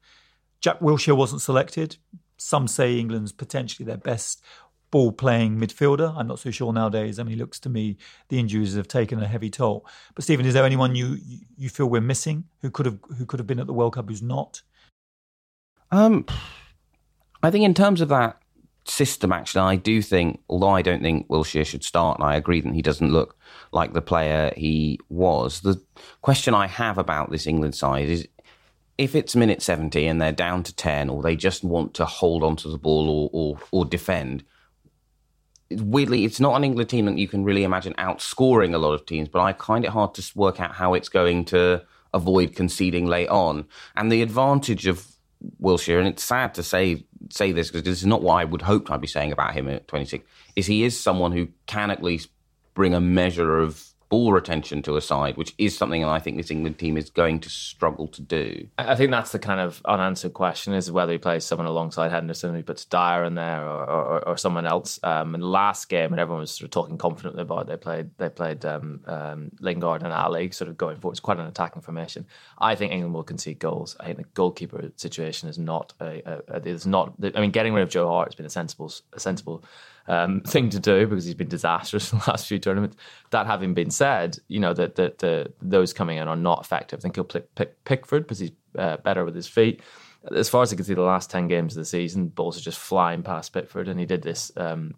Jack 0.61 0.81
Wilshere 0.81 1.16
wasn't 1.16 1.42
selected. 1.42 1.96
Some 2.38 2.66
say 2.66 2.98
England's 2.98 3.33
potentially 3.33 3.85
their 3.85 3.98
best 3.98 4.42
ball 4.90 5.12
playing 5.12 5.59
midfielder. 5.59 6.14
I'm 6.16 6.26
not 6.26 6.38
so 6.38 6.50
sure 6.50 6.72
nowadays. 6.72 7.18
I 7.18 7.24
mean, 7.24 7.35
it 7.35 7.38
looks 7.38 7.61
to 7.61 7.68
me 7.68 7.98
the 8.29 8.38
injuries 8.38 8.74
have 8.74 8.88
taken 8.88 9.22
a 9.22 9.26
heavy 9.26 9.50
toll. 9.50 9.87
But 10.14 10.24
Stephen, 10.24 10.46
is 10.46 10.55
there 10.55 10.64
anyone 10.64 10.94
you 10.94 11.18
you 11.57 11.68
feel 11.68 11.87
we're 11.87 12.00
missing 12.00 12.44
who 12.62 12.70
could 12.70 12.87
have 12.87 12.98
who 13.18 13.26
could 13.26 13.40
have 13.40 13.46
been 13.46 13.61
at 13.61 13.66
the 13.66 13.74
World 13.74 13.94
Cup 13.94 14.09
who's 14.09 14.22
not? 14.22 14.62
Um, 15.90 16.24
I 17.42 17.50
think 17.50 17.64
in 17.64 17.74
terms 17.74 18.00
of 18.00 18.09
that 18.09 18.40
system, 18.88 19.33
actually, 19.33 19.62
I 19.62 19.77
do 19.77 20.03
think, 20.03 20.40
although 20.49 20.70
I 20.70 20.83
don't 20.83 21.03
think 21.03 21.29
Wilshere 21.29 21.66
should 21.66 21.85
start, 21.85 22.18
and 22.18 22.27
I 22.27 22.37
agree 22.37 22.61
that 22.61 22.75
he 22.75 22.83
doesn't 22.83 23.12
look 23.12 23.37
like 23.72 23.92
the 23.92 24.03
player 24.03 24.53
he 24.57 24.99
was. 25.09 25.61
The 25.61 25.81
question 26.22 26.55
I 26.55 26.66
have 26.66 26.99
about 26.99 27.31
this 27.31 27.46
England 27.46 27.75
side 27.75 28.09
is 28.09 28.29
if 28.99 29.14
it's 29.14 29.37
minute 29.37 29.62
70 29.62 30.07
and 30.07 30.20
they're 30.20 30.33
down 30.33 30.62
to 30.62 30.75
10 30.75 31.11
or 31.11 31.22
they 31.22 31.37
just 31.37 31.62
want 31.62 31.94
to 31.94 32.05
hold 32.05 32.42
onto 32.42 32.70
the 32.70 32.79
ball 32.79 33.11
or, 33.11 33.31
or, 33.33 33.59
or 33.70 33.85
defend, 33.85 34.44
weirdly, 35.70 36.25
it's 36.25 36.40
not 36.40 36.57
an 36.57 36.64
England 36.64 36.88
team 36.88 37.07
that 37.07 37.18
you 37.18 37.29
can 37.29 37.44
really 37.44 37.64
imagine 37.64 37.94
outscoring 37.94 38.75
a 38.75 38.79
lot 38.79 38.94
of 38.94 39.07
teams, 39.07 39.29
but 39.29 39.40
I 39.40 39.53
find 39.53 39.85
it 39.85 39.90
hard 39.90 40.14
to 40.14 40.33
work 40.35 40.61
out 40.61 40.75
how 40.75 40.94
it's 40.94 41.09
going 41.09 41.44
to 41.46 41.83
avoid 42.14 42.55
conceding 42.55 43.07
late 43.07 43.29
on. 43.29 43.66
And 43.96 44.11
the 44.11 44.22
advantage 44.22 44.87
of 44.87 45.07
Wilshere, 45.61 45.99
and 45.99 46.09
it's 46.09 46.25
sad 46.25 46.55
to 46.55 46.62
say 46.62 47.05
say 47.31 47.53
this 47.53 47.68
because 47.68 47.83
this 47.83 47.99
is 47.99 48.07
not 48.07 48.22
what 48.22 48.35
I 48.35 48.44
would 48.44 48.62
hope 48.62 48.90
I'd 48.90 49.01
be 49.01 49.07
saying 49.07 49.33
about 49.33 49.55
him 49.55 49.68
at 49.68 49.88
26, 49.88 50.25
is 50.55 50.66
he 50.66 50.85
is 50.85 50.99
someone 50.99 51.33
who 51.33 51.49
can 51.66 51.90
at 51.90 52.03
least 52.03 52.31
bring 52.75 52.94
a 52.94 53.01
measure 53.01 53.59
of 53.59 53.85
ball 54.08 54.32
retention 54.32 54.82
to 54.82 54.96
a 54.96 55.00
side, 55.00 55.36
which 55.36 55.54
is 55.58 55.76
something 55.76 56.04
I 56.04 56.18
think 56.18 56.36
this 56.36 56.50
England 56.50 56.78
team 56.78 56.96
is 56.96 57.10
going 57.10 57.40
to 57.40 57.50
struggle 57.50 58.06
to 58.08 58.22
do. 58.22 58.68
I 58.78 58.94
think 58.94 59.10
that's 59.10 59.32
the 59.32 59.38
kind 59.38 59.60
of 59.60 59.82
unanswered 59.84 60.34
question 60.34 60.72
is 60.72 60.90
whether 60.90 61.12
he 61.12 61.18
plays 61.18 61.44
someone 61.44 61.66
alongside 61.66 62.10
Henderson, 62.12 62.54
he 62.54 62.62
puts 62.62 62.84
Dier 62.84 63.24
in 63.24 63.34
there, 63.34 63.62
or, 63.62 63.84
or, 63.84 64.28
or 64.28 64.36
someone 64.36 64.66
else. 64.66 65.00
Um, 65.02 65.34
in 65.34 65.40
the 65.40 65.46
last 65.46 65.88
game, 65.88 66.10
when 66.10 66.20
everyone 66.20 66.40
was 66.40 66.52
sort 66.52 66.66
of 66.66 66.70
talking 66.70 66.98
confidently 66.98 67.42
about 67.42 67.62
it, 67.62 67.66
they 67.68 67.76
played 67.76 68.10
they 68.18 68.28
played 68.28 68.64
um, 68.64 69.00
um, 69.06 69.50
Lingard 69.60 70.02
and 70.02 70.12
Alli, 70.12 70.50
sort 70.50 70.68
of 70.68 70.76
going 70.76 70.98
forward. 70.98 71.12
It's 71.12 71.20
quite 71.20 71.38
an 71.38 71.46
attacking 71.46 71.82
formation. 71.82 72.26
I 72.58 72.74
think 72.74 72.92
England 72.92 73.14
will 73.14 73.24
concede 73.24 73.58
goals. 73.58 73.96
I 74.00 74.06
think 74.06 74.18
the 74.18 74.24
goalkeeper 74.34 74.90
situation 74.96 75.48
is 75.48 75.58
not 75.58 75.92
a, 76.00 76.22
a, 76.24 76.42
a 76.48 76.68
is 76.68 76.86
not. 76.86 77.14
I 77.34 77.40
mean, 77.40 77.50
getting 77.50 77.74
rid 77.74 77.82
of 77.82 77.88
Joe 77.88 78.06
Hart 78.06 78.28
has 78.28 78.34
been 78.34 78.46
a 78.46 78.50
sensible 78.50 78.92
a 79.12 79.20
sensible 79.20 79.64
um, 80.08 80.40
thing 80.42 80.70
to 80.70 80.80
do 80.80 81.06
because 81.06 81.24
he's 81.24 81.34
been 81.34 81.48
disastrous 81.48 82.12
in 82.12 82.18
the 82.18 82.24
last 82.30 82.46
few 82.46 82.58
tournaments. 82.58 82.96
That 83.30 83.46
having 83.46 83.74
been 83.74 83.90
said, 83.90 84.38
you 84.48 84.60
know 84.60 84.74
that 84.74 84.96
that 84.96 85.18
the, 85.18 85.52
those 85.60 85.92
coming 85.92 86.18
in 86.18 86.28
are 86.28 86.36
not 86.36 86.64
effective. 86.64 87.00
I 87.00 87.02
think 87.02 87.16
he'll 87.16 87.24
pick, 87.24 87.54
pick 87.54 87.84
Pickford 87.84 88.24
because 88.24 88.38
he's 88.38 88.52
uh, 88.78 88.98
better 88.98 89.24
with 89.24 89.34
his 89.34 89.46
feet. 89.46 89.82
As 90.34 90.48
far 90.48 90.62
as 90.62 90.72
I 90.72 90.76
can 90.76 90.84
see, 90.84 90.94
the 90.94 91.02
last 91.02 91.30
ten 91.30 91.48
games 91.48 91.76
of 91.76 91.80
the 91.80 91.84
season, 91.84 92.28
balls 92.28 92.58
are 92.58 92.62
just 92.62 92.78
flying 92.78 93.22
past 93.22 93.52
Pickford, 93.52 93.88
and 93.88 94.00
he 94.00 94.06
did 94.06 94.22
this 94.22 94.50
um, 94.56 94.94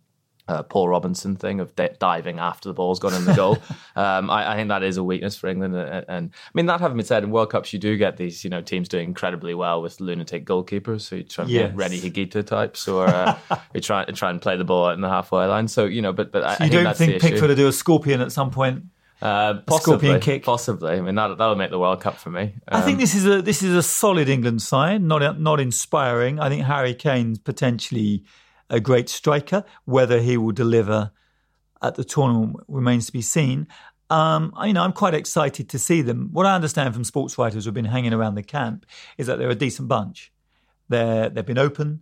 uh, 0.49 0.63
Paul 0.63 0.89
Robinson 0.89 1.37
thing 1.37 1.61
of 1.61 1.77
d- 1.77 1.91
diving 1.99 2.39
after 2.39 2.69
the 2.69 2.73
ball's 2.73 2.99
gone 2.99 3.15
in 3.15 3.25
the 3.27 3.35
goal. 3.35 3.59
um, 3.97 4.31
I, 4.31 4.53
I, 4.53 4.57
think 4.57 4.69
that 4.69 4.83
is 4.83 4.97
a 4.97 5.05
weakness 5.05 5.37
for 5.37 5.49
England. 5.49 5.77
And, 5.77 6.05
and, 6.09 6.31
I 6.33 6.51
mean, 6.55 6.67
that 6.67 6.81
having 6.81 6.97
been 6.97 7.07
said, 7.07 7.23
in 7.23 7.31
World 7.31 7.51
Cups 7.51 7.73
you 7.73 7.79
do 7.79 7.97
get 7.97 8.17
these, 8.17 8.45
you 8.45 8.51
know, 8.51 8.63
teams 8.63 8.89
doing 8.89 9.09
incredibly 9.09 9.55
well 9.55 9.83
with 9.83 10.01
lunatic 10.01 10.47
goalkeepers. 10.47 11.03
So 11.03 11.17
you 11.17 11.23
try 11.25 11.45
and 11.45 11.53
yes. 11.53 11.73
Higuita 11.73 12.47
types, 12.47 12.89
or 12.89 13.07
uh, 13.07 13.39
you 13.75 13.81
try 13.81 14.05
try 14.07 14.31
and 14.31 14.41
play 14.41 14.57
the 14.57 14.65
ball 14.65 14.91
in 14.91 15.03
the 15.03 15.09
halfway 15.09 15.45
line. 15.47 15.69
So 15.69 15.85
you 15.85 16.01
know, 16.01 16.13
but 16.13 16.33
but 16.33 16.43
so 16.57 16.65
I, 16.65 16.67
you 16.67 16.81
I 16.81 16.83
don't 16.85 16.97
think, 16.97 17.11
think 17.13 17.23
Pickford 17.23 17.51
will 17.51 17.57
do 17.57 17.69
a 17.69 17.73
scorpion 17.73 18.21
at 18.21 18.33
some 18.33 18.51
point? 18.51 18.85
Uh, 19.21 19.55
possibly, 19.67 19.81
scorpion 19.81 20.21
kick. 20.21 20.45
Possibly. 20.45 20.93
I 20.93 21.01
mean, 21.01 21.17
that 21.17 21.37
that'll 21.37 21.57
make 21.57 21.71
the 21.71 21.79
World 21.79 22.01
Cup 22.01 22.17
for 22.17 22.31
me. 22.31 22.55
Um, 22.69 22.81
I 22.81 22.81
think 22.83 22.97
um, 22.97 23.01
this 23.01 23.15
is 23.15 23.27
a 23.27 23.43
this 23.43 23.63
is 23.63 23.75
a 23.75 23.83
solid 23.83 24.29
England 24.29 24.63
side, 24.63 25.03
not 25.03 25.41
not 25.41 25.61
inspiring. 25.61 26.39
I 26.39 26.49
think 26.49 26.65
Harry 26.65 26.95
Kane's 26.95 27.39
potentially 27.39 28.25
a 28.71 28.81
great 28.81 29.09
striker. 29.09 29.65
Whether 29.85 30.21
he 30.21 30.37
will 30.37 30.53
deliver 30.53 31.13
at 31.83 31.95
the 31.95 32.05
tournament 32.05 32.57
remains 32.69 33.07
to 33.07 33.13
be 33.13 33.23
seen. 33.23 33.69
Um, 34.11 34.55
you 34.65 34.73
know, 34.73 34.83
I'm 34.83 34.93
quite 34.93 35.15
excited 35.15 35.69
to 35.69 35.79
see 35.79 36.03
them. 36.03 36.31
What 36.33 36.47
I 36.47 36.55
understand 36.55 36.95
from 36.95 37.05
sports 37.05 37.37
writers 37.37 37.65
who've 37.65 37.75
been 37.75 37.85
hanging 37.85 38.15
around 38.15 38.37
the 38.37 38.43
camp 38.43 38.87
is 39.19 39.27
that 39.27 39.39
they're 39.39 39.51
a 39.51 39.55
decent 39.55 39.89
bunch. 39.89 40.33
They're 40.89 41.29
they've 41.29 41.45
been 41.45 41.59
open. 41.59 42.01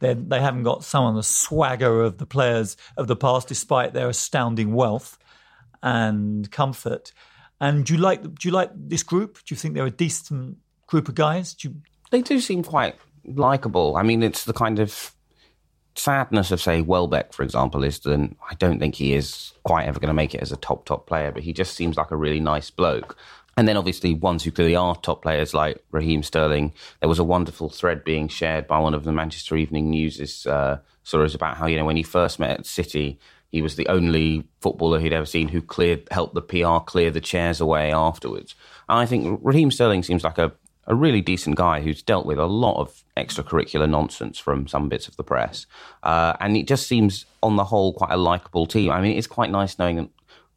They're, 0.00 0.14
they 0.14 0.40
haven't 0.40 0.64
got 0.64 0.84
some 0.84 1.06
of 1.06 1.14
the 1.14 1.22
swagger 1.22 2.02
of 2.02 2.18
the 2.18 2.26
players 2.26 2.76
of 2.96 3.06
the 3.06 3.16
past, 3.16 3.48
despite 3.48 3.94
their 3.94 4.08
astounding 4.08 4.74
wealth 4.74 5.16
and 5.82 6.50
comfort. 6.50 7.12
And 7.60 7.86
do 7.86 7.94
you 7.94 8.00
like 8.00 8.22
do 8.22 8.48
you 8.48 8.50
like 8.50 8.70
this 8.74 9.04
group? 9.04 9.38
Do 9.46 9.54
you 9.54 9.56
think 9.56 9.74
they're 9.74 9.86
a 9.86 9.90
decent 9.90 10.58
group 10.86 11.08
of 11.08 11.14
guys? 11.14 11.54
Do 11.54 11.68
you... 11.68 11.76
They 12.10 12.22
do 12.22 12.40
seem 12.40 12.64
quite 12.64 12.96
likable. 13.24 13.96
I 13.96 14.02
mean, 14.02 14.22
it's 14.22 14.44
the 14.44 14.52
kind 14.52 14.80
of 14.80 15.13
sadness 15.96 16.50
of 16.50 16.60
say 16.60 16.80
Welbeck, 16.82 17.32
for 17.32 17.42
example, 17.42 17.84
is 17.84 18.00
that 18.00 18.30
I 18.50 18.54
don't 18.54 18.78
think 18.78 18.94
he 18.94 19.14
is 19.14 19.52
quite 19.62 19.86
ever 19.86 20.00
going 20.00 20.08
to 20.08 20.14
make 20.14 20.34
it 20.34 20.42
as 20.42 20.52
a 20.52 20.56
top 20.56 20.84
top 20.84 21.06
player, 21.06 21.30
but 21.32 21.42
he 21.42 21.52
just 21.52 21.74
seems 21.74 21.96
like 21.96 22.10
a 22.10 22.16
really 22.16 22.40
nice 22.40 22.70
bloke. 22.70 23.16
And 23.56 23.68
then 23.68 23.76
obviously 23.76 24.14
ones 24.14 24.42
who 24.42 24.50
clearly 24.50 24.74
are 24.74 24.96
top 24.96 25.22
players 25.22 25.54
like 25.54 25.82
Raheem 25.92 26.24
Sterling. 26.24 26.72
There 27.00 27.08
was 27.08 27.20
a 27.20 27.24
wonderful 27.24 27.70
thread 27.70 28.02
being 28.02 28.26
shared 28.26 28.66
by 28.66 28.80
one 28.80 28.94
of 28.94 29.04
the 29.04 29.12
Manchester 29.12 29.56
Evening 29.56 29.90
News's 29.90 30.46
uh, 30.46 30.80
stories 31.04 31.34
about 31.34 31.56
how 31.56 31.66
you 31.66 31.76
know 31.76 31.84
when 31.84 31.96
he 31.96 32.02
first 32.02 32.40
met 32.40 32.50
at 32.50 32.66
City, 32.66 33.18
he 33.48 33.62
was 33.62 33.76
the 33.76 33.86
only 33.86 34.44
footballer 34.60 34.98
he'd 34.98 35.12
ever 35.12 35.26
seen 35.26 35.48
who 35.48 35.62
cleared 35.62 36.08
helped 36.10 36.34
the 36.34 36.42
PR 36.42 36.84
clear 36.84 37.12
the 37.12 37.20
chairs 37.20 37.60
away 37.60 37.92
afterwards. 37.92 38.56
And 38.88 38.98
I 38.98 39.06
think 39.06 39.38
Raheem 39.42 39.70
Sterling 39.70 40.02
seems 40.02 40.24
like 40.24 40.38
a 40.38 40.52
a 40.86 40.94
really 40.94 41.20
decent 41.20 41.56
guy 41.56 41.80
who's 41.80 42.02
dealt 42.02 42.26
with 42.26 42.38
a 42.38 42.46
lot 42.46 42.78
of 42.80 43.04
extracurricular 43.16 43.88
nonsense 43.88 44.38
from 44.38 44.66
some 44.66 44.88
bits 44.88 45.08
of 45.08 45.16
the 45.16 45.24
press. 45.24 45.66
Uh, 46.02 46.34
and 46.40 46.56
it 46.56 46.66
just 46.66 46.86
seems, 46.86 47.26
on 47.42 47.56
the 47.56 47.64
whole, 47.64 47.92
quite 47.92 48.12
a 48.12 48.16
likable 48.16 48.66
team. 48.66 48.90
I 48.90 49.00
mean, 49.00 49.16
it's 49.16 49.26
quite 49.26 49.50
nice 49.50 49.78
knowing 49.78 49.96
that 49.96 50.08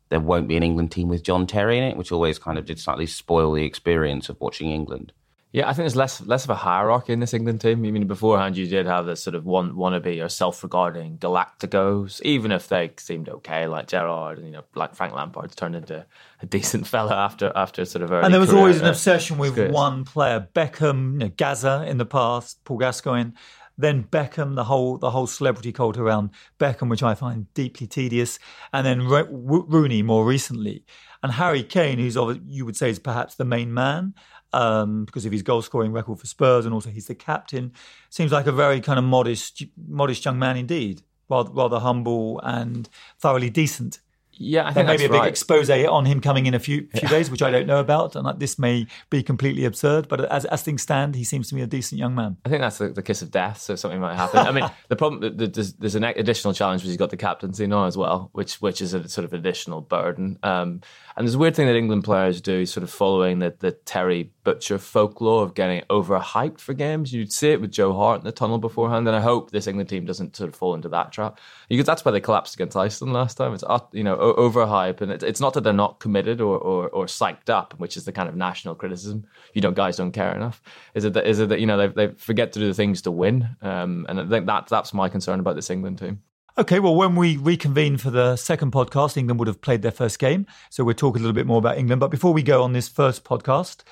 there 0.10 0.20
won't 0.20 0.48
be 0.48 0.58
an 0.58 0.64
England 0.64 0.92
team 0.92 1.08
with 1.08 1.24
John 1.24 1.48
Terry 1.48 1.78
in 1.78 1.84
it, 1.84 1.98
which 1.98 2.12
always 2.12 2.40
kind 2.40 2.58
of 2.58 2.66
did 2.66 2.80
slightly 2.80 3.06
spoil 3.06 3.54
the 3.54 3.66
experience 3.66 4.30
of 4.30 4.40
watching 4.40 4.72
England. 4.72 5.14
Yeah, 5.54 5.70
I 5.70 5.74
think 5.74 5.84
there's 5.84 5.96
less 5.96 6.20
less 6.22 6.44
of 6.44 6.50
a 6.50 6.56
hierarchy 6.56 7.14
in 7.14 7.22
this 7.22 7.34
England 7.34 7.62
team. 7.62 7.86
I 7.86 7.92
mean, 7.92 8.06
beforehand 8.06 8.58
you 8.58 8.68
did 8.68 8.86
have 8.86 9.06
this 9.06 9.24
sort 9.24 9.34
of 9.34 9.46
one 9.46 9.74
wannabe 9.74 10.24
or 10.24 10.28
self-regarding 10.28 11.20
Galacticos, 11.20 12.22
even 12.24 12.52
if 12.52 12.68
they 12.68 12.92
seemed 12.98 13.30
okay, 13.30 13.66
like 13.66 13.88
Gerrard, 13.88 14.40
and 14.40 14.48
you 14.48 14.54
know, 14.54 14.64
like 14.76 14.94
Frank 14.94 15.14
Lampard's 15.14 15.56
turned 15.56 15.76
into 15.76 16.06
a 16.42 16.46
decent 16.46 16.86
fella 16.86 17.16
after 17.16 17.52
after 17.56 17.86
sort 17.86 18.04
of. 18.04 18.12
and 18.12 18.34
there 18.34 18.42
was 18.42 18.54
always 18.54 18.82
an 18.82 18.88
obsession 18.88 19.38
with 19.38 19.58
one 19.72 20.04
player, 20.04 20.46
Beckham, 20.54 21.14
you 21.14 21.20
know, 21.20 21.30
Gazza 21.30 21.86
in 21.88 21.98
the 21.98 22.06
past, 22.06 22.64
Paul 22.66 22.78
Gascoigne. 22.78 23.32
Then 23.80 24.04
Beckham, 24.04 24.56
the 24.56 24.64
whole 24.64 24.98
the 24.98 25.12
whole 25.12 25.28
celebrity 25.28 25.72
cult 25.72 25.98
around 25.98 26.32
Beckham, 26.60 26.90
which 26.90 27.04
I 27.04 27.14
find 27.14 27.54
deeply 27.54 27.86
tedious, 27.86 28.40
and 28.74 28.86
then 28.86 29.08
Rooney 29.08 30.02
more 30.02 30.26
recently, 30.26 30.84
and 31.22 31.32
Harry 31.32 31.64
Kane, 31.64 32.00
who's 32.00 32.18
you 32.48 32.66
would 32.66 32.76
say 32.76 32.90
is 32.90 33.00
perhaps 33.00 33.36
the 33.36 33.46
main 33.46 33.74
man 33.74 34.16
um, 34.54 35.06
because 35.06 35.26
of 35.26 35.32
his 35.32 35.44
goal 35.44 35.62
scoring 35.62 35.92
record 35.92 36.20
for 36.20 36.28
Spurs, 36.28 36.66
and 36.66 36.74
also 36.74 36.90
he's 36.90 37.08
the 37.08 37.16
captain. 37.16 37.74
Seems 38.10 38.32
like 38.32 38.48
a 38.48 38.52
very 38.52 38.82
kind 38.82 39.00
of 39.00 39.06
modest, 39.06 39.64
modest 39.88 40.26
young 40.26 40.40
man 40.40 40.58
indeed, 40.58 41.02
rather, 41.30 41.52
rather 41.52 41.80
humble 41.80 42.40
and 42.44 42.90
thoroughly 43.20 43.50
decent. 43.50 44.00
Yeah, 44.40 44.68
I 44.68 44.74
think 44.74 44.88
maybe 44.88 45.06
a 45.06 45.10
big 45.10 45.24
expose 45.24 45.70
on 45.70 46.06
him 46.06 46.22
coming 46.22 46.46
in 46.46 46.54
a 46.54 46.60
few 46.60 46.88
few 46.94 47.02
yeah. 47.04 47.10
days, 47.10 47.32
which 47.32 47.42
I 47.42 47.50
don't 47.50 47.66
know 47.66 47.80
about, 47.80 48.16
and 48.16 48.40
this 48.40 48.60
may 48.60 48.86
be 49.10 49.24
completely 49.24 49.66
absurd. 49.66 50.08
But 50.08 50.26
as 50.32 50.46
as 50.46 50.64
things 50.64 50.82
stand, 50.82 51.16
he 51.16 51.24
seems 51.24 51.50
to 51.50 51.56
me 51.56 51.62
a 51.62 51.68
decent 51.68 52.00
young 52.00 52.14
man. 52.16 52.38
I 52.46 52.50
think 52.50 52.62
that's 52.62 52.78
the, 52.78 52.90
the 52.90 53.02
kiss 53.02 53.22
of 53.22 53.32
death, 53.32 53.60
so 53.60 53.76
something 53.76 54.00
might 54.00 54.16
happen. 54.16 54.40
I 54.40 54.52
mean, 54.52 54.70
the 54.90 54.96
problem 54.96 55.38
there's, 55.38 55.74
there's 55.74 55.96
an 55.96 56.04
additional 56.04 56.54
challenge 56.54 56.82
because 56.82 56.92
he's 56.92 56.98
got 56.98 57.10
the 57.10 57.18
captaincy 57.18 57.68
now 57.68 57.86
as 57.86 57.98
well, 57.98 58.30
which 58.34 58.62
which 58.62 58.82
is 58.82 58.94
a 58.94 59.08
sort 59.10 59.26
of 59.26 59.34
additional 59.34 59.82
burden. 59.82 60.38
Um, 60.44 60.82
and 61.18 61.26
there's 61.26 61.34
a 61.34 61.40
weird 61.40 61.56
thing 61.56 61.66
that 61.66 61.76
England 61.76 62.04
players 62.04 62.42
do, 62.42 62.64
sort 62.68 62.84
of 62.84 62.92
following 62.92 63.40
the 63.40 63.56
the 63.58 63.72
Terry 63.72 64.32
Butcher 64.44 64.78
folklore 64.78 65.42
of 65.42 65.56
getting 65.56 65.82
overhyped 65.90 66.60
for 66.60 66.76
games. 66.76 67.12
You'd 67.12 67.34
see 67.34 67.50
it 67.50 67.60
with 67.60 67.72
Joe 67.72 67.92
Hart 67.94 68.20
in 68.20 68.24
the 68.26 68.32
tunnel 68.32 68.60
beforehand, 68.60 69.08
and 69.08 69.18
I 69.18 69.20
hope 69.20 69.50
this 69.50 69.66
England 69.66 69.90
team 69.90 70.06
doesn't 70.06 70.36
sort 70.36 70.48
of 70.48 70.56
fall 70.56 70.76
into 70.76 70.90
that 70.90 71.12
trap 71.12 71.40
because 71.70 71.88
that's 71.88 72.06
why 72.06 72.12
they 72.12 72.22
collapsed 72.22 72.54
against 72.54 72.78
Iceland 72.78 73.14
last 73.14 73.36
time. 73.36 73.56
It's 73.56 73.64
you 73.94 74.04
know 74.04 74.16
overhype, 74.16 75.02
and 75.02 75.12
it's 75.12 75.42
not 75.42 75.56
that 75.56 75.62
they're 75.62 75.74
not 75.74 76.00
committed 76.00 76.40
or, 76.40 76.60
or, 76.60 76.90
or 76.90 77.06
psyched 77.08 77.50
up, 77.50 77.74
which 77.80 77.98
is 77.98 78.06
the 78.06 78.12
kind 78.12 78.30
of 78.30 78.36
national 78.36 78.76
criticism. 78.76 79.26
You 79.56 79.62
know, 79.62 79.72
guys 79.72 79.98
don't 79.98 80.12
care 80.12 80.36
enough. 80.36 80.62
Is 80.94 81.04
it 81.04 81.14
that 81.14 81.26
is 81.26 81.40
it 81.40 81.50
that 81.50 81.60
you 81.60 81.66
know 81.66 81.78
they, 81.78 81.88
they 81.88 82.14
forget 82.14 82.54
to 82.54 82.60
do 82.60 82.68
the 82.68 82.76
things 82.76 83.02
to 83.02 83.12
win? 83.12 83.50
Um, 83.64 84.06
and 84.08 84.20
I 84.20 84.28
think 84.28 84.46
that 84.46 84.68
that's 84.68 84.94
my 84.94 85.10
concern 85.10 85.40
about 85.40 85.56
this 85.56 85.72
England 85.72 85.98
team. 85.98 86.22
Okay, 86.60 86.80
well, 86.80 86.96
when 86.96 87.16
we 87.16 87.38
reconvene 87.38 87.98
for 87.98 88.10
the 88.10 88.36
second 88.36 88.72
podcast, 88.72 89.16
England 89.16 89.38
would 89.38 89.48
have 89.48 89.62
played 89.62 89.84
their 89.84 89.92
first 89.92 90.18
game. 90.18 90.48
So 90.72 90.84
we'll 90.84 90.96
talk 90.96 91.16
a 91.16 91.20
little 91.20 91.34
bit 91.34 91.46
more 91.46 91.60
about 91.60 91.78
England. 91.78 92.00
But 92.00 92.08
before 92.08 92.34
we 92.34 92.42
go 92.42 92.64
on 92.64 92.74
this 92.74 92.88
first 92.90 93.24
podcast, 93.24 93.84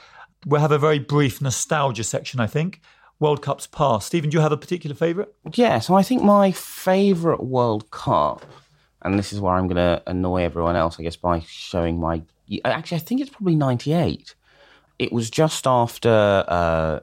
we'll 0.48 0.62
have 0.62 0.72
a 0.72 0.80
very 0.80 0.98
brief 0.98 1.44
nostalgia 1.44 2.04
section, 2.04 2.40
I 2.40 2.48
think. 2.48 2.82
World 3.20 3.44
Cups 3.44 3.68
past. 3.68 4.08
Stephen, 4.08 4.32
do 4.32 4.38
you 4.38 4.42
have 4.42 4.52
a 4.52 4.58
particular 4.58 4.96
favourite? 4.96 5.30
Yeah, 5.54 5.78
so 5.78 5.94
I 5.94 6.02
think 6.02 6.24
my 6.24 6.52
favourite 6.52 7.44
World 7.44 7.92
Cup, 7.92 8.48
and 9.04 9.20
this 9.20 9.32
is 9.32 9.40
where 9.40 9.54
I'm 9.54 9.68
going 9.68 9.76
to 9.76 10.02
annoy 10.08 10.42
everyone 10.42 10.76
else, 10.76 11.00
I 11.00 11.04
guess, 11.04 11.16
by 11.16 11.42
showing 11.42 12.00
my. 12.00 12.24
Actually, 12.66 12.98
I 12.98 13.02
think 13.02 13.22
it's 13.22 13.30
probably 13.30 13.56
98. 13.56 14.34
It 14.98 15.14
was 15.14 15.30
just 15.30 15.68
after. 15.68 16.44
Uh, 16.48 17.00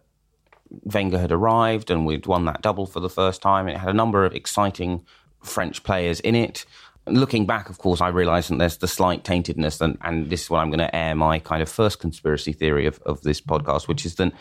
Wenger 0.84 1.18
had 1.18 1.32
arrived 1.32 1.90
and 1.90 2.06
we'd 2.06 2.26
won 2.26 2.46
that 2.46 2.62
double 2.62 2.86
for 2.86 2.98
the 2.98 3.10
first 3.10 3.42
time. 3.42 3.68
It 3.68 3.76
had 3.76 3.90
a 3.90 3.92
number 3.92 4.24
of 4.24 4.34
exciting 4.34 5.04
French 5.42 5.82
players 5.82 6.20
in 6.20 6.34
it. 6.34 6.64
Looking 7.06 7.46
back, 7.46 7.68
of 7.68 7.78
course, 7.78 8.00
I 8.00 8.08
realise 8.08 8.48
that 8.48 8.58
there's 8.58 8.76
the 8.76 8.86
slight 8.86 9.24
taintedness, 9.24 9.80
and, 9.80 9.98
and 10.02 10.30
this 10.30 10.44
is 10.44 10.50
what 10.50 10.60
I'm 10.60 10.70
going 10.70 10.78
to 10.78 10.94
air 10.94 11.16
my 11.16 11.40
kind 11.40 11.60
of 11.60 11.68
first 11.68 11.98
conspiracy 11.98 12.52
theory 12.52 12.86
of, 12.86 13.00
of 13.04 13.22
this 13.22 13.40
podcast, 13.40 13.88
which 13.88 14.06
is 14.06 14.14
that 14.16 14.32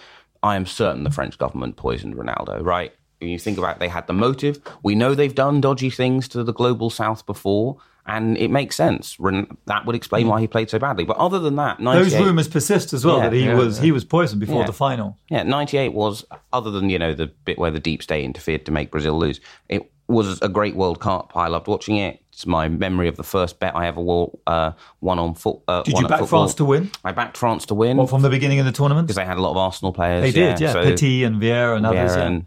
I 0.43 0.55
am 0.55 0.65
certain 0.65 1.03
the 1.03 1.11
French 1.11 1.37
government 1.37 1.75
poisoned 1.75 2.15
Ronaldo, 2.15 2.63
right? 2.63 2.93
When 3.19 3.29
you 3.29 3.39
think 3.39 3.57
about 3.57 3.77
it, 3.77 3.79
they 3.79 3.87
had 3.87 4.07
the 4.07 4.13
motive. 4.13 4.59
We 4.83 4.95
know 4.95 5.13
they've 5.13 5.33
done 5.33 5.61
dodgy 5.61 5.89
things 5.89 6.27
to 6.29 6.43
the 6.43 6.53
global 6.53 6.89
south 6.89 7.25
before, 7.25 7.77
and 8.05 8.37
it 8.37 8.49
makes 8.49 8.75
sense. 8.75 9.17
That 9.65 9.85
would 9.85 9.95
explain 9.95 10.25
mm. 10.25 10.29
why 10.29 10.41
he 10.41 10.47
played 10.47 10.69
so 10.69 10.79
badly. 10.79 11.03
But 11.03 11.17
other 11.17 11.39
than 11.39 11.55
that, 11.57 11.77
those 11.79 12.15
rumours 12.15 12.47
persist 12.47 12.93
as 12.93 13.05
well 13.05 13.17
yeah, 13.17 13.29
that 13.29 13.35
he 13.35 13.45
yeah, 13.45 13.55
was 13.55 13.77
yeah. 13.77 13.85
he 13.85 13.91
was 13.91 14.03
poisoned 14.03 14.39
before 14.39 14.65
the 14.65 14.73
final. 14.73 15.17
Yeah, 15.29 15.43
ninety 15.43 15.77
eight 15.77 15.93
was 15.93 16.25
other 16.51 16.71
than 16.71 16.89
you 16.89 16.97
know 16.97 17.13
the 17.13 17.27
bit 17.27 17.59
where 17.59 17.71
the 17.71 17.79
deep 17.79 18.01
state 18.01 18.23
interfered 18.23 18.65
to 18.65 18.71
make 18.71 18.89
Brazil 18.89 19.17
lose. 19.19 19.39
It 19.69 19.91
was 20.11 20.41
a 20.41 20.49
great 20.49 20.75
World 20.75 20.99
Cup. 20.99 21.31
I 21.35 21.47
loved 21.47 21.67
watching 21.67 21.97
it. 21.97 22.21
It's 22.31 22.45
my 22.45 22.69
memory 22.69 23.07
of 23.07 23.17
the 23.17 23.23
first 23.23 23.59
bet 23.59 23.75
I 23.75 23.87
ever 23.87 24.01
won, 24.01 24.29
uh, 24.47 24.71
won 25.01 25.19
on 25.19 25.35
foot. 25.35 25.59
Uh, 25.67 25.83
did 25.83 25.99
you 25.99 26.07
back 26.07 26.25
France 26.25 26.55
to 26.55 26.65
win? 26.65 26.89
I 27.03 27.11
backed 27.11 27.37
France 27.37 27.65
to 27.67 27.75
win. 27.75 27.97
What, 27.97 28.09
from 28.09 28.21
the 28.21 28.29
beginning 28.29 28.59
of 28.59 28.65
the 28.65 28.71
tournament? 28.71 29.07
Because 29.07 29.17
they 29.17 29.25
had 29.25 29.37
a 29.37 29.41
lot 29.41 29.51
of 29.51 29.57
Arsenal 29.57 29.93
players. 29.93 30.23
They 30.23 30.31
did, 30.31 30.59
yeah. 30.59 30.67
yeah. 30.67 30.73
So 30.73 30.83
Petit 30.83 31.23
and 31.23 31.41
Vieira 31.41 31.75
and 31.75 31.85
others. 31.85 32.15
yeah. 32.15 32.23
and 32.23 32.45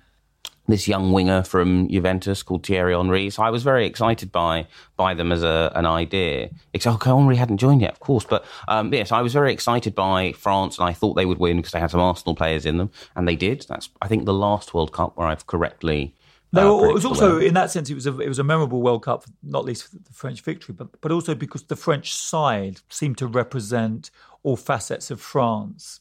this 0.67 0.89
young 0.89 1.13
winger 1.13 1.43
from 1.43 1.89
Juventus 1.89 2.43
called 2.43 2.65
Thierry 2.65 2.95
Henry. 2.95 3.29
So 3.31 3.43
I 3.43 3.51
was 3.51 3.63
very 3.63 3.87
excited 3.87 4.33
by 4.33 4.67
by 4.97 5.15
them 5.15 5.33
as 5.33 5.43
a, 5.43 5.71
an 5.75 5.87
idea. 5.87 6.51
Except 6.73 6.95
okay, 6.97 7.11
Henry 7.11 7.37
hadn't 7.37 7.59
joined 7.59 7.83
yet, 7.83 7.93
of 7.93 8.01
course. 8.01 8.25
But 8.25 8.45
um, 8.69 8.93
yes, 8.93 9.13
I 9.13 9.21
was 9.21 9.33
very 9.33 9.53
excited 9.53 9.95
by 9.95 10.33
France, 10.33 10.79
and 10.79 10.89
I 10.89 10.93
thought 10.93 11.15
they 11.15 11.27
would 11.27 11.39
win 11.39 11.59
because 11.59 11.73
they 11.73 11.81
had 11.81 11.91
some 11.91 12.01
Arsenal 12.01 12.35
players 12.35 12.65
in 12.65 12.79
them, 12.79 12.91
and 13.15 13.29
they 13.29 13.37
did. 13.37 13.67
That's 13.69 13.91
I 14.01 14.09
think 14.09 14.25
the 14.25 14.35
last 14.35 14.75
World 14.75 14.93
Cup 14.93 15.17
where 15.17 15.27
I've 15.27 15.47
correctly 15.47 16.15
no, 16.55 16.85
it 16.85 16.95
was 16.95 17.05
also 17.05 17.39
in 17.39 17.55
that 17.55 17.71
sense 17.71 17.91
it 17.91 17.95
was 17.95 18.07
a 18.07 18.19
it 18.21 18.29
was 18.29 18.39
a 18.39 18.45
memorable 18.45 18.83
World 18.83 19.05
Cup, 19.05 19.25
not 19.43 19.65
least 19.65 19.85
for 19.85 19.97
the 19.97 20.13
French 20.13 20.41
victory, 20.41 20.75
but 20.75 21.01
but 21.01 21.13
also 21.13 21.35
because 21.35 21.65
the 21.65 21.77
French 21.77 22.15
side 22.15 22.81
seemed 22.89 23.19
to 23.19 23.27
represent 23.27 24.11
all 24.43 24.57
facets 24.57 25.11
of 25.11 25.21
France. 25.21 26.01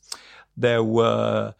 There 0.55 0.83
were 0.83 1.55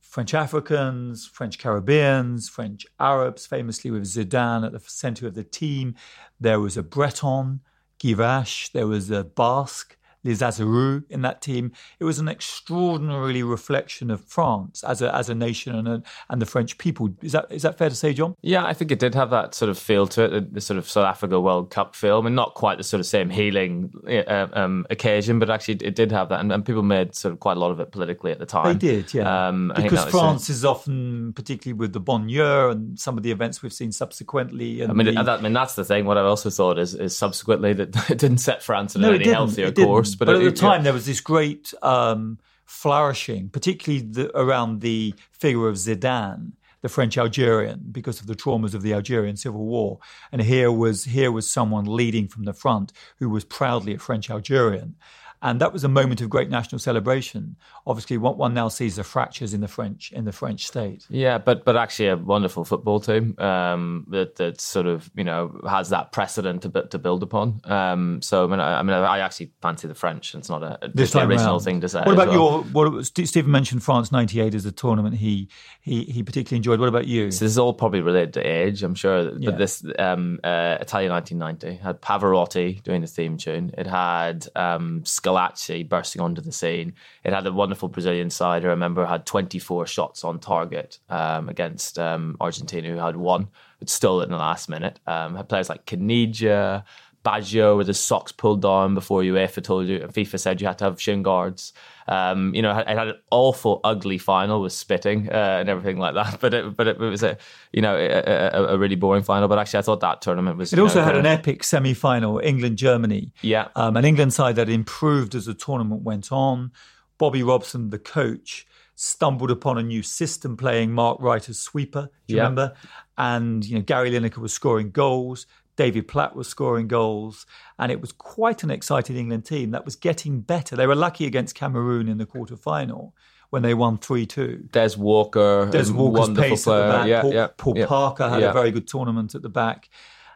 French 0.00 0.32
Africans, 0.32 1.26
French 1.26 1.58
Caribbeans, 1.58 2.48
French 2.48 2.86
Arabs, 2.98 3.46
famously 3.46 3.90
with 3.90 4.04
Zidane 4.04 4.64
at 4.64 4.72
the 4.72 4.80
centre 4.80 5.26
of 5.26 5.34
the 5.34 5.44
team. 5.44 5.94
There 6.40 6.60
was 6.60 6.76
a 6.76 6.82
Breton, 6.82 7.60
Guivarc'h. 7.98 8.72
There 8.72 8.86
was 8.86 9.10
a 9.10 9.24
Basque, 9.24 9.96
Lizarazu 10.26 11.04
in 11.10 11.22
that 11.22 11.40
team. 11.40 11.72
It 11.98 12.04
was 12.04 12.18
an 12.18 12.28
extraordinarily 12.28 13.42
reflection 13.42 14.10
of 14.10 14.22
France 14.24 14.82
as 14.84 15.02
a 15.02 15.14
as 15.14 15.28
a 15.28 15.34
nation 15.34 15.74
and 15.74 15.88
a, 15.88 16.02
and 16.28 16.42
the 16.42 16.46
French 16.46 16.78
people. 16.78 17.10
Is 17.22 17.32
that 17.32 17.46
is 17.50 17.62
that 17.62 17.78
fair 17.78 17.88
to 17.88 17.94
say, 17.94 18.12
John? 18.12 18.36
Yeah, 18.42 18.64
I 18.64 18.72
think 18.72 18.90
it 18.90 18.98
did 18.98 19.14
have 19.14 19.30
that 19.30 19.54
sort 19.54 19.70
of 19.70 19.78
feel 19.78 20.06
to 20.08 20.36
it, 20.36 20.54
the 20.54 20.60
sort 20.60 20.78
of 20.78 20.88
South 20.88 21.06
Africa 21.06 21.40
World 21.40 21.70
Cup 21.70 21.94
film, 21.94 22.26
and 22.26 22.36
not 22.36 22.54
quite 22.54 22.78
the 22.78 22.84
sort 22.84 23.00
of 23.00 23.06
same 23.06 23.30
healing 23.30 23.92
uh, 24.08 24.48
um, 24.52 24.86
occasion, 24.90 25.38
but 25.38 25.50
actually 25.50 25.74
it 25.74 25.94
did 25.94 26.12
have 26.12 26.28
that, 26.28 26.40
and, 26.40 26.52
and, 26.52 26.66
people 26.66 26.82
made 26.82 27.14
sort 27.14 27.32
of 27.32 27.40
quite 27.40 27.56
a 27.56 27.60
lot 27.60 27.70
of 27.70 27.78
it 27.78 27.92
politically 27.92 28.32
at 28.32 28.38
the 28.38 28.46
time. 28.46 28.78
They 28.78 28.88
did, 28.88 29.14
yeah, 29.14 29.48
um, 29.48 29.72
because 29.74 30.04
France 30.06 30.50
is 30.50 30.64
often, 30.64 31.32
particularly 31.32 31.78
with 31.78 31.92
the 31.92 32.00
banlieue 32.00 32.72
and 32.72 32.98
some 32.98 33.16
of 33.16 33.22
the 33.22 33.30
events 33.30 33.62
we've 33.62 33.72
seen 33.72 33.92
subsequently. 33.92 34.82
I 34.82 34.88
mean, 34.88 35.06
the... 35.06 35.22
that, 35.22 35.38
I 35.38 35.42
mean 35.42 35.52
that's 35.52 35.74
the 35.74 35.84
thing. 35.84 36.06
What 36.06 36.18
I 36.18 36.22
also 36.22 36.50
thought 36.50 36.78
is 36.78 36.94
is 36.94 37.16
subsequently 37.16 37.72
that 37.74 38.10
it 38.10 38.18
didn't 38.18 38.38
set 38.38 38.62
France 38.62 38.96
in 38.96 39.02
no, 39.02 39.12
any 39.12 39.28
healthier 39.28 39.70
course. 39.70 40.15
But, 40.18 40.26
but, 40.26 40.36
at 40.36 40.42
it, 40.42 40.44
the 40.44 40.52
time, 40.52 40.80
yeah. 40.80 40.84
there 40.84 40.92
was 40.92 41.06
this 41.06 41.20
great 41.20 41.72
um, 41.82 42.38
flourishing, 42.64 43.48
particularly 43.48 44.04
the, 44.04 44.36
around 44.36 44.80
the 44.80 45.14
figure 45.30 45.68
of 45.68 45.76
Zidane, 45.76 46.52
the 46.82 46.88
French 46.88 47.16
Algerian, 47.16 47.84
because 47.90 48.20
of 48.20 48.26
the 48.26 48.34
traumas 48.34 48.74
of 48.74 48.82
the 48.82 48.92
Algerian 48.92 49.36
Civil 49.36 49.64
War. 49.64 49.98
And 50.30 50.42
here 50.42 50.70
was 50.70 51.04
here 51.04 51.32
was 51.32 51.48
someone 51.48 51.84
leading 51.84 52.28
from 52.28 52.44
the 52.44 52.52
front 52.52 52.92
who 53.18 53.30
was 53.30 53.44
proudly 53.44 53.94
a 53.94 53.98
French 53.98 54.30
Algerian. 54.30 54.96
And 55.42 55.60
that 55.60 55.72
was 55.72 55.84
a 55.84 55.88
moment 55.88 56.20
of 56.20 56.30
great 56.30 56.50
national 56.50 56.78
celebration. 56.78 57.56
Obviously, 57.86 58.16
what 58.18 58.38
one 58.38 58.54
now 58.54 58.68
sees 58.68 58.96
the 58.96 59.04
fractures 59.04 59.52
in 59.54 59.60
the 59.60 59.68
French 59.68 60.12
in 60.12 60.24
the 60.24 60.32
French 60.32 60.66
state. 60.66 61.06
Yeah, 61.10 61.38
but 61.38 61.64
but 61.64 61.76
actually 61.76 62.08
a 62.08 62.16
wonderful 62.16 62.64
football 62.64 63.00
team 63.00 63.38
um, 63.38 64.06
that 64.10 64.36
that 64.36 64.60
sort 64.60 64.86
of 64.86 65.10
you 65.14 65.24
know 65.24 65.60
has 65.68 65.90
that 65.90 66.12
precedent 66.12 66.62
to 66.62 66.70
to 66.70 66.98
build 66.98 67.22
upon. 67.22 67.60
Um, 67.64 68.22
so 68.22 68.44
I 68.44 68.46
mean, 68.48 68.60
I, 68.60 68.78
I, 68.78 68.82
mean, 68.82 68.94
I 68.96 69.18
actually 69.18 69.52
fancy 69.60 69.88
the 69.88 69.94
French. 69.94 70.34
It's 70.34 70.48
not 70.48 70.62
a 70.62 70.90
this 70.94 71.14
original 71.14 71.54
around. 71.54 71.60
thing 71.60 71.80
to 71.82 71.88
say. 71.88 72.00
What 72.00 72.14
about 72.14 72.28
well. 72.28 72.64
your? 72.72 72.92
What 72.94 73.06
Stephen 73.06 73.50
mentioned 73.50 73.82
France 73.82 74.10
'98 74.10 74.54
as 74.54 74.64
a 74.64 74.72
tournament 74.72 75.16
he 75.16 75.48
he 75.80 76.04
he 76.04 76.22
particularly 76.22 76.56
enjoyed. 76.56 76.80
What 76.80 76.88
about 76.88 77.06
you? 77.06 77.30
So 77.30 77.44
this 77.44 77.52
is 77.52 77.58
all 77.58 77.74
probably 77.74 78.00
related 78.00 78.34
to 78.34 78.40
age, 78.40 78.82
I'm 78.82 78.94
sure. 78.94 79.30
But 79.32 79.42
yeah. 79.42 79.50
this 79.50 79.84
um, 79.98 80.40
uh, 80.42 80.78
Italia 80.80 81.10
1990 81.10 81.82
had 81.82 82.00
Pavarotti 82.00 82.82
doing 82.82 83.00
the 83.00 83.06
theme 83.06 83.36
tune. 83.36 83.72
It 83.76 83.86
had 83.86 84.46
um, 84.56 85.04
Schillaci 85.26 85.88
bursting 85.88 86.22
onto 86.22 86.40
the 86.40 86.52
scene. 86.52 86.94
It 87.24 87.32
had 87.32 87.46
a 87.46 87.52
wonderful 87.52 87.88
Brazilian 87.88 88.30
side. 88.30 88.64
I 88.64 88.68
remember 88.68 89.04
had 89.04 89.26
24 89.26 89.86
shots 89.86 90.24
on 90.24 90.38
target 90.38 90.98
um, 91.08 91.48
against 91.48 91.98
um, 91.98 92.36
Argentina, 92.40 92.88
who 92.88 92.98
had 92.98 93.16
one, 93.16 93.48
but 93.78 93.90
stole 93.90 94.20
it 94.20 94.24
in 94.24 94.30
the 94.30 94.36
last 94.36 94.68
minute. 94.68 95.00
Um, 95.06 95.36
had 95.36 95.48
players 95.48 95.68
like 95.68 95.86
Caniggia, 95.86 96.84
Baggio 97.26 97.76
with 97.76 97.88
his 97.88 97.98
socks 97.98 98.30
pulled 98.30 98.62
down 98.62 98.94
before 98.94 99.22
UEFA 99.22 99.60
told 99.60 99.88
you, 99.88 99.98
FIFA 99.98 100.38
said 100.38 100.60
you 100.60 100.68
had 100.68 100.78
to 100.78 100.84
have 100.84 101.00
shin 101.00 101.24
guards. 101.24 101.72
Um, 102.06 102.54
you 102.54 102.62
know, 102.62 102.78
it 102.78 102.86
had 102.86 103.08
an 103.08 103.16
awful, 103.32 103.80
ugly 103.82 104.16
final 104.16 104.62
with 104.62 104.72
spitting 104.72 105.28
uh, 105.28 105.58
and 105.58 105.68
everything 105.68 105.98
like 105.98 106.14
that. 106.14 106.38
But 106.46 106.54
it, 106.54 106.76
but 106.76 106.86
it, 106.86 106.98
was 106.98 107.24
a, 107.24 107.36
you 107.72 107.82
know, 107.82 107.96
a, 107.96 108.06
a, 108.06 108.74
a, 108.74 108.78
really 108.78 108.94
boring 108.94 109.24
final. 109.24 109.48
But 109.48 109.58
actually, 109.58 109.80
I 109.80 109.82
thought 109.82 110.00
that 110.00 110.22
tournament 110.22 110.56
was. 110.56 110.72
It 110.72 110.78
also 110.78 111.00
know, 111.00 111.06
had 111.06 111.16
an 111.16 111.26
epic 111.26 111.64
semi-final, 111.64 112.40
England 112.44 112.78
Germany. 112.78 113.32
Yeah, 113.42 113.68
um, 113.74 113.96
an 113.96 114.04
England 114.04 114.32
side 114.32 114.54
that 114.56 114.68
improved 114.68 115.34
as 115.34 115.46
the 115.46 115.54
tournament 115.54 116.02
went 116.02 116.30
on. 116.30 116.70
Bobby 117.18 117.42
Robson, 117.42 117.90
the 117.90 117.98
coach, 117.98 118.66
stumbled 118.94 119.50
upon 119.50 119.78
a 119.78 119.82
new 119.82 120.02
system 120.02 120.56
playing 120.56 120.92
Mark 120.92 121.18
Wright 121.20 121.48
as 121.48 121.58
sweeper. 121.58 122.08
Do 122.28 122.34
you 122.34 122.40
remember? 122.40 122.74
And 123.18 123.64
you 123.64 123.76
know, 123.76 123.82
Gary 123.82 124.10
Lineker 124.12 124.38
was 124.38 124.52
scoring 124.52 124.90
goals. 124.90 125.46
David 125.76 126.08
Platt 126.08 126.34
was 126.34 126.48
scoring 126.48 126.88
goals, 126.88 127.46
and 127.78 127.92
it 127.92 128.00
was 128.00 128.12
quite 128.12 128.62
an 128.62 128.70
exciting 128.70 129.16
England 129.16 129.44
team 129.44 129.70
that 129.70 129.84
was 129.84 129.94
getting 129.96 130.40
better. 130.40 130.74
They 130.74 130.86
were 130.86 130.94
lucky 130.94 131.26
against 131.26 131.54
Cameroon 131.54 132.08
in 132.08 132.18
the 132.18 132.26
quarter 132.26 132.56
final 132.56 133.14
when 133.50 133.62
they 133.62 133.74
won 133.74 133.98
3 133.98 134.26
2. 134.26 134.68
Des 134.72 134.96
Walker, 134.96 135.68
Des 135.70 135.92
Walker's 135.92 136.30
pace 136.30 136.64
player. 136.64 136.82
at 136.82 136.86
the 136.86 136.92
back. 136.92 137.06
Yeah, 137.06 137.22
Paul, 137.22 137.34
yeah, 137.34 137.48
Paul 137.56 137.78
yeah, 137.78 137.86
Parker 137.86 138.28
had 138.28 138.42
a 138.42 138.52
very 138.52 138.70
good 138.70 138.88
tournament 138.88 139.34
at 139.34 139.42
the 139.42 139.48
back. 139.48 139.88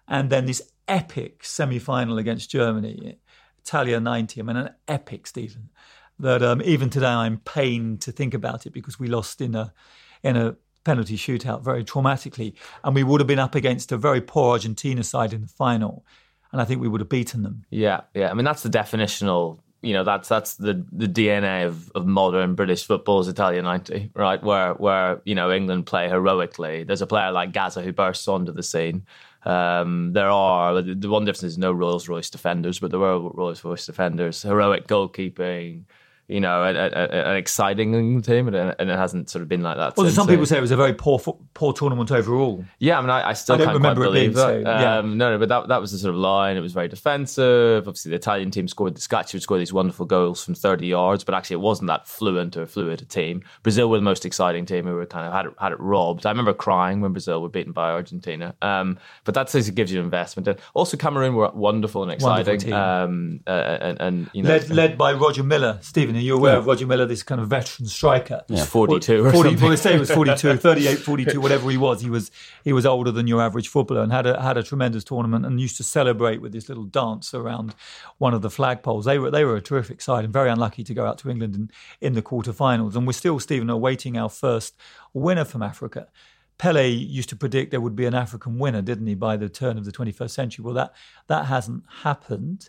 And 0.07 0.31
then 0.31 0.47
this 0.47 0.63
epic 0.89 1.45
semi 1.45 1.79
final 1.79 2.19
against 2.19 2.51
Germany, 2.51 3.19
Italia 3.65 4.01
90. 4.01 4.41
I 4.41 4.45
mean, 4.45 4.57
an 4.57 4.71
epic, 4.89 5.27
Stephen, 5.27 5.71
that 6.19 6.43
um, 6.43 6.61
even 6.63 6.91
today 6.91 7.07
I'm 7.07 7.39
pained 7.39 8.01
to 8.03 8.13
think 8.13 8.35
about 8.35 8.67
it 8.67 8.73
because 8.73 8.99
we 8.99 9.09
lost 9.09 9.41
in 9.41 9.55
a 9.55 9.73
in 10.23 10.37
a 10.37 10.57
penalty 10.85 11.17
shootout 11.17 11.63
very 11.63 11.85
traumatically. 11.85 12.55
And 12.85 12.95
we 12.95 13.03
would 13.03 13.21
have 13.21 13.27
been 13.27 13.39
up 13.39 13.55
against 13.55 13.93
a 13.93 13.97
very 13.97 14.21
poor 14.21 14.53
Argentina 14.53 15.03
side 15.03 15.33
in 15.33 15.43
the 15.43 15.49
final. 15.49 16.05
And 16.53 16.61
I 16.61 16.65
think 16.65 16.81
we 16.81 16.89
would 16.89 17.01
have 17.01 17.09
beaten 17.09 17.43
them. 17.43 17.65
Yeah, 17.71 18.01
yeah. 18.15 18.31
I 18.31 18.35
mean, 18.35 18.45
that's 18.45 18.63
the 18.63 18.71
definitional. 18.71 19.59
You 19.83 19.95
know, 19.95 20.05
that's 20.05 20.29
that's 20.29 20.55
the, 20.55 20.85
the 20.93 21.07
DNA 21.07 21.67
of, 21.67 21.91
of 21.93 22.07
modern 22.07 22.55
British 22.55 22.85
football 22.85 23.21
is 23.21 23.29
Italia 23.29 23.63
90, 23.63 24.11
right? 24.15 24.43
Where 24.43 24.75
where, 24.75 25.23
you 25.25 25.35
know, 25.35 25.51
England 25.51 25.87
play 25.87 26.09
heroically. 26.09 26.85
There's 26.85 27.03
a 27.03 27.07
player 27.07 27.31
like 27.31 27.53
Gazza 27.53 27.83
who 27.83 27.93
bursts 27.93 28.29
onto 28.29 28.53
the 28.53 28.63
scene. 28.63 29.07
Um, 29.45 30.13
there 30.13 30.29
are 30.29 30.83
the 30.83 31.09
one 31.09 31.25
difference 31.25 31.45
is 31.45 31.59
no 31.59 31.73
Rolls 31.73 32.09
Royce 32.09 32.29
defenders, 32.29 32.79
but 32.79 32.91
there 32.91 33.01
were 33.01 33.21
Rolls 33.31 33.65
Royce 33.65 33.87
defenders, 33.87 34.43
heroic 34.43 34.87
goalkeeping, 34.87 35.85
you 36.31 36.41
know, 36.41 36.63
a, 36.63 36.71
a, 36.71 37.31
an 37.31 37.37
exciting 37.37 37.95
England 37.95 38.25
team, 38.25 38.49
and, 38.49 38.57
and, 38.79 38.91
it 38.91 38.97
hasn't 38.97 39.29
sort 39.29 39.43
of 39.43 39.49
been 39.49 39.63
like 39.63 39.77
that. 39.77 39.97
Well, 39.97 40.07
since, 40.07 40.15
some 40.15 40.27
so- 40.27 40.33
people 40.33 40.47
say 40.47 40.59
it 40.59 40.61
was 40.61 40.71
a 40.71 40.77
very 40.77 40.95
poor 40.95 41.19
poor 41.55 41.73
tournament 41.73 42.11
overall. 42.11 42.65
Yeah, 42.79 42.99
I 42.99 43.01
mean, 43.01 43.11
I, 43.11 43.31
I 43.31 43.33
still 43.33 43.57
I 43.57 43.59
don't 43.59 43.67
can't 43.67 43.77
remember 43.77 44.05
it 44.05 44.13
being 44.13 44.35
so, 44.35 44.59
yeah. 44.59 44.99
Um, 44.99 45.19
no, 45.19 45.33
no, 45.33 45.39
but 45.39 45.49
that 45.49 45.69
that 45.69 45.81
was 45.81 45.93
the 45.93 45.99
sort 45.99 46.15
of 46.15 46.21
line. 46.21 46.57
It 46.57 46.61
was 46.61 46.73
very 46.73 46.89
defensive. 46.89 47.89
Obviously, 47.89 48.11
the 48.11 48.17
Italian 48.17 48.51
team 48.51 48.69
scored. 48.69 48.95
The 48.95 49.01
Scotch 49.01 49.33
would 49.33 49.43
score 49.43 49.59
these 49.59 49.73
wonderful 49.73 50.07
goals 50.07 50.45
from 50.45 50.55
thirty 50.55 50.87
yards, 50.87 51.25
but 51.25 51.35
actually, 51.35 51.55
it 51.55 51.61
wasn't 51.61 51.89
that 51.89 52.07
fluent 52.07 52.57
or 52.57 52.67
fluid 52.67 53.03
a 53.03 53.05
team. 53.05 53.43
Brazil 53.63 53.91
were 53.91 53.99
the 53.99 54.03
most 54.03 54.25
exciting 54.25 54.67
team 54.67 54.87
who 54.87 54.95
were 54.95 55.07
kind 55.07 55.27
of 55.27 55.33
had 55.33 55.47
it, 55.47 55.53
had 55.59 55.73
it 55.73 55.81
robbed. 55.81 56.27
I 56.27 56.31
remember 56.31 56.55
crying 56.55 57.01
when 57.01 57.13
Brazil 57.13 57.43
were 57.43 57.49
beaten 57.49 57.73
by 57.73 57.91
Argentina. 57.91 58.55
Um, 58.63 58.99
but 59.25 59.35
that 59.35 59.51
says 59.51 59.69
it 59.69 59.75
gives 59.75 59.93
you 59.93 60.01
investment. 60.01 60.47
And 60.47 60.59
also, 60.75 60.97
Cameroon 60.97 61.35
were 61.35 61.51
wonderful 61.51 62.03
and 62.03 62.11
Wonderful 62.21 62.55
exciting. 62.55 62.61
team. 62.61 62.75
Um, 62.75 63.41
uh, 63.47 63.51
and, 63.51 64.01
and 64.01 64.31
you 64.33 64.43
know, 64.43 64.51
Led, 64.51 64.71
led 64.71 64.99
by 64.99 65.13
Roger 65.13 65.43
Milla. 65.43 65.79
Stephen, 65.83 66.15
are 66.21 66.25
you 66.25 66.37
aware 66.37 66.57
of 66.57 66.67
Roger 66.67 66.87
Milla, 66.87 67.07
this 67.07 67.23
kind 67.23 67.41
of 67.41 67.49
veteran 67.49 67.89
striker? 67.89 68.43
He's 68.49 68.65
42 68.65 69.25
or 69.25 69.33
40, 69.33 69.49
something. 69.49 69.63
Well, 69.63 69.71
they 69.71 69.77
say 69.77 69.93
he 69.95 69.99
was 69.99 70.11
42, 70.11 70.57
38, 70.59 70.99
42, 70.99 71.41
whatever 71.41 71.71
he 71.71 71.77
was. 71.77 72.03
He 72.03 72.11
was 72.11 72.31
he 72.63 72.73
was 72.73 72.87
older 72.87 73.11
than 73.11 73.27
your 73.27 73.41
average 73.41 73.69
footballer 73.69 74.03
and 74.03 74.13
had 74.13 74.27
a, 74.27 74.41
had 74.41 74.57
a 74.57 74.63
tremendous 74.63 75.05
tournament 75.05 75.47
and 75.47 75.61
used 75.61 75.77
to 75.79 75.83
celebrate 75.83 76.41
with 76.41 76.53
this 76.53 76.69
little 76.69 76.85
dance 76.85 77.35
around 77.35 77.75
one 78.19 78.35
of 78.35 78.43
the 78.43 78.49
flagpoles. 78.49 79.05
They 79.05 79.19
were 79.19 79.31
they 79.31 79.45
were 79.45 79.57
a 79.57 79.63
terrific 79.63 80.01
side 80.01 80.25
and 80.25 80.33
very 80.33 80.51
unlucky 80.51 80.85
to 80.85 80.95
go 80.95 81.07
out 81.07 81.19
to 81.19 81.31
England 81.31 81.55
in, 81.57 81.71
in 82.01 82.13
the 82.13 82.23
quarterfinals. 82.23 82.95
And 82.95 83.07
we're 83.07 83.13
still, 83.13 83.41
Stephen, 83.41 83.71
awaiting 83.71 84.17
our 84.17 84.29
first 84.29 84.77
winner 85.13 85.45
from 85.45 85.63
Africa. 85.63 86.09
Pele 86.59 86.87
used 86.89 87.31
to 87.31 87.37
predict 87.37 87.71
there 87.71 87.81
would 87.81 87.97
be 87.97 88.05
an 88.05 88.15
African 88.15 88.59
winner, 88.59 88.83
didn't 88.83 89.07
he, 89.07 89.15
by 89.15 89.39
the 89.39 89.49
turn 89.49 89.79
of 89.79 89.87
the 89.87 89.93
21st 89.93 90.31
century? 90.31 90.63
Well, 90.63 90.75
that 90.75 90.95
that 91.27 91.47
hasn't 91.47 91.85
happened. 92.03 92.69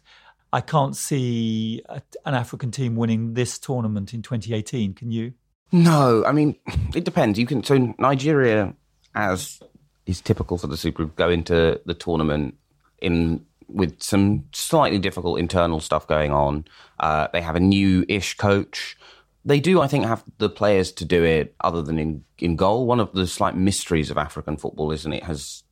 I 0.53 0.61
can't 0.61 0.95
see 0.95 1.81
a, 1.87 2.01
an 2.25 2.33
African 2.33 2.71
team 2.71 2.95
winning 2.95 3.33
this 3.33 3.57
tournament 3.57 4.13
in 4.13 4.21
2018. 4.21 4.93
Can 4.93 5.11
you? 5.11 5.33
No, 5.71 6.23
I 6.25 6.31
mean 6.31 6.55
it 6.95 7.05
depends. 7.05 7.39
You 7.39 7.45
can 7.45 7.63
so 7.63 7.93
Nigeria, 7.97 8.73
as 9.15 9.59
is 10.05 10.21
typical 10.21 10.57
for 10.57 10.67
the 10.67 10.77
Super 10.77 10.97
Group, 10.97 11.15
go 11.15 11.29
into 11.29 11.79
the 11.85 11.93
tournament 11.93 12.55
in 13.01 13.45
with 13.67 14.01
some 14.01 14.45
slightly 14.51 14.99
difficult 14.99 15.39
internal 15.39 15.79
stuff 15.79 16.05
going 16.05 16.31
on. 16.31 16.65
Uh, 16.99 17.27
they 17.31 17.41
have 17.41 17.55
a 17.55 17.59
new-ish 17.59 18.35
coach. 18.35 18.97
They 19.45 19.61
do, 19.61 19.79
I 19.79 19.87
think, 19.87 20.05
have 20.05 20.23
the 20.39 20.49
players 20.49 20.91
to 20.93 21.05
do 21.05 21.23
it. 21.23 21.55
Other 21.61 21.81
than 21.81 21.97
in 21.97 22.23
in 22.37 22.55
goal, 22.55 22.85
one 22.85 22.99
of 22.99 23.13
the 23.13 23.25
slight 23.25 23.55
mysteries 23.55 24.11
of 24.11 24.17
African 24.17 24.57
football, 24.57 24.91
isn't 24.91 25.13
it? 25.13 25.23
Has 25.23 25.63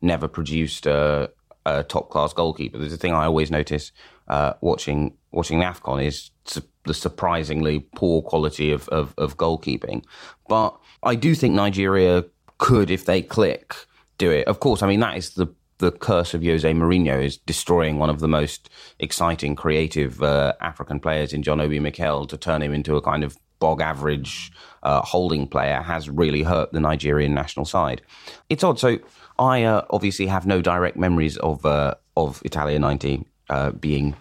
never 0.00 0.28
produced 0.28 0.86
a, 0.86 1.30
a 1.66 1.82
top 1.82 2.10
class 2.10 2.32
goalkeeper. 2.32 2.78
There's 2.78 2.92
a 2.92 2.96
thing 2.96 3.12
I 3.12 3.24
always 3.24 3.50
notice 3.50 3.90
uh, 4.28 4.54
watching 4.60 5.16
watching 5.32 5.60
Afcon 5.60 6.04
is 6.04 6.30
su- 6.44 6.62
the 6.84 6.94
surprisingly 6.94 7.80
poor 7.94 8.22
quality 8.22 8.72
of, 8.72 8.88
of 8.88 9.14
of 9.18 9.36
goalkeeping. 9.36 10.04
But 10.48 10.78
I 11.02 11.14
do 11.14 11.34
think 11.34 11.54
Nigeria 11.54 12.24
could, 12.58 12.90
if 12.90 13.04
they 13.04 13.22
click, 13.22 13.74
do 14.18 14.30
it. 14.30 14.46
Of 14.48 14.60
course, 14.60 14.82
I 14.82 14.86
mean 14.86 15.00
that 15.00 15.16
is 15.16 15.30
the 15.30 15.48
the 15.78 15.92
curse 15.92 16.34
of 16.34 16.42
Jose 16.42 16.70
Mourinho 16.72 17.24
is 17.24 17.36
destroying 17.36 17.98
one 17.98 18.10
of 18.10 18.18
the 18.18 18.28
most 18.28 18.68
exciting, 18.98 19.54
creative 19.54 20.22
uh, 20.22 20.52
African 20.60 20.98
players 20.98 21.32
in 21.32 21.42
John 21.42 21.60
Obi 21.60 21.78
Mikel 21.78 22.26
to 22.26 22.36
turn 22.36 22.62
him 22.62 22.74
into 22.74 22.96
a 22.96 23.02
kind 23.02 23.22
of 23.22 23.38
bog 23.60 23.80
average 23.80 24.52
uh, 24.82 25.02
holding 25.02 25.46
player 25.46 25.80
has 25.80 26.08
really 26.08 26.42
hurt 26.42 26.72
the 26.72 26.80
Nigerian 26.80 27.34
national 27.34 27.64
side. 27.64 28.02
It's 28.48 28.64
odd. 28.64 28.78
So 28.78 28.98
I 29.38 29.64
uh, 29.64 29.84
obviously 29.90 30.26
have 30.26 30.46
no 30.46 30.60
direct 30.60 30.96
memories 30.96 31.36
of 31.38 31.64
uh, 31.64 31.94
of 32.16 32.42
Italia 32.44 32.78
'90 32.78 33.24
uh, 33.48 33.72
being, 33.72 34.14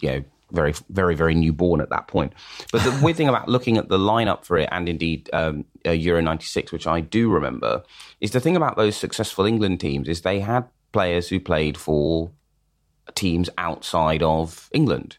you 0.00 0.10
know. 0.10 0.24
Very, 0.52 0.74
very, 0.88 1.14
very 1.14 1.36
newborn 1.36 1.80
at 1.80 1.90
that 1.90 2.08
point. 2.08 2.32
But 2.72 2.82
the 2.82 2.98
weird 3.04 3.16
thing 3.16 3.28
about 3.28 3.48
looking 3.48 3.76
at 3.76 3.88
the 3.88 3.98
lineup 3.98 4.44
for 4.44 4.58
it, 4.58 4.68
and 4.72 4.88
indeed 4.88 5.30
um, 5.32 5.64
uh, 5.86 5.92
Euro 5.92 6.20
'96, 6.20 6.72
which 6.72 6.88
I 6.88 6.98
do 6.98 7.30
remember, 7.30 7.84
is 8.20 8.32
the 8.32 8.40
thing 8.40 8.56
about 8.56 8.76
those 8.76 8.96
successful 8.96 9.44
England 9.44 9.78
teams 9.78 10.08
is 10.08 10.22
they 10.22 10.40
had 10.40 10.64
players 10.90 11.28
who 11.28 11.38
played 11.38 11.76
for 11.76 12.32
teams 13.14 13.48
outside 13.58 14.24
of 14.24 14.68
England. 14.72 15.18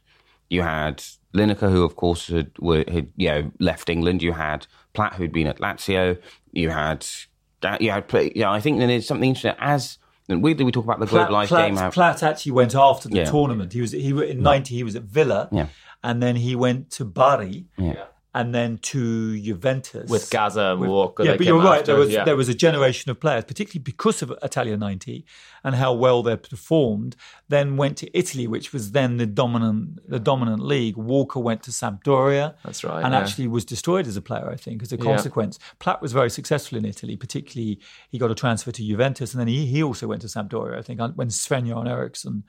You 0.49 0.63
had 0.63 1.03
Lineker, 1.33 1.71
who 1.71 1.83
of 1.83 1.95
course 1.95 2.27
had, 2.27 2.51
were, 2.59 2.83
had 2.87 3.11
you 3.15 3.29
know 3.29 3.51
left 3.59 3.89
England. 3.89 4.21
You 4.21 4.33
had 4.33 4.67
Platt, 4.93 5.13
who'd 5.13 5.31
been 5.31 5.47
at 5.47 5.59
Lazio. 5.59 6.19
You 6.51 6.69
had 6.69 7.05
you 7.79 7.91
had 7.91 8.05
you 8.35 8.41
know, 8.41 8.51
I 8.51 8.59
think 8.59 8.79
there's 8.79 9.07
something 9.07 9.29
interesting 9.29 9.55
as 9.59 9.97
and 10.29 10.41
weirdly 10.43 10.65
we 10.65 10.71
talk 10.71 10.83
about 10.85 10.99
the 10.99 11.07
Platt, 11.07 11.29
Platt, 11.29 11.49
game. 11.49 11.75
How, 11.75 11.89
Platt 11.91 12.23
actually 12.23 12.51
went 12.53 12.75
after 12.75 13.09
the 13.09 13.17
Yeah. 13.17 13.25
tournament. 13.25 13.73
He 13.73 13.81
was 13.81 13.91
he 13.91 14.09
in 14.09 14.41
'90. 14.41 14.75
He 14.75 14.83
was 14.83 14.95
at 14.95 15.03
Villa, 15.03 15.49
Yeah. 15.51 15.67
and 16.03 16.21
then 16.21 16.35
he 16.35 16.55
went 16.55 16.89
to 16.91 17.05
Bari, 17.05 17.65
Yeah. 17.77 18.05
And 18.33 18.55
then 18.55 18.77
to 18.77 19.37
Juventus 19.41 20.09
with 20.09 20.29
Gazza 20.29 20.77
and 20.79 20.87
Walker. 20.87 21.25
Yeah, 21.25 21.35
but 21.35 21.45
you're 21.45 21.59
right. 21.59 21.79
after, 21.79 21.91
There 21.91 21.99
was 21.99 22.09
yeah. 22.11 22.23
there 22.23 22.37
was 22.37 22.47
a 22.47 22.53
generation 22.53 23.11
of 23.11 23.19
players, 23.19 23.43
particularly 23.43 23.83
because 23.83 24.21
of 24.21 24.31
Italia 24.41 24.77
'90 24.77 25.25
and 25.65 25.75
how 25.75 25.91
well 25.91 26.23
they 26.23 26.37
performed. 26.37 27.17
Then 27.49 27.75
went 27.75 27.97
to 27.97 28.17
Italy, 28.17 28.47
which 28.47 28.71
was 28.71 28.93
then 28.93 29.17
the 29.17 29.25
dominant 29.25 29.99
the 30.09 30.19
dominant 30.19 30.63
league. 30.63 30.95
Walker 30.95 31.41
went 31.41 31.61
to 31.63 31.71
Sampdoria. 31.71 32.55
That's 32.63 32.85
right, 32.85 33.03
and 33.03 33.13
yeah. 33.13 33.19
actually 33.19 33.47
was 33.49 33.65
destroyed 33.65 34.07
as 34.07 34.15
a 34.15 34.21
player. 34.21 34.49
I 34.49 34.55
think 34.55 34.81
as 34.81 34.93
a 34.93 34.95
Yeah. 34.95 35.03
consequence. 35.03 35.59
Platt 35.79 36.01
was 36.01 36.13
very 36.13 36.29
successful 36.29 36.77
in 36.77 36.85
Italy. 36.85 37.17
Particularly, 37.17 37.81
he 38.09 38.17
got 38.17 38.31
a 38.31 38.35
transfer 38.35 38.71
to 38.71 38.81
Juventus, 38.81 39.33
and 39.33 39.41
then 39.41 39.49
he 39.49 39.65
he 39.65 39.83
also 39.83 40.07
went 40.07 40.21
to 40.21 40.27
Sampdoria. 40.27 40.77
I 40.77 40.81
think 40.83 41.01
when 41.15 41.29
Sven 41.29 41.65
Göran 41.65 41.89
Eriksson 41.89 42.45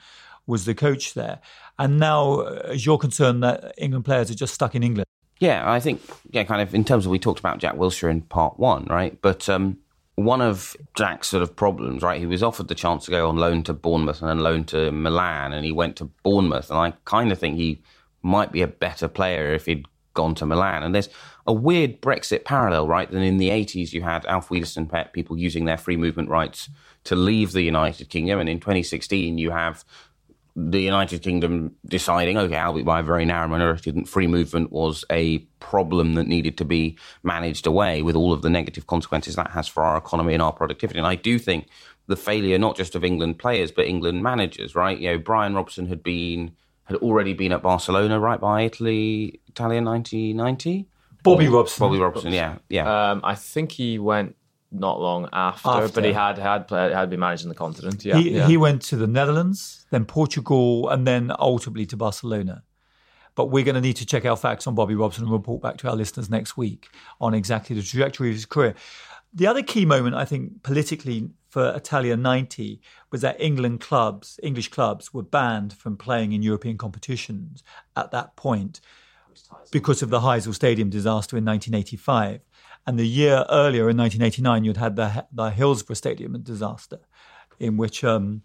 was 0.47 0.64
the 0.64 0.74
coach 0.74 1.14
there. 1.14 1.41
And 1.78 1.99
now, 1.99 2.41
uh, 2.41 2.62
as 2.66 2.85
you're 2.85 2.99
concerned, 2.99 3.43
that 3.43 3.74
England 3.78 4.05
players 4.05 4.30
are 4.30 4.35
just 4.35 4.55
stuck 4.55 4.74
in 4.74 4.83
England. 4.83 5.07
Yeah, 5.43 5.68
I 5.68 5.80
think 5.80 6.01
yeah, 6.30 6.45
kind 6.45 6.62
of 6.62 6.72
in 6.72 6.84
terms 6.84 7.05
of 7.05 7.11
we 7.11 7.18
talked 7.18 7.40
about 7.40 7.59
Jack 7.59 7.74
Wilshere 7.74 8.09
in 8.09 8.20
part 8.20 8.61
one, 8.61 8.86
right? 8.88 9.20
But 9.20 9.49
um, 9.49 9.76
one 10.14 10.40
of 10.40 10.76
Jack's 10.95 11.26
sort 11.26 11.43
of 11.43 11.57
problems, 11.57 12.01
right? 12.05 12.20
He 12.20 12.26
was 12.26 12.45
offered 12.45 12.68
the 12.68 12.76
chance 12.76 13.07
to 13.07 13.11
go 13.11 13.28
on 13.28 13.38
loan 13.38 13.64
to 13.64 13.72
Bournemouth 13.72 14.20
and 14.20 14.28
then 14.28 14.38
loan 14.38 14.62
to 14.66 14.93
Milan, 14.93 15.53
and 15.53 15.64
he 15.64 15.72
went 15.72 15.97
to 15.97 16.05
Bournemouth, 16.22 16.70
and 16.70 16.78
I 16.78 16.93
kind 17.07 17.32
of 17.32 17.40
think 17.40 17.57
he 17.57 17.82
might 18.22 18.53
be 18.53 18.62
a 18.62 18.68
better 18.68 19.09
player 19.09 19.53
if 19.53 19.66
he'd 19.66 19.84
gone 20.14 20.36
to 20.36 20.47
Milan. 20.47 20.84
And 20.84 20.95
there's 20.95 21.09
a 21.45 21.53
weird 21.53 22.01
Brexit 22.01 22.45
parallel, 22.45 22.86
right? 22.86 23.11
Than 23.11 23.24
in 23.24 23.38
the 23.38 23.49
80s, 23.49 23.93
you 23.93 24.03
had 24.03 24.24
Auf 24.26 24.49
Wiedersehen 24.49 24.86
Pet 24.86 25.12
people 25.12 25.36
using 25.36 25.64
their 25.64 25.76
free 25.76 25.97
movement 25.97 26.28
rights 26.28 26.68
to 27.03 27.16
leave 27.16 27.51
the 27.51 27.62
United 27.62 28.11
Kingdom, 28.11 28.38
and 28.38 28.49
in 28.49 28.61
2016, 28.61 29.38
you 29.38 29.51
have 29.51 29.84
the 30.55 30.80
United 30.80 31.22
Kingdom 31.22 31.74
deciding, 31.86 32.36
okay, 32.36 32.57
albeit 32.57 32.84
by 32.84 33.00
a 33.00 33.03
very 33.03 33.24
narrow 33.24 33.48
minority, 33.48 33.90
that 33.90 34.09
free 34.09 34.26
movement 34.26 34.70
was 34.70 35.05
a 35.11 35.38
problem 35.61 36.14
that 36.14 36.26
needed 36.26 36.59
to 36.59 36.64
be 36.64 36.98
managed 37.22 37.66
away 37.66 38.03
with 38.03 38.16
all 38.16 38.32
of 38.32 38.42
the 38.42 38.50
negative 38.50 38.86
consequences 38.86 39.36
that 39.36 39.50
has 39.53 39.66
for 39.66 39.82
our 39.82 39.96
economy 39.96 40.34
and 40.34 40.42
our 40.42 40.53
productivity. 40.53 40.98
And 40.98 41.07
I 41.07 41.14
do 41.14 41.38
think 41.38 41.68
the 42.07 42.16
failure 42.16 42.59
not 42.59 42.76
just 42.76 42.94
of 42.94 43.05
England 43.05 43.38
players, 43.38 43.72
but 43.72 43.86
England 43.86 44.22
managers, 44.22 44.74
right? 44.74 44.98
You 44.98 45.12
know, 45.12 45.18
Brian 45.18 45.55
Robson 45.55 45.86
had 45.86 46.03
been 46.03 46.53
had 46.84 46.96
already 46.96 47.32
been 47.32 47.53
at 47.53 47.62
Barcelona, 47.62 48.18
right, 48.18 48.40
by 48.40 48.62
Italy, 48.62 49.40
Italia 49.48 49.80
1990? 49.80 50.88
Bobby 51.22 51.48
Robson. 51.48 51.80
Bobby 51.80 51.98
Robson, 51.98 52.32
yeah, 52.32 52.59
yeah. 52.68 53.12
Um, 53.12 53.20
I 53.22 53.36
think 53.36 53.72
he 53.72 53.98
went 53.98 54.36
not 54.73 55.01
long 55.01 55.29
after, 55.33 55.68
After. 55.68 55.93
but 55.93 56.05
he 56.05 56.12
had 56.12 56.39
had 56.39 56.66
played, 56.66 56.93
had 56.93 57.11
been 57.11 57.20
managing 57.20 57.49
the 57.49 57.55
continent. 57.55 58.05
Yeah, 58.05 58.16
he, 58.16 58.37
yeah. 58.37 58.47
he 58.47 58.57
went 58.57 58.83
to 58.83 58.97
the 58.97 59.07
Netherlands, 59.07 59.87
then 59.91 60.05
Portugal, 60.05 60.89
and 60.89 61.07
then 61.07 61.33
ultimately 61.39 61.87
to 61.87 61.97
Barcelona. 61.97 62.62
But 63.35 63.47
we're 63.47 63.64
going 63.64 63.77
to 63.77 63.81
need 63.81 63.97
to 63.97 64.07
check 64.07 64.25
our 64.25 64.37
facts 64.37 64.66
on 64.66 64.75
Bobby 64.75 64.95
Robson 64.95 65.25
and 65.25 65.33
report 65.33 65.62
back 65.62 65.79
to 65.79 65.89
our 65.89 65.97
listeners 65.97 66.29
next 66.29 66.57
week 66.57 66.89
on 67.20 67.33
exactly 67.35 67.75
the 67.75 67.83
trajectory 67.83 68.29
of 68.29 68.35
his 68.35 68.47
career. 68.47 68.75
The 69.35 69.47
other 69.47 69.62
key 69.62 69.87
moment, 69.87 70.14
I 70.14 70.27
think, 70.27 70.62
politically 70.62 71.31
for 71.49 71.75
Italia 71.75 72.16
90 72.16 72.81
was 73.11 73.23
that 73.23 73.41
England 73.41 73.81
clubs, 73.81 74.39
English 74.43 74.68
clubs, 74.68 75.14
were 75.14 75.23
banned 75.23 75.73
from 75.73 75.97
playing 75.97 76.33
in 76.33 76.43
European 76.43 76.77
competitions 76.77 77.62
at 77.97 78.11
that 78.11 78.37
point 78.37 78.81
because 79.70 80.03
of 80.03 80.11
the 80.11 80.20
Heysel 80.20 80.55
Stadium 80.55 80.91
disaster 80.91 81.37
in 81.37 81.45
1985. 81.45 82.41
And 82.87 82.99
the 82.99 83.07
year 83.07 83.45
earlier, 83.49 83.89
in 83.89 83.97
1989, 83.97 84.64
you'd 84.64 84.76
had 84.76 84.97
the, 84.97 85.26
the 85.33 85.51
Hillsborough 85.51 85.95
Stadium 85.95 86.41
disaster, 86.43 87.01
in 87.61 87.76
which, 87.76 88.03
um, 88.03 88.43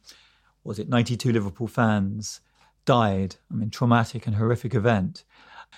was 0.64 0.78
it 0.80 0.90
92 0.90 1.32
Liverpool 1.32 1.68
fans 1.68 2.42
died. 2.88 3.36
I 3.52 3.56
mean, 3.56 3.70
traumatic 3.70 4.26
and 4.26 4.38
horrific 4.38 4.74
event. 4.74 5.24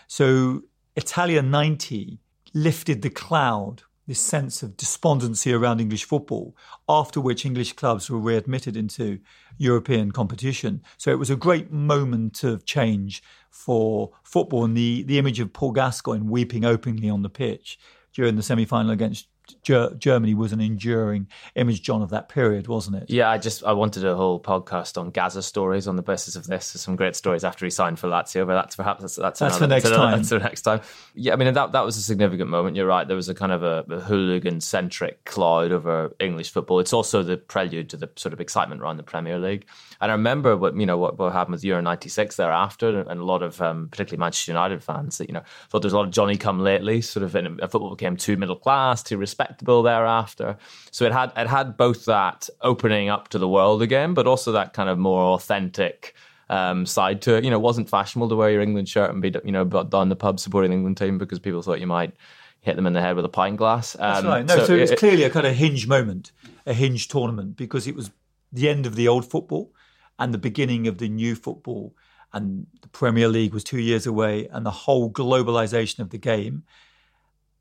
So 0.08 0.62
Italia 0.96 1.42
90 1.42 2.20
lifted 2.54 3.02
the 3.02 3.10
cloud, 3.10 3.84
this 4.08 4.22
sense 4.22 4.64
of 4.64 4.78
despondency 4.78 5.52
around 5.52 5.82
English 5.82 6.06
football, 6.06 6.56
after 6.88 7.20
which 7.20 7.46
English 7.46 7.74
clubs 7.74 8.10
were 8.10 8.20
readmitted 8.20 8.78
into 8.78 9.20
European 9.58 10.12
competition. 10.12 10.82
So 10.98 11.12
it 11.12 11.20
was 11.20 11.30
a 11.30 11.36
great 11.36 11.72
moment 11.72 12.44
of 12.44 12.66
change 12.66 13.22
for 13.50 14.12
football. 14.24 14.64
And 14.64 14.78
the, 14.78 15.04
the 15.04 15.18
image 15.18 15.40
of 15.40 15.52
Paul 15.52 15.72
Gascoigne 15.72 16.30
weeping 16.30 16.64
openly 16.64 17.10
on 17.10 17.24
the 17.24 17.30
pitch 17.30 17.80
during 18.20 18.36
the 18.36 18.44
semi 18.44 18.66
final 18.66 18.92
against 18.92 19.30
Ger- 19.64 19.94
Germany 19.98 20.34
was 20.34 20.52
an 20.52 20.62
enduring 20.62 21.28
image, 21.56 21.82
John, 21.82 22.02
of 22.02 22.10
that 22.10 22.30
period, 22.30 22.68
wasn't 22.68 22.98
it? 22.98 23.10
Yeah, 23.10 23.30
I 23.30 23.38
just 23.38 23.64
I 23.64 23.74
wanted 23.74 24.06
a 24.06 24.16
whole 24.16 24.40
podcast 24.40 24.98
on 24.98 25.12
Gazza 25.12 25.44
stories 25.44 25.88
on 25.88 25.96
the 25.96 26.02
basis 26.02 26.36
of 26.36 26.48
this. 26.48 26.74
There's 26.74 26.82
some 26.82 26.96
great 26.96 27.16
stories 27.16 27.44
after 27.44 27.66
he 27.66 27.70
signed 27.70 28.00
for 28.00 28.08
Lazio, 28.08 28.46
but 28.46 28.56
that's 28.56 28.76
perhaps 28.76 29.02
that's 29.02 29.16
that's, 29.16 29.40
that's 29.40 29.58
another, 29.58 29.66
for 29.66 29.68
next 29.68 29.84
that's 29.84 29.96
time. 29.98 30.18
That's 30.18 30.30
for 30.30 30.40
next 30.40 30.62
time. 30.62 30.82
Yeah, 31.16 31.34
I 31.34 31.36
mean 31.36 31.54
that 31.54 31.72
that 31.72 31.86
was 31.86 31.98
a 31.98 32.02
significant 32.02 32.50
moment. 32.50 32.76
You're 32.76 32.88
right. 32.88 33.08
There 33.08 33.16
was 33.16 33.30
a 33.30 33.36
kind 33.36 33.52
of 33.52 33.64
a, 33.64 33.86
a 33.90 34.00
hooligan 34.00 34.62
centric 34.62 35.26
cloud 35.26 35.72
over 35.72 36.14
English 36.20 36.52
football. 36.52 36.80
It's 36.80 36.94
also 36.94 37.24
the 37.24 37.38
prelude 37.38 37.90
to 37.90 37.98
the 37.98 38.10
sort 38.16 38.34
of 38.34 38.42
excitement 38.42 38.82
around 38.82 38.98
the 38.98 39.04
Premier 39.04 39.40
League. 39.40 39.66
And 40.02 40.12
I 40.12 40.16
remember 40.16 40.56
what 40.56 40.76
you 40.78 40.86
know 40.86 40.98
what, 40.98 41.18
what 41.18 41.34
happened 41.34 41.54
with 41.54 41.64
Euro 41.66 41.82
'96 41.82 42.36
thereafter, 42.36 43.02
and 43.02 43.20
a 43.20 43.24
lot 43.24 43.44
of 43.44 43.62
um, 43.62 43.90
particularly 43.90 44.20
Manchester 44.20 44.52
United 44.52 44.84
fans 44.84 45.18
that 45.18 45.28
you 45.28 45.34
know 45.34 45.44
thought 45.70 45.82
there's 45.82 45.94
a 45.94 45.98
lot 45.98 46.06
of 46.06 46.12
Johnny 46.12 46.38
come 46.38 46.60
lately. 46.60 47.02
Sort 47.02 47.24
of 47.24 47.36
in, 47.36 47.58
football 47.58 47.96
became 47.96 48.16
too 48.16 48.38
middle 48.38 48.56
class, 48.56 49.04
too 49.04 49.18
respectable 49.40 49.84
thereafter. 49.84 50.58
So 50.92 51.06
it 51.06 51.12
had 51.12 51.32
it 51.36 51.48
had 51.48 51.78
both 51.78 52.06
that 52.06 52.50
opening 52.62 53.10
up 53.10 53.30
to 53.30 53.40
the 53.40 53.48
world 53.48 53.82
again, 53.82 54.14
but 54.14 54.28
also 54.28 54.52
that 54.52 54.74
kind 54.74 54.90
of 54.90 54.98
more 54.98 55.24
authentic. 55.34 56.16
Um, 56.52 56.88
side 56.88 57.22
to 57.22 57.36
it, 57.36 57.44
you 57.44 57.52
know, 57.52 57.58
it 57.58 57.62
wasn't 57.62 57.88
fashionable 57.88 58.28
to 58.30 58.36
wear 58.36 58.50
your 58.50 58.62
England 58.62 58.90
shirt 58.90 59.12
and 59.12 59.22
be, 59.22 59.32
you 59.46 59.52
know, 59.52 59.64
but 59.64 59.92
down 59.92 60.10
the 60.10 60.16
pub 60.16 60.40
supporting 60.40 60.72
the 60.72 60.78
England 60.78 60.98
team 60.98 61.20
because 61.20 61.38
people 61.38 61.62
thought 61.62 61.80
you 61.80 61.86
might 61.86 62.16
hit 62.62 62.76
them 62.76 62.88
in 62.88 62.94
the 62.94 63.02
head 63.02 63.16
with 63.16 63.24
a 63.24 63.30
pint 63.30 63.58
glass. 63.58 63.94
Um, 63.94 64.02
That's 64.02 64.26
right. 64.26 64.46
No, 64.48 64.56
so, 64.58 64.66
so 64.66 64.74
it 64.74 64.82
was 64.82 64.92
clearly 64.96 65.22
a 65.26 65.30
kind 65.30 65.46
of 65.46 65.54
hinge 65.54 65.86
moment, 65.86 66.32
a 66.66 66.74
hinge 66.74 67.08
tournament, 67.08 67.56
because 67.56 67.86
it 67.86 67.94
was 67.94 68.10
the 68.52 68.68
end 68.68 68.88
of 68.88 68.96
the 68.96 69.08
old 69.08 69.30
football 69.30 69.72
and 70.18 70.34
the 70.34 70.40
beginning 70.40 70.88
of 70.88 70.98
the 70.98 71.08
new 71.08 71.36
football. 71.36 71.96
And 72.34 72.66
the 72.82 72.88
Premier 72.88 73.28
League 73.28 73.54
was 73.54 73.64
two 73.64 73.80
years 73.80 74.08
away, 74.08 74.48
and 74.48 74.66
the 74.66 74.72
whole 74.72 75.12
globalization 75.12 76.00
of 76.00 76.10
the 76.10 76.18
game. 76.18 76.64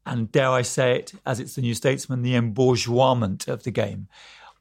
And 0.08 0.32
dare 0.32 0.50
I 0.50 0.62
say 0.62 0.96
it, 0.96 1.12
as 1.26 1.38
it's 1.38 1.54
the 1.54 1.60
New 1.60 1.74
Statesman, 1.74 2.22
the 2.22 2.32
embourgeoisement 2.32 3.46
of 3.46 3.64
the 3.64 3.70
game. 3.70 4.08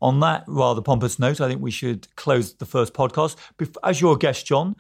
On 0.02 0.20
that 0.20 0.44
rather 0.46 0.82
pompous 0.82 1.18
note, 1.18 1.40
I 1.40 1.48
think 1.48 1.62
we 1.62 1.72
should 1.72 2.14
close 2.18 2.54
the 2.54 2.66
first 2.66 2.94
podcast. 2.94 3.38
As 3.82 4.02
your 4.02 4.18
guest, 4.18 4.46
John, 4.46 4.76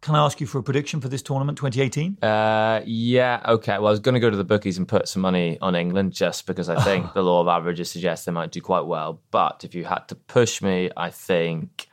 can 0.00 0.14
I 0.14 0.24
ask 0.24 0.40
you 0.40 0.46
for 0.46 0.58
a 0.58 0.62
prediction 0.62 1.02
for 1.02 1.08
this 1.08 1.20
tournament, 1.20 1.58
2018? 1.58 2.16
Uh, 2.22 2.80
yeah, 2.86 3.42
okay. 3.46 3.74
Well, 3.74 3.88
I 3.88 3.90
was 3.90 4.00
going 4.00 4.14
to 4.14 4.20
go 4.20 4.30
to 4.30 4.36
the 4.36 4.44
bookies 4.44 4.78
and 4.78 4.88
put 4.88 5.06
some 5.06 5.20
money 5.20 5.58
on 5.60 5.76
England 5.76 6.14
just 6.14 6.46
because 6.46 6.70
I 6.70 6.82
think 6.82 7.12
the 7.14 7.22
law 7.22 7.42
of 7.42 7.48
averages 7.48 7.90
suggests 7.90 8.24
they 8.24 8.32
might 8.32 8.50
do 8.50 8.62
quite 8.62 8.86
well. 8.86 9.20
But 9.30 9.64
if 9.64 9.74
you 9.74 9.84
had 9.84 10.08
to 10.08 10.14
push 10.14 10.62
me, 10.62 10.90
I 10.96 11.10
think 11.10 11.89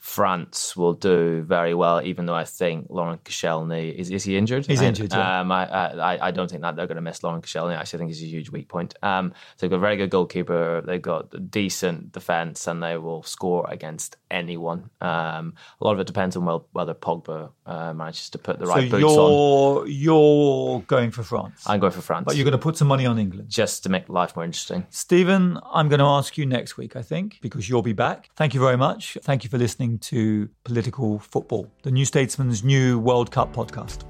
France 0.00 0.74
will 0.74 0.94
do 0.94 1.42
very 1.42 1.74
well, 1.74 2.00
even 2.02 2.24
though 2.24 2.34
I 2.34 2.44
think 2.44 2.86
Laurent 2.88 3.22
Koscielny 3.22 3.94
is 3.94 4.10
is 4.10 4.24
he 4.24 4.34
injured? 4.38 4.66
He's 4.66 4.80
injured. 4.80 5.12
Yeah. 5.12 5.40
Um, 5.40 5.52
I, 5.52 5.66
I 5.66 6.28
I 6.28 6.30
don't 6.30 6.50
think 6.50 6.62
that 6.62 6.74
they're 6.74 6.86
going 6.86 6.96
to 6.96 7.02
miss 7.02 7.22
Laurent 7.22 7.44
Koscielny. 7.44 7.76
Actually, 7.76 7.98
I 7.98 8.00
think 8.00 8.10
he's 8.10 8.22
a 8.22 8.26
huge 8.26 8.50
weak 8.50 8.68
point. 8.68 8.94
Um, 9.02 9.34
so 9.56 9.66
they've 9.66 9.70
got 9.70 9.76
a 9.76 9.80
very 9.80 9.98
good 9.98 10.08
goalkeeper. 10.08 10.80
They've 10.80 11.02
got 11.02 11.50
decent 11.50 12.12
defense, 12.12 12.66
and 12.66 12.82
they 12.82 12.96
will 12.96 13.22
score 13.22 13.68
against 13.70 14.16
anyone. 14.30 14.88
Um, 15.02 15.54
a 15.82 15.84
lot 15.84 15.92
of 15.92 16.00
it 16.00 16.06
depends 16.06 16.34
on 16.34 16.46
whether 16.72 16.94
Pogba 16.94 17.50
uh, 17.70 17.94
manages 17.94 18.28
to 18.30 18.38
put 18.38 18.58
the 18.58 18.66
right 18.66 18.90
so 18.90 18.98
boots 18.98 19.00
you're, 19.00 19.80
on. 19.80 19.86
You're 19.88 20.80
going 20.88 21.12
for 21.12 21.22
France. 21.22 21.62
I'm 21.66 21.78
going 21.78 21.92
for 21.92 22.00
France, 22.00 22.24
but 22.26 22.34
you're 22.34 22.44
going 22.44 22.52
to 22.52 22.58
put 22.58 22.76
some 22.76 22.88
money 22.88 23.06
on 23.06 23.16
England 23.16 23.48
just 23.48 23.84
to 23.84 23.88
make 23.88 24.08
life 24.08 24.34
more 24.34 24.44
interesting. 24.44 24.84
Stephen, 24.90 25.56
I'm 25.72 25.88
going 25.88 26.00
to 26.00 26.06
ask 26.06 26.36
you 26.36 26.46
next 26.46 26.76
week, 26.76 26.96
I 26.96 27.02
think, 27.02 27.38
because 27.40 27.68
you'll 27.68 27.82
be 27.82 27.92
back. 27.92 28.30
Thank 28.34 28.54
you 28.54 28.60
very 28.60 28.76
much. 28.76 29.16
Thank 29.22 29.44
you 29.44 29.50
for 29.50 29.56
listening 29.56 30.00
to 30.00 30.48
Political 30.64 31.20
Football, 31.20 31.70
the 31.82 31.92
New 31.92 32.04
Statesman's 32.04 32.64
new 32.64 32.98
World 32.98 33.30
Cup 33.30 33.54
podcast. 33.54 34.02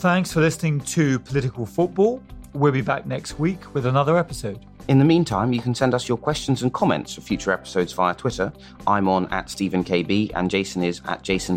Thanks 0.00 0.32
for 0.32 0.40
listening 0.40 0.80
to 0.80 1.20
Political 1.20 1.66
Football. 1.66 2.20
We'll 2.52 2.72
be 2.72 2.80
back 2.82 3.06
next 3.06 3.38
week 3.38 3.72
with 3.72 3.86
another 3.86 4.18
episode. 4.18 4.66
In 4.88 4.98
the 4.98 5.04
meantime, 5.04 5.52
you 5.52 5.60
can 5.60 5.74
send 5.74 5.94
us 5.94 6.08
your 6.08 6.18
questions 6.18 6.62
and 6.62 6.72
comments 6.72 7.14
for 7.14 7.20
future 7.20 7.52
episodes 7.52 7.92
via 7.92 8.14
Twitter. 8.14 8.52
I'm 8.86 9.08
on 9.08 9.26
at 9.32 9.46
StephenKB 9.46 10.32
and 10.34 10.50
Jason 10.50 10.82
is 10.82 11.00
at 11.06 11.22
Jason 11.22 11.56